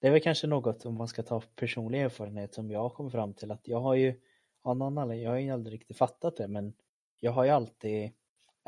det 0.00 0.06
är 0.06 0.10
väl 0.10 0.20
kanske 0.20 0.46
något 0.46 0.86
om 0.86 0.94
man 0.94 1.08
ska 1.08 1.22
ta 1.22 1.40
personlig 1.40 2.02
erfarenhet 2.02 2.54
som 2.54 2.70
jag 2.70 2.94
kom 2.94 3.10
fram 3.10 3.34
till 3.34 3.50
att 3.50 3.68
jag 3.68 3.80
har 3.80 3.94
ju 3.94 4.20
av 4.62 4.76
någon 4.76 4.98
anledning, 4.98 5.24
jag 5.24 5.30
har 5.30 5.38
ju 5.38 5.50
aldrig 5.50 5.74
riktigt 5.74 5.96
fattat 5.96 6.36
det 6.36 6.48
men 6.48 6.74
jag 7.20 7.32
har 7.32 7.44
ju 7.44 7.50
alltid 7.50 8.12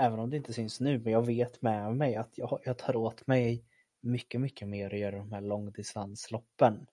Även 0.00 0.18
om 0.18 0.30
det 0.30 0.36
inte 0.36 0.52
syns 0.52 0.80
nu, 0.80 0.98
men 0.98 1.12
jag 1.12 1.26
vet 1.26 1.62
med 1.62 1.96
mig 1.96 2.16
att 2.16 2.38
jag, 2.38 2.60
jag 2.64 2.78
tar 2.78 2.96
åt 2.96 3.26
mig 3.26 3.64
mycket, 4.00 4.40
mycket 4.40 4.68
mer 4.68 4.94
att 4.94 5.00
göra 5.00 5.16
de 5.16 5.32
här 5.32 5.40
långdistansloppen. 5.40 6.86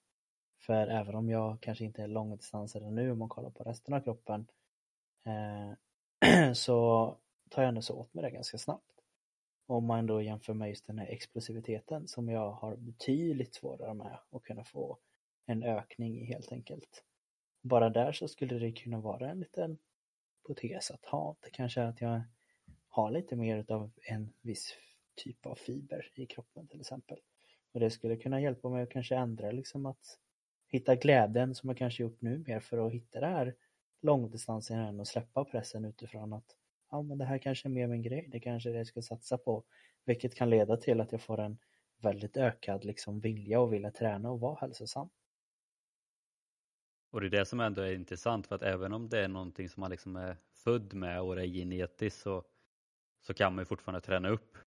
För 0.67 0.87
även 0.87 1.15
om 1.15 1.29
jag 1.29 1.57
kanske 1.61 1.85
inte 1.85 2.03
är 2.03 2.07
långdistansare 2.07 2.91
nu 2.91 3.11
om 3.11 3.19
man 3.19 3.29
kollar 3.29 3.49
på 3.49 3.63
resten 3.63 3.93
av 3.93 3.99
kroppen 3.99 4.47
eh, 5.25 6.53
så 6.53 7.17
tar 7.49 7.61
jag 7.61 7.69
ändå 7.69 7.81
så 7.81 7.95
åt 7.95 8.13
mig 8.13 8.23
det 8.23 8.31
ganska 8.31 8.57
snabbt. 8.57 9.01
Om 9.65 9.85
man 9.85 10.05
då 10.05 10.21
jämför 10.21 10.53
med 10.53 10.69
just 10.69 10.87
den 10.87 10.99
här 10.99 11.07
explosiviteten 11.07 12.07
som 12.07 12.29
jag 12.29 12.51
har 12.51 12.75
betydligt 12.75 13.55
svårare 13.55 13.93
med 13.93 14.17
att 14.29 14.43
kunna 14.43 14.63
få 14.63 14.97
en 15.45 15.63
ökning 15.63 16.21
i 16.21 16.25
helt 16.25 16.51
enkelt. 16.51 17.03
Bara 17.61 17.89
där 17.89 18.11
så 18.11 18.27
skulle 18.27 18.59
det 18.59 18.71
kunna 18.71 18.99
vara 18.99 19.29
en 19.29 19.39
liten 19.39 19.77
hypotes 20.47 20.91
att 20.91 21.05
ha, 21.05 21.35
det 21.41 21.49
kanske 21.49 21.81
är 21.81 21.85
att 21.85 22.01
jag 22.01 22.21
har 22.87 23.11
lite 23.11 23.35
mer 23.35 23.71
av 23.71 23.91
en 24.01 24.33
viss 24.41 24.75
typ 25.15 25.45
av 25.45 25.55
fiber 25.55 26.11
i 26.15 26.25
kroppen 26.25 26.67
till 26.67 26.81
exempel. 26.81 27.19
Och 27.71 27.79
det 27.79 27.89
skulle 27.89 28.17
kunna 28.17 28.41
hjälpa 28.41 28.69
mig 28.69 28.83
att 28.83 28.89
kanske 28.89 29.15
ändra 29.15 29.51
liksom 29.51 29.85
att 29.85 30.19
hitta 30.67 30.95
glädjen 30.95 31.55
som 31.55 31.69
jag 31.69 31.77
kanske 31.77 32.03
gjort 32.03 32.21
nu 32.21 32.43
mer 32.47 32.59
för 32.59 32.87
att 32.87 32.93
hitta 32.93 33.19
det 33.19 33.27
här 33.27 33.55
långdistansen 34.01 34.99
och 34.99 35.07
släppa 35.07 35.45
pressen 35.45 35.85
utifrån 35.85 36.33
att 36.33 36.55
ja 36.91 37.01
men 37.01 37.17
det 37.17 37.25
här 37.25 37.37
kanske 37.37 37.67
är 37.67 37.69
mer 37.69 37.87
min 37.87 38.01
grej, 38.01 38.29
det 38.31 38.39
kanske 38.39 38.69
är 38.69 38.73
det 38.73 38.77
jag 38.77 38.87
ska 38.87 39.01
satsa 39.01 39.37
på. 39.37 39.63
Vilket 40.05 40.35
kan 40.35 40.49
leda 40.49 40.77
till 40.77 41.01
att 41.01 41.11
jag 41.11 41.21
får 41.21 41.39
en 41.39 41.57
väldigt 42.01 42.37
ökad 42.37 42.85
liksom 42.85 43.19
vilja 43.19 43.59
och 43.59 43.73
vilja 43.73 43.91
träna 43.91 44.31
och 44.31 44.39
vara 44.39 44.57
hälsosam. 44.61 45.09
Och 47.11 47.21
det 47.21 47.27
är 47.27 47.31
det 47.31 47.45
som 47.45 47.59
ändå 47.59 47.81
är 47.81 47.93
intressant 47.93 48.47
för 48.47 48.55
att 48.55 48.63
även 48.63 48.93
om 48.93 49.09
det 49.09 49.23
är 49.23 49.27
någonting 49.27 49.69
som 49.69 49.81
man 49.81 49.91
liksom 49.91 50.15
är 50.15 50.37
född 50.51 50.93
med 50.93 51.21
och 51.21 51.35
det 51.35 51.41
är 51.41 51.47
genetiskt 51.47 52.21
så 52.21 52.43
så 53.21 53.33
kan 53.33 53.55
man 53.55 53.61
ju 53.61 53.65
fortfarande 53.65 54.01
träna 54.01 54.29
upp 54.29 54.57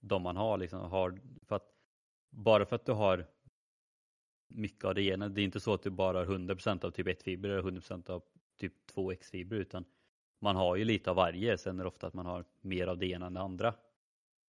de 0.00 0.22
man 0.22 0.36
har. 0.36 0.58
Liksom, 0.58 0.80
har 0.80 1.20
för 1.46 1.56
att, 1.56 1.68
bara 2.30 2.66
för 2.66 2.76
att 2.76 2.86
du 2.86 2.92
har 2.92 3.26
mycket 4.48 4.84
av 4.84 4.94
det 4.94 5.02
ena. 5.02 5.28
Det 5.28 5.40
är 5.40 5.44
inte 5.44 5.60
så 5.60 5.74
att 5.74 5.82
du 5.82 5.90
bara 5.90 6.18
har 6.18 6.26
100% 6.26 6.84
av 6.84 6.90
typ 6.90 7.06
1-fibrer 7.06 7.50
eller 7.50 7.62
100% 7.62 8.10
av 8.10 8.22
typ 8.56 8.72
2X-fibrer 8.94 9.58
utan 9.58 9.84
man 10.38 10.56
har 10.56 10.76
ju 10.76 10.84
lite 10.84 11.10
av 11.10 11.16
varje. 11.16 11.58
Sen 11.58 11.78
är 11.78 11.84
det 11.84 11.88
ofta 11.88 12.06
att 12.06 12.14
man 12.14 12.26
har 12.26 12.44
mer 12.60 12.86
av 12.86 12.98
det 12.98 13.06
ena 13.06 13.26
än 13.26 13.34
det 13.34 13.40
andra. 13.40 13.74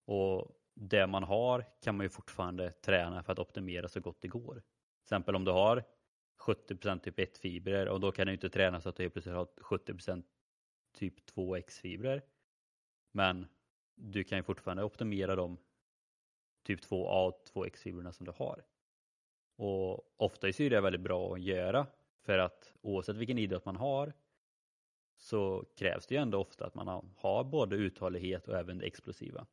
Och 0.06 0.58
det 0.74 1.08
man 1.08 1.24
har 1.24 1.66
kan 1.82 1.98
man 1.98 2.06
ju 2.06 2.10
fortfarande 2.10 2.72
träna 2.72 3.24
för 3.24 3.34
att 3.34 3.40
optimera 3.40 3.88
så 3.88 4.00
gott 4.00 4.22
det 4.22 4.28
går. 4.28 4.54
Till 4.54 5.04
exempel 5.04 5.36
om 5.36 5.44
du 5.44 5.52
har 5.52 5.84
70% 6.40 7.00
typ 7.00 7.20
1-fibrer 7.20 7.86
och 7.88 8.00
då 8.00 8.12
kan 8.12 8.28
du 8.28 8.34
inte 8.34 8.50
träna 8.50 8.82
så 8.82 8.90
att 8.90 8.96
du 8.96 9.04
helt 9.04 9.14
plötsligt 9.14 9.36
har 9.36 9.46
70% 9.46 10.24
typ 10.94 11.30
2X-fibrer. 11.36 12.22
Men 13.12 13.48
du 13.96 14.24
kan 14.24 14.38
ju 14.38 14.44
fortfarande 14.44 14.84
optimera 14.84 15.36
de 15.36 15.58
typ 16.64 16.82
2A 16.82 17.28
och 17.28 17.46
2X-fibrerna 17.54 18.12
som 18.12 18.26
du 18.26 18.32
har. 18.38 18.64
Och 19.58 20.14
ofta 20.18 20.48
är 20.48 20.70
det 20.70 20.82
väldigt 20.82 21.02
bra 21.02 21.34
att 21.34 21.42
göra 21.42 21.88
för 22.22 22.38
att 22.38 22.74
oavsett 22.82 23.16
vilken 23.16 23.38
idrott 23.38 23.66
man 23.66 23.76
har 23.76 24.14
så 25.18 25.66
krävs 25.76 26.08
det 26.08 26.16
ju 26.16 26.22
ändå 26.22 26.38
ofta 26.38 26.66
att 26.66 26.76
man 26.76 27.14
har 27.18 27.44
både 27.44 27.76
uthållighet 27.76 28.48
och 28.48 28.58
även 28.58 28.78
det 28.78 28.86
explosiva. 28.86 29.48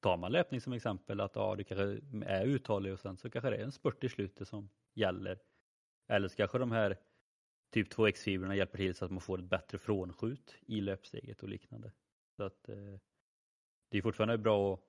Tar 0.00 0.16
man 0.16 0.32
löpning 0.32 0.60
som 0.60 0.72
exempel 0.72 1.20
att 1.20 1.36
ja, 1.36 1.54
du 1.54 1.64
kanske 1.64 2.00
är 2.26 2.44
uthållig 2.44 2.92
och 2.92 3.00
sen 3.00 3.16
så 3.16 3.30
kanske 3.30 3.50
det 3.50 3.56
är 3.56 3.64
en 3.64 3.72
spurt 3.72 4.04
i 4.04 4.08
slutet 4.08 4.48
som 4.48 4.68
gäller. 4.94 5.38
Eller 6.08 6.28
så 6.28 6.36
kanske 6.36 6.58
de 6.58 6.72
här 6.72 6.98
typ 7.70 7.92
2X-fibrerna 7.92 8.56
hjälper 8.56 8.78
till 8.78 8.94
så 8.94 9.04
att 9.04 9.10
man 9.10 9.20
får 9.20 9.38
ett 9.38 9.44
bättre 9.44 9.78
frånskjut 9.78 10.56
i 10.66 10.80
löpsteget 10.80 11.42
och 11.42 11.48
liknande. 11.48 11.92
Så 12.36 12.42
att 12.42 12.68
eh, 12.68 12.98
Det 13.88 13.98
är 13.98 14.02
fortfarande 14.02 14.38
bra 14.38 14.74
att 14.74 14.80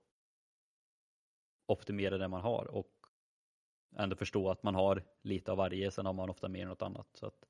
optimera 1.66 2.18
det 2.18 2.28
man 2.28 2.42
har 2.42 2.66
och 2.66 2.97
ändå 3.98 4.16
förstå 4.16 4.50
att 4.50 4.64
man 4.64 4.76
har 4.76 5.04
lite 5.22 5.52
av 5.52 5.58
varje, 5.58 5.92
sen 5.92 6.06
har 6.06 6.14
man 6.14 6.30
ofta 6.30 6.48
mer 6.48 6.62
än 6.62 6.68
något 6.68 6.82
annat. 6.82 7.08
Så 7.14 7.26
att, 7.26 7.46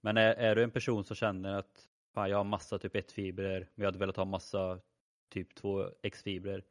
men 0.00 0.16
är, 0.16 0.34
är 0.34 0.56
du 0.56 0.62
en 0.62 0.70
person 0.70 1.04
som 1.04 1.16
känner 1.16 1.54
att 1.54 1.88
fan, 2.14 2.30
jag 2.30 2.36
har 2.36 2.44
massa 2.44 2.78
typ 2.78 2.94
1-fibrer, 2.94 3.58
men 3.58 3.82
jag 3.82 3.86
hade 3.86 3.98
velat 3.98 4.16
ha 4.16 4.24
massa 4.24 4.80
typ 5.28 5.58
2X-fibrer, 5.58 6.64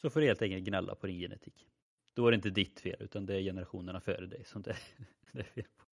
så 0.00 0.10
får 0.10 0.20
du 0.20 0.26
helt 0.26 0.42
enkelt 0.42 0.64
gnälla 0.64 0.94
på 0.94 1.06
din 1.06 1.18
genetik. 1.18 1.68
Då 2.14 2.26
är 2.26 2.30
det 2.30 2.34
inte 2.34 2.50
ditt 2.50 2.80
fel, 2.80 2.96
utan 3.00 3.26
det 3.26 3.34
är 3.34 3.40
generationerna 3.40 4.00
före 4.00 4.26
dig 4.26 4.44
som 4.44 4.62
det, 4.62 4.76
det 5.32 5.40
är 5.40 5.44
fel 5.44 5.64
på. 5.64 5.84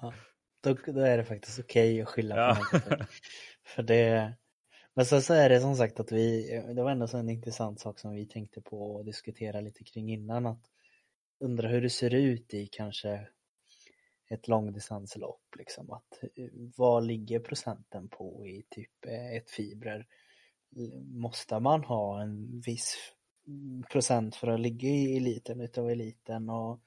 Ja, 0.00 0.14
då, 0.60 0.92
då 0.92 1.00
är 1.00 1.18
det 1.18 1.24
faktiskt 1.24 1.58
okej 1.58 1.92
okay 1.92 2.02
att 2.02 2.08
skylla 2.08 2.54
på 2.54 2.76
något. 2.76 3.08
För 3.64 3.82
det, 3.82 4.32
men 4.94 5.06
sen 5.06 5.22
så 5.22 5.34
är 5.34 5.48
det 5.48 5.60
som 5.60 5.76
sagt 5.76 6.00
att 6.00 6.12
vi, 6.12 6.50
det 6.74 6.82
var 6.82 6.90
ändå 6.90 7.06
en 7.14 7.28
intressant 7.28 7.80
sak 7.80 7.98
som 7.98 8.12
vi 8.12 8.26
tänkte 8.26 8.60
på 8.60 8.94
och 8.94 9.04
diskutera 9.04 9.60
lite 9.60 9.84
kring 9.84 10.12
innan 10.12 10.46
att 10.46 10.72
undrar 11.42 11.68
hur 11.68 11.80
det 11.80 11.90
ser 11.90 12.14
ut 12.14 12.54
i 12.54 12.66
kanske 12.66 13.28
ett 14.28 14.48
långdistanslopp 14.48 15.56
liksom 15.58 15.90
att 15.90 16.20
vad 16.76 17.06
ligger 17.06 17.40
procenten 17.40 18.08
på 18.08 18.46
i 18.46 18.64
typ 18.70 19.04
ett 19.36 19.50
fibrer? 19.50 20.06
Måste 21.04 21.60
man 21.60 21.84
ha 21.84 22.22
en 22.22 22.60
viss 22.60 22.96
procent 23.90 24.36
för 24.36 24.48
att 24.48 24.60
ligga 24.60 24.88
i 24.88 25.16
eliten 25.16 25.60
utav 25.60 25.90
eliten 25.90 26.50
och 26.50 26.80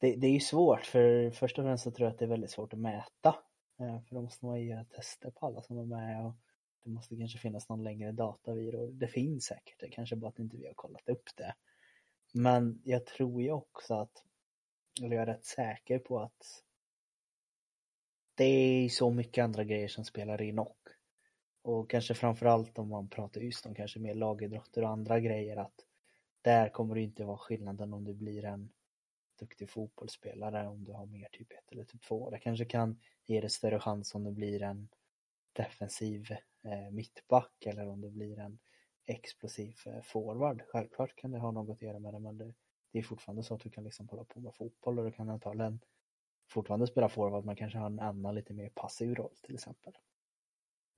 det, 0.00 0.16
det 0.16 0.26
är 0.26 0.32
ju 0.32 0.40
svårt 0.40 0.86
för 0.86 1.30
först 1.30 1.58
och 1.58 1.64
främst 1.64 1.84
så 1.84 1.90
tror 1.90 2.06
jag 2.06 2.12
att 2.12 2.18
det 2.18 2.24
är 2.24 2.28
väldigt 2.28 2.50
svårt 2.50 2.72
att 2.72 2.78
mäta 2.78 3.36
eh, 3.80 4.00
för 4.02 4.14
då 4.14 4.22
måste 4.22 4.46
man 4.46 4.60
ju 4.60 4.68
göra 4.68 4.84
tester 4.84 5.30
på 5.30 5.46
alla 5.46 5.62
som 5.62 5.78
är 5.78 5.84
med 5.84 6.26
och 6.26 6.34
det 6.84 6.90
måste 6.90 7.16
kanske 7.16 7.38
finnas 7.38 7.68
någon 7.68 7.84
längre 7.84 8.12
datavid 8.12 8.74
det 8.92 9.08
finns 9.08 9.44
säkert, 9.44 9.80
det 9.80 9.88
kanske 9.88 10.16
bara 10.16 10.28
att 10.28 10.38
inte 10.38 10.56
vi 10.56 10.66
har 10.66 10.74
kollat 10.74 11.08
upp 11.08 11.28
det. 11.36 11.54
Men 12.32 12.80
jag 12.84 13.06
tror 13.06 13.42
ju 13.42 13.50
också 13.50 13.94
att, 13.94 14.24
eller 15.02 15.16
jag 15.16 15.22
är 15.22 15.26
rätt 15.26 15.44
säker 15.44 15.98
på 15.98 16.20
att 16.20 16.62
det 18.34 18.44
är 18.44 18.88
så 18.88 19.10
mycket 19.10 19.44
andra 19.44 19.64
grejer 19.64 19.88
som 19.88 20.04
spelar 20.04 20.42
in 20.42 20.58
och. 20.58 20.78
Och 21.62 21.90
kanske 21.90 22.14
framförallt 22.14 22.78
om 22.78 22.88
man 22.88 23.08
pratar 23.08 23.40
just 23.40 23.66
om 23.66 23.74
kanske 23.74 24.00
mer 24.00 24.14
lagidrotter 24.14 24.82
och 24.82 24.90
andra 24.90 25.20
grejer 25.20 25.56
att 25.56 25.74
där 26.42 26.68
kommer 26.68 26.94
det 26.94 27.00
inte 27.00 27.24
vara 27.24 27.38
skillnaden 27.38 27.92
om 27.92 28.04
du 28.04 28.14
blir 28.14 28.44
en 28.44 28.72
duktig 29.38 29.70
fotbollsspelare 29.70 30.68
om 30.68 30.84
du 30.84 30.92
har 30.92 31.06
mer 31.06 31.28
typ 31.32 31.52
1 31.52 31.72
eller 31.72 31.84
typ 31.84 32.02
2. 32.02 32.30
Det 32.30 32.38
kanske 32.38 32.64
kan 32.64 33.00
ge 33.24 33.40
dig 33.40 33.50
större 33.50 33.80
chans 33.80 34.14
om 34.14 34.24
du 34.24 34.30
blir 34.32 34.62
en 34.62 34.88
defensiv 35.52 36.30
eh, 36.64 36.90
mittback 36.92 37.66
eller 37.66 37.88
om 37.88 38.00
du 38.00 38.10
blir 38.10 38.38
en 38.38 38.58
explosiv 39.06 39.76
eh, 39.86 40.02
forward. 40.02 40.62
Självklart 40.68 41.16
kan 41.16 41.30
det 41.30 41.38
ha 41.38 41.50
något 41.50 41.70
att 41.70 41.82
göra 41.82 41.98
med 41.98 42.14
det 42.14 42.20
men 42.20 42.38
det, 42.38 42.54
det 42.92 42.98
är 42.98 43.02
fortfarande 43.02 43.42
så 43.42 43.54
att 43.54 43.60
du 43.60 43.70
kan 43.70 43.84
liksom 43.84 44.08
hålla 44.08 44.24
på 44.24 44.40
med 44.40 44.54
fotboll 44.54 44.98
och 44.98 45.04
du 45.04 45.12
kan 45.12 45.28
antagligen 45.28 45.80
fortfarande 46.50 46.86
spela 46.86 47.08
forward 47.08 47.44
men 47.44 47.56
kanske 47.56 47.78
ha 47.78 47.86
en 47.86 48.00
annan 48.00 48.34
lite 48.34 48.54
mer 48.54 48.68
passiv 48.68 49.14
roll 49.14 49.36
till 49.42 49.54
exempel. 49.54 49.92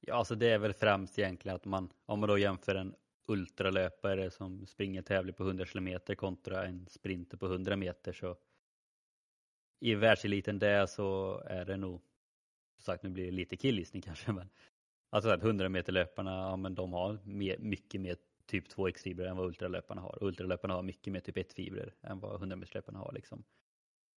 Ja, 0.01 0.15
alltså 0.15 0.35
det 0.35 0.51
är 0.51 0.59
väl 0.59 0.73
främst 0.73 1.19
egentligen 1.19 1.57
att 1.57 1.65
man, 1.65 1.93
om 2.07 2.21
man 2.21 2.29
då 2.29 2.39
jämför 2.39 2.75
en 2.75 2.95
ultralöpare 3.27 4.31
som 4.31 4.67
springer 4.67 5.03
tävling 5.03 5.35
på 5.35 5.43
100 5.43 5.67
km 5.67 5.99
kontra 6.17 6.67
en 6.67 6.87
sprinter 6.87 7.37
på 7.37 7.47
100 7.47 7.77
meter 7.77 8.13
så 8.13 8.37
i 9.81 9.95
världseliten 9.95 10.59
där 10.59 10.87
så 10.87 11.39
är 11.47 11.65
det 11.65 11.77
nog 11.77 12.03
som 12.77 12.83
sagt 12.83 13.03
nu 13.03 13.11
blir 13.11 13.25
det 13.25 13.31
lite 13.31 13.57
killgissning 13.57 14.03
kanske 14.03 14.33
men 14.33 14.49
alltså 15.15 15.31
att 15.31 15.43
100 15.43 15.69
meter 15.69 15.93
löparna, 15.93 16.31
ja 16.31 16.57
men 16.57 16.75
de 16.75 16.93
har 16.93 17.19
mer, 17.25 17.59
mycket 17.59 18.01
mer 18.01 18.17
typ 18.47 18.69
2x 18.69 18.99
fibrer 18.99 19.27
än 19.27 19.37
vad 19.37 19.47
ultralöparna 19.47 20.01
har. 20.01 20.19
Ultralöparna 20.21 20.75
har 20.75 20.83
mycket 20.83 21.13
mer 21.13 21.21
typ 21.21 21.37
1 21.37 21.53
fibrer 21.53 21.95
än 22.03 22.21
vad 22.21 22.35
100 22.35 22.57
meterslöparna 22.57 22.99
har 22.99 23.13
liksom. 23.13 23.45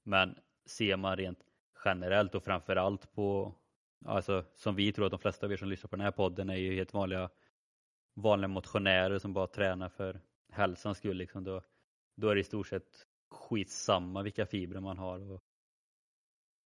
Men 0.03 0.35
ser 0.65 0.97
man 0.97 1.15
rent 1.15 1.39
generellt 1.85 2.35
och 2.35 2.43
framförallt 2.43 3.13
på, 3.13 3.55
alltså 4.05 4.45
som 4.55 4.75
vi 4.75 4.91
tror 4.91 5.05
att 5.05 5.11
de 5.11 5.19
flesta 5.19 5.45
av 5.45 5.51
er 5.51 5.57
som 5.57 5.69
lyssnar 5.69 5.87
på 5.87 5.95
den 5.95 6.05
här 6.05 6.11
podden 6.11 6.49
är 6.49 6.55
ju 6.55 6.75
helt 6.75 6.93
vanliga 6.93 7.29
vanliga 8.13 8.47
motionärer 8.47 9.19
som 9.19 9.33
bara 9.33 9.47
tränar 9.47 9.89
för 9.89 10.21
hälsans 10.51 10.97
skull 10.97 11.17
liksom. 11.17 11.43
Då, 11.43 11.61
då 12.15 12.29
är 12.29 12.35
det 12.35 12.41
i 12.41 12.43
stort 12.43 12.67
sett 12.67 13.07
skitsamma 13.29 14.21
vilka 14.23 14.45
fibrer 14.45 14.79
man 14.79 14.97
har. 14.97 15.31
Och, 15.31 15.43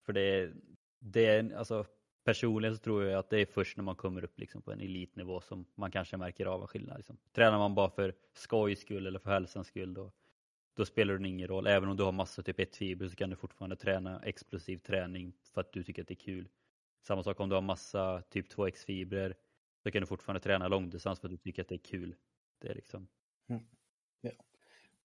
för 0.05 0.13
det, 0.13 0.53
det 0.99 1.25
är, 1.25 1.55
alltså 1.55 1.85
personligen 2.23 2.75
så 2.75 2.83
tror 2.83 3.03
jag 3.03 3.19
att 3.19 3.29
det 3.29 3.39
är 3.39 3.45
först 3.45 3.77
när 3.77 3.83
man 3.83 3.95
kommer 3.95 4.23
upp 4.23 4.39
liksom 4.39 4.61
på 4.61 4.71
en 4.71 4.81
elitnivå 4.81 5.41
som 5.41 5.65
man 5.75 5.91
kanske 5.91 6.17
märker 6.17 6.45
av 6.45 6.61
en 6.61 6.67
skillnad. 6.67 6.97
Liksom. 6.97 7.17
Tränar 7.31 7.57
man 7.57 7.75
bara 7.75 7.89
för 7.89 8.13
skojs 8.33 8.79
skull 8.79 9.07
eller 9.07 9.19
för 9.19 9.31
hälsans 9.31 9.67
skull 9.67 9.93
då, 9.93 10.11
då 10.75 10.85
spelar 10.85 11.17
det 11.17 11.27
ingen 11.27 11.47
roll. 11.47 11.67
Även 11.67 11.89
om 11.89 11.97
du 11.97 12.03
har 12.03 12.11
massa 12.11 12.43
typ 12.43 12.59
1 12.59 12.75
fiber 12.75 13.07
så 13.07 13.15
kan 13.15 13.29
du 13.29 13.35
fortfarande 13.35 13.75
träna 13.75 14.21
explosiv 14.23 14.77
träning 14.77 15.33
för 15.53 15.61
att 15.61 15.73
du 15.73 15.83
tycker 15.83 16.01
att 16.01 16.07
det 16.07 16.13
är 16.13 16.25
kul. 16.25 16.49
Samma 17.07 17.23
sak 17.23 17.39
om 17.39 17.49
du 17.49 17.55
har 17.55 17.61
massa 17.61 18.21
typ 18.21 18.53
2x 18.53 18.85
fibrer 18.85 19.35
så 19.83 19.91
kan 19.91 20.01
du 20.01 20.05
fortfarande 20.07 20.39
träna 20.39 20.67
långdistans 20.67 21.19
för 21.19 21.27
att 21.27 21.31
du 21.31 21.37
tycker 21.37 21.61
att 21.61 21.69
det 21.69 21.75
är 21.75 21.83
kul. 21.83 22.15
Det 22.59 22.67
är 22.69 22.75
liksom. 22.75 23.07
Mm. 23.49 23.63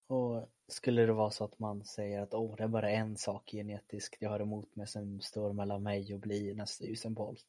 Och 0.08 0.48
skulle 0.68 1.06
det 1.06 1.12
vara 1.12 1.30
så 1.30 1.44
att 1.44 1.58
man 1.58 1.84
säger 1.84 2.22
att 2.22 2.34
oh, 2.34 2.56
det 2.56 2.62
är 2.62 2.68
bara 2.68 2.90
en 2.90 3.16
sak 3.16 3.50
genetiskt 3.50 4.16
jag 4.22 4.30
har 4.30 4.40
emot 4.40 4.76
mig 4.76 4.86
som 4.86 5.20
står 5.20 5.52
mellan 5.52 5.82
mig 5.82 6.14
och 6.14 6.20
bli 6.20 6.54
nästa 6.54 6.84
Usain 6.84 7.14
Bolt. 7.14 7.44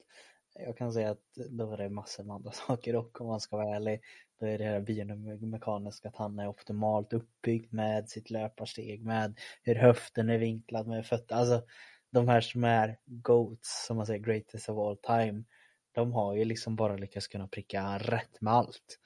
Jag 0.54 0.78
kan 0.78 0.94
säga 0.94 1.12
att 1.12 1.24
då 1.36 1.72
är 1.72 1.78
det 1.78 1.90
massor 1.90 2.24
med 2.24 2.36
andra 2.36 2.52
saker 2.68 2.96
och 2.96 3.22
om 3.22 3.28
man 3.28 3.40
ska 3.40 3.58
vara 3.58 3.76
ärlig 3.76 4.02
då 4.40 4.46
är 4.46 4.58
det 4.58 4.64
här 4.64 4.80
biomekaniska 4.80 6.10
att 6.10 6.16
han 6.16 6.40
är 6.40 6.48
optimalt 6.48 7.14
uppbyggd 7.14 7.74
med 7.74 8.10
sitt 8.10 8.30
löparsteg, 8.30 9.06
med 9.06 9.40
hur 9.64 9.76
höften 9.76 10.30
är 10.30 10.38
vinklad 10.38 10.88
med 10.88 11.06
fötterna. 11.06 11.40
Alltså 11.40 11.64
de 12.12 12.28
här 12.28 12.42
som 12.42 12.64
är 12.64 13.00
GOATs, 13.06 13.86
som 13.86 13.98
man 13.98 14.06
säger, 14.06 14.20
greatest 14.20 14.70
of 14.70 14.78
all 14.78 14.98
time, 14.98 15.44
de 15.92 16.14
har 16.14 16.36
ju 16.36 16.46
liksom 16.46 16.76
bara 16.76 16.98
lyckats 16.98 17.28
kunna 17.28 17.48
pricka 17.48 17.98
rätt 17.98 18.42
med 18.42 18.54
allt. 18.54 19.00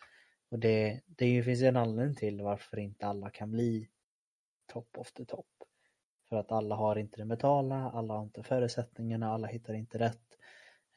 Och 0.52 0.60
det, 0.60 1.02
det 1.06 1.44
finns 1.44 1.62
ju 1.62 1.66
en 1.66 1.78
anledning 1.78 2.16
till 2.16 2.42
varför 2.42 2.80
inte 2.80 3.08
alla 3.08 3.30
kan 3.30 3.52
bli 3.52 3.90
top 4.74 4.98
of 4.98 5.12
the 5.12 5.26
top. 5.26 5.48
För 6.30 6.36
att 6.36 6.52
alla 6.52 6.76
har 6.76 6.96
inte 6.96 7.18
det 7.18 7.26
mentala, 7.26 7.92
alla 7.92 8.14
har 8.14 8.24
inte 8.24 8.44
förutsättningarna, 8.44 9.32
alla 9.32 9.48
hittar 9.48 9.74
inte 9.74 10.00
rätt. 10.00 10.38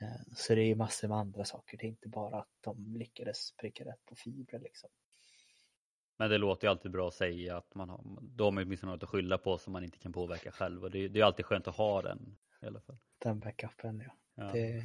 Eh, 0.00 0.34
så 0.36 0.54
det 0.54 0.60
är 0.60 0.74
massor 0.74 1.08
med 1.08 1.18
andra 1.18 1.44
saker, 1.44 1.78
det 1.78 1.86
är 1.86 1.88
inte 1.88 2.08
bara 2.08 2.38
att 2.38 2.48
de 2.60 2.96
lyckades 2.96 3.56
pricka 3.56 3.84
rätt 3.84 4.04
på 4.04 4.14
fibrer 4.14 4.60
liksom. 4.60 4.90
Men 6.16 6.30
det 6.30 6.38
låter 6.38 6.66
ju 6.66 6.70
alltid 6.70 6.90
bra 6.90 7.08
att 7.08 7.14
säga 7.14 7.56
att 7.56 7.74
man 7.74 7.88
har, 7.88 8.00
då 8.20 8.44
har 8.44 8.50
man 8.50 8.64
åtminstone 8.64 8.92
något 8.92 9.02
att 9.02 9.08
skylla 9.08 9.38
på 9.38 9.58
som 9.58 9.72
man 9.72 9.84
inte 9.84 9.98
kan 9.98 10.12
påverka 10.12 10.50
själv 10.52 10.84
och 10.84 10.90
det, 10.90 11.08
det 11.08 11.20
är 11.20 11.24
alltid 11.24 11.46
skönt 11.46 11.68
att 11.68 11.76
ha 11.76 12.02
den 12.02 12.36
i 12.62 12.66
alla 12.66 12.80
fall. 12.80 12.98
Den 13.18 13.40
backupen 13.40 14.02
ja. 14.06 14.14
ja. 14.34 14.52
Det... 14.52 14.84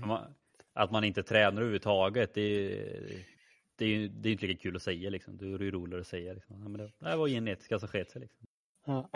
Att 0.74 0.92
man 0.92 1.04
inte 1.04 1.24
tränar 1.24 1.52
överhuvudtaget, 1.52 2.34
det 2.34 2.42
är, 2.42 3.39
det 3.80 3.86
är 3.86 3.90
ju 3.90 4.08
det 4.08 4.30
är 4.30 4.34
inte 4.34 4.48
lika 4.48 4.62
kul 4.62 4.76
att 4.76 4.82
säga 4.82 5.10
liksom. 5.10 5.38
Då 5.38 5.46
är 5.54 5.58
det 5.58 5.66
ju 5.66 5.72
roligare 5.72 6.02
att 6.02 6.08
säga 6.08 6.34
liksom. 6.34 6.62
Ja, 6.62 6.70
men 6.70 6.74
det, 6.74 6.92
det 7.10 7.16
var 7.16 7.28
genetiska 7.28 7.80
som 7.80 7.88
sket 7.88 8.12
sig 8.12 8.22
liksom. 8.22 8.48
Ja. 8.86 9.10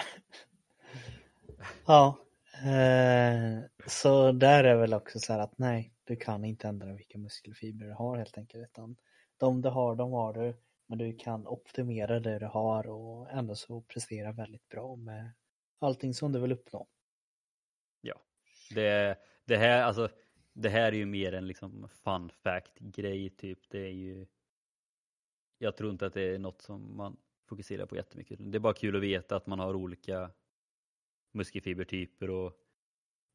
ja. 1.86 2.18
Eh, 2.54 3.60
så 3.88 4.32
där 4.32 4.64
är 4.64 4.76
väl 4.76 4.94
också 4.94 5.20
så 5.20 5.34
här 5.34 5.40
att 5.40 5.58
nej, 5.58 5.94
du 6.04 6.16
kan 6.16 6.46
inte 6.46 6.68
ändra 6.68 6.94
vilka 6.94 7.18
muskelfibrer 7.18 7.88
du 7.88 7.94
har 7.94 8.18
helt 8.18 8.38
enkelt. 8.38 8.64
Utan 8.64 8.96
de 9.38 9.62
du 9.62 9.70
har, 9.70 9.96
de 9.96 10.12
har 10.12 10.34
du. 10.34 10.56
Men 10.88 10.98
du 10.98 11.16
kan 11.16 11.48
optimera 11.48 12.20
det 12.20 12.40
du 12.40 12.46
har 12.46 12.88
och 12.88 13.32
ändå 13.32 13.56
så 13.56 13.82
prestera 13.82 14.32
väldigt 14.32 14.70
bra 14.70 14.96
med 14.96 15.32
allting 15.80 16.14
som 16.14 16.32
du 16.32 16.40
vill 16.40 16.52
uppnå. 16.52 16.88
Det, 18.74 19.18
det 19.46 19.58
här, 19.58 19.84
alltså, 19.84 20.10
det 20.54 20.70
här 20.70 20.92
är 20.92 20.92
ju 20.92 21.06
mer 21.06 21.34
en 21.34 21.48
liksom 21.48 21.90
fun 22.04 22.30
fact 22.44 22.80
grej 22.80 23.30
typ. 23.30 23.60
Det 23.70 23.80
är 23.80 23.92
ju 23.92 24.26
Jag 25.64 25.78
tror 25.78 25.92
inte 25.92 26.06
att 26.06 26.14
det 26.14 26.22
är 26.22 26.40
något 26.40 26.62
som 26.62 26.98
man 26.98 27.18
fokuserar 27.46 27.86
på 27.86 27.96
jättemycket. 27.96 28.40
Det 28.52 28.58
är 28.58 28.60
bara 28.60 28.74
kul 28.74 28.96
att 28.96 29.02
veta 29.02 29.36
att 29.36 29.48
man 29.48 29.60
har 29.60 29.76
olika 29.76 30.32
muskelfibertyper 31.32 32.30
och 32.30 32.54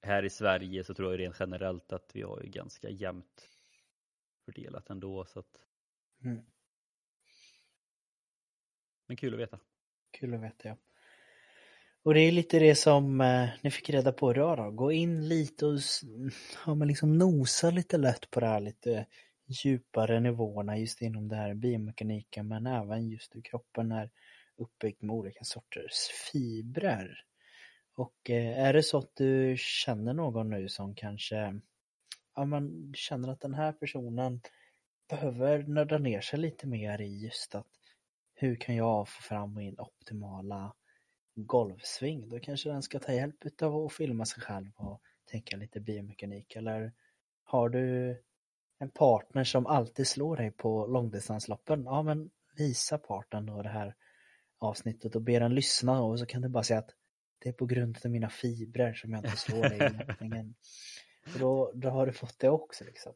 här 0.02 0.22
i 0.22 0.30
Sverige 0.30 0.84
så 0.84 0.94
tror 0.94 1.10
jag 1.10 1.20
rent 1.20 1.36
generellt 1.40 1.92
att 1.92 2.10
vi 2.14 2.22
har 2.22 2.42
ju 2.42 2.48
ganska 2.48 2.88
jämnt 2.88 3.48
fördelat 4.44 4.90
ändå 4.90 5.24
så 5.24 5.38
att 5.38 5.64
Mm. 6.24 6.44
Men 9.06 9.16
kul 9.16 9.34
att 9.34 9.40
veta. 9.40 9.58
Kul 10.10 10.34
att 10.34 10.40
veta 10.40 10.68
ja. 10.68 10.76
Och 12.02 12.14
det 12.14 12.20
är 12.20 12.32
lite 12.32 12.58
det 12.58 12.74
som 12.74 13.20
eh, 13.20 13.48
ni 13.62 13.70
fick 13.70 13.90
reda 13.90 14.12
på 14.12 14.30
idag 14.30 14.58
då. 14.58 14.70
Gå 14.70 14.92
in 14.92 15.28
lite 15.28 15.66
och 15.66 15.78
ja, 16.66 16.74
men 16.74 16.88
liksom 16.88 17.18
nosa 17.18 17.70
lite 17.70 17.96
lätt 17.98 18.30
på 18.30 18.40
det 18.40 18.46
här 18.46 18.60
lite 18.60 19.06
djupare 19.48 20.20
nivåerna 20.20 20.78
just 20.78 21.02
inom 21.02 21.28
det 21.28 21.36
här 21.36 21.54
biomekaniken 21.54 22.48
men 22.48 22.66
även 22.66 23.08
just 23.08 23.36
hur 23.36 23.42
kroppen 23.42 23.92
är 23.92 24.10
uppbyggd 24.56 25.02
med 25.02 25.14
olika 25.14 25.44
sorters 25.44 26.08
fibrer. 26.32 27.24
Och 27.94 28.30
eh, 28.30 28.58
är 28.58 28.72
det 28.72 28.82
så 28.82 28.98
att 28.98 29.16
du 29.16 29.54
känner 29.58 30.14
någon 30.14 30.50
nu 30.50 30.68
som 30.68 30.94
kanske 30.94 31.60
ja, 32.34 32.44
men 32.44 32.92
känner 32.94 33.28
att 33.28 33.40
den 33.40 33.54
här 33.54 33.72
personen 33.72 34.40
behöver 35.08 35.62
nörda 35.62 35.98
ner 35.98 36.20
sig 36.20 36.38
lite 36.38 36.66
mer 36.66 37.00
i 37.00 37.24
just 37.24 37.54
att 37.54 37.66
hur 38.34 38.56
kan 38.56 38.76
jag 38.76 39.08
få 39.08 39.22
fram 39.22 39.54
min 39.54 39.78
optimala 39.78 40.74
golvsving, 41.34 42.28
Då 42.28 42.40
kanske 42.40 42.68
den 42.68 42.82
ska 42.82 42.98
ta 42.98 43.12
hjälp 43.12 43.62
av 43.62 43.76
att 43.76 43.92
filma 43.92 44.24
sig 44.24 44.42
själv 44.42 44.70
och 44.76 45.02
tänka 45.24 45.56
lite 45.56 45.80
biomekanik. 45.80 46.56
Eller 46.56 46.92
har 47.44 47.68
du 47.68 48.16
en 48.78 48.90
partner 48.90 49.44
som 49.44 49.66
alltid 49.66 50.06
slår 50.06 50.36
dig 50.36 50.50
på 50.50 50.86
långdistansloppen? 50.86 51.84
Ja, 51.84 52.02
men 52.02 52.30
visa 52.56 52.98
partnern 52.98 53.46
då 53.46 53.62
det 53.62 53.68
här 53.68 53.94
avsnittet 54.58 55.16
och 55.16 55.22
be 55.22 55.38
den 55.38 55.54
lyssna 55.54 56.02
och 56.02 56.18
så 56.18 56.26
kan 56.26 56.42
du 56.42 56.48
bara 56.48 56.62
säga 56.62 56.78
att 56.78 56.90
det 57.38 57.48
är 57.48 57.52
på 57.52 57.66
grund 57.66 57.98
av 58.04 58.10
mina 58.10 58.30
fibrer 58.30 58.94
som 58.94 59.12
jag 59.12 59.24
inte 59.24 59.36
slår 59.36 59.62
dig 59.62 59.76
i 59.76 59.98
löpningen. 59.98 60.54
Och 61.34 61.38
då, 61.38 61.72
då 61.74 61.88
har 61.88 62.06
du 62.06 62.12
fått 62.12 62.38
det 62.38 62.48
också 62.48 62.84
liksom. 62.84 63.12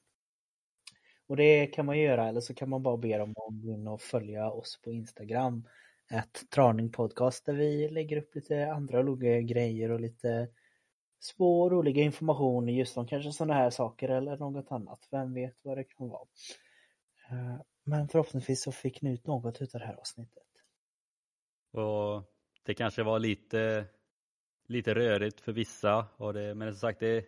Och 1.27 1.37
det 1.37 1.67
kan 1.67 1.87
man 1.87 1.99
göra 1.99 2.29
eller 2.29 2.41
så 2.41 2.55
kan 2.55 2.69
man 2.69 2.83
bara 2.83 2.97
be 2.97 3.19
dem 3.19 3.31
att 3.31 3.63
gå 3.63 3.73
in 3.73 3.89
och 3.89 4.03
följa 4.03 4.51
oss 4.51 4.81
på 4.83 4.93
Instagram 4.93 5.69
ett 6.11 6.51
Traning 6.51 6.93
Podcast 6.93 7.47
där 7.47 7.55
vi 7.55 7.89
lägger 7.89 8.17
upp 8.17 8.35
lite 8.35 8.73
andra 8.73 9.03
roliga 9.03 9.41
grejer 9.41 9.91
och 9.91 10.01
lite 10.01 10.49
små 11.25 11.70
roliga 11.70 12.03
information 12.03 12.68
just 12.68 12.97
om 12.97 13.07
kanske 13.07 13.33
sådana 13.33 13.55
här 13.55 13.70
saker 13.70 14.09
eller 14.09 14.37
något 14.37 14.73
annat. 14.73 15.09
Vem 15.11 15.35
vet 15.35 15.64
vad 15.64 15.77
det 15.77 15.85
kan 15.85 16.09
vara. 16.09 16.27
Eh, 17.31 17.61
men 17.85 18.09
förhoppningsvis 18.09 18.62
så 18.62 18.73
fick 18.73 19.03
ni 19.03 19.12
ut 19.12 19.27
något 19.27 19.62
utav 19.62 19.81
det 19.81 19.87
här 19.87 19.95
avsnittet. 19.95 20.43
Och 21.73 22.23
det 22.62 22.75
kanske 22.75 23.03
var 23.03 23.18
lite, 23.18 23.85
lite 24.66 24.95
rörigt 24.95 25.41
för 25.41 25.53
vissa. 25.53 26.07
Och 26.16 26.35
det, 26.35 26.55
men 26.55 26.73
som 26.73 26.81
sagt, 26.81 27.01
det 27.01 27.16
är 27.16 27.25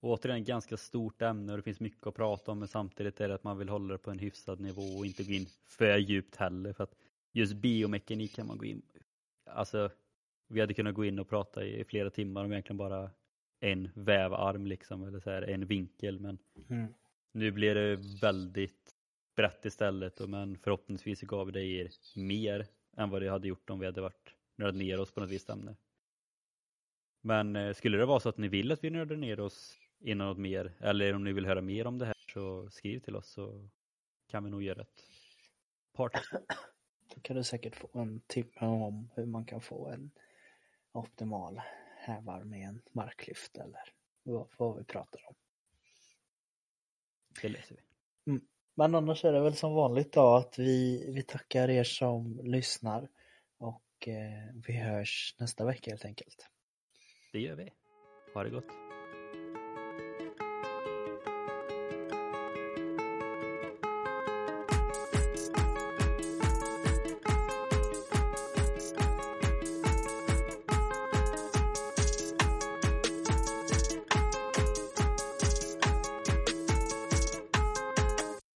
återigen 0.00 0.40
ett 0.40 0.46
ganska 0.46 0.76
stort 0.76 1.22
ämne 1.22 1.52
och 1.52 1.58
det 1.58 1.62
finns 1.62 1.80
mycket 1.80 2.06
att 2.06 2.14
prata 2.14 2.52
om. 2.52 2.58
Men 2.58 2.68
samtidigt 2.68 3.20
är 3.20 3.28
det 3.28 3.34
att 3.34 3.44
man 3.44 3.58
vill 3.58 3.68
hålla 3.68 3.92
det 3.92 3.98
på 3.98 4.10
en 4.10 4.18
hyfsad 4.18 4.60
nivå 4.60 4.82
och 4.98 5.06
inte 5.06 5.24
gå 5.24 5.32
in 5.32 5.46
för 5.66 5.98
djupt 5.98 6.36
heller. 6.36 6.72
För 6.72 6.84
att 6.84 6.94
just 7.32 7.54
biomekanik 7.54 8.36
kan 8.36 8.46
man 8.46 8.58
gå 8.58 8.64
in 8.64 8.82
Alltså, 9.50 9.90
vi 10.48 10.60
hade 10.60 10.74
kunnat 10.74 10.94
gå 10.94 11.04
in 11.04 11.18
och 11.18 11.28
prata 11.28 11.64
i 11.64 11.84
flera 11.84 12.10
timmar 12.10 12.44
om 12.44 12.52
egentligen 12.52 12.76
bara 12.76 13.10
en 13.60 13.90
vävarm 13.94 14.66
liksom, 14.66 15.04
eller 15.04 15.20
så 15.20 15.30
här, 15.30 15.42
en 15.42 15.66
vinkel. 15.66 16.20
Men 16.20 16.38
Mm. 16.68 16.94
nu 17.32 17.50
blir 17.50 17.74
det 17.74 17.96
väldigt 18.22 18.94
brett 19.36 19.64
istället. 19.64 20.20
Och 20.20 20.28
men 20.30 20.58
förhoppningsvis 20.58 21.20
gav 21.20 21.52
det 21.52 21.64
er 21.64 21.90
mer 22.16 22.66
än 22.96 23.10
vad 23.10 23.22
det 23.22 23.28
hade 23.28 23.48
gjort 23.48 23.70
om 23.70 23.78
vi 23.78 23.86
hade 23.86 24.00
varit 24.00 24.34
nördat 24.56 24.74
ner 24.76 25.00
oss 25.00 25.10
på 25.10 25.20
något 25.20 25.30
visst 25.30 25.50
ämne. 25.50 25.76
Men 27.20 27.56
eh, 27.56 27.72
skulle 27.74 27.98
det 27.98 28.06
vara 28.06 28.20
så 28.20 28.28
att 28.28 28.36
ni 28.38 28.48
vill 28.48 28.72
att 28.72 28.84
vi 28.84 28.90
nördar 28.90 29.16
ner 29.16 29.40
oss 29.40 29.78
inom 30.00 30.26
något 30.26 30.38
mer 30.38 30.72
eller 30.80 31.14
om 31.14 31.24
ni 31.24 31.32
vill 31.32 31.46
höra 31.46 31.60
mer 31.60 31.86
om 31.86 31.98
det 31.98 32.06
här 32.06 32.14
så 32.32 32.70
skriv 32.70 33.00
till 33.00 33.16
oss 33.16 33.28
så 33.28 33.68
kan 34.26 34.44
vi 34.44 34.50
nog 34.50 34.62
göra 34.62 34.82
ett 34.82 35.02
part. 35.92 36.12
Då 37.14 37.20
kan 37.20 37.36
du 37.36 37.44
säkert 37.44 37.76
få 37.76 37.88
en 37.92 38.20
timme 38.20 38.50
om 38.60 39.10
hur 39.14 39.26
man 39.26 39.44
kan 39.44 39.60
få 39.60 39.86
en 39.88 40.10
optimal 40.92 41.60
hävarm 42.08 42.48
med 42.48 42.68
en 42.68 42.82
marklyft 42.92 43.56
eller 43.56 43.92
vad, 44.22 44.48
vad 44.56 44.78
vi 44.78 44.84
pratar 44.84 45.20
om. 45.28 45.34
Det 47.42 47.48
löser 47.48 47.74
vi. 47.74 47.82
Men 48.74 48.94
annars 48.94 49.24
är 49.24 49.32
det 49.32 49.40
väl 49.40 49.56
som 49.56 49.74
vanligt 49.74 50.12
då 50.12 50.34
att 50.34 50.58
vi, 50.58 51.10
vi 51.12 51.22
tackar 51.22 51.70
er 51.70 51.84
som 51.84 52.40
lyssnar 52.44 53.08
och 53.58 54.08
eh, 54.08 54.54
vi 54.66 54.72
hörs 54.72 55.36
nästa 55.38 55.64
vecka 55.64 55.90
helt 55.90 56.04
enkelt. 56.04 56.48
Det 57.32 57.40
gör 57.40 57.56
vi. 57.56 57.72
Ha 58.34 58.44
det 58.44 58.50
gott. 58.50 58.87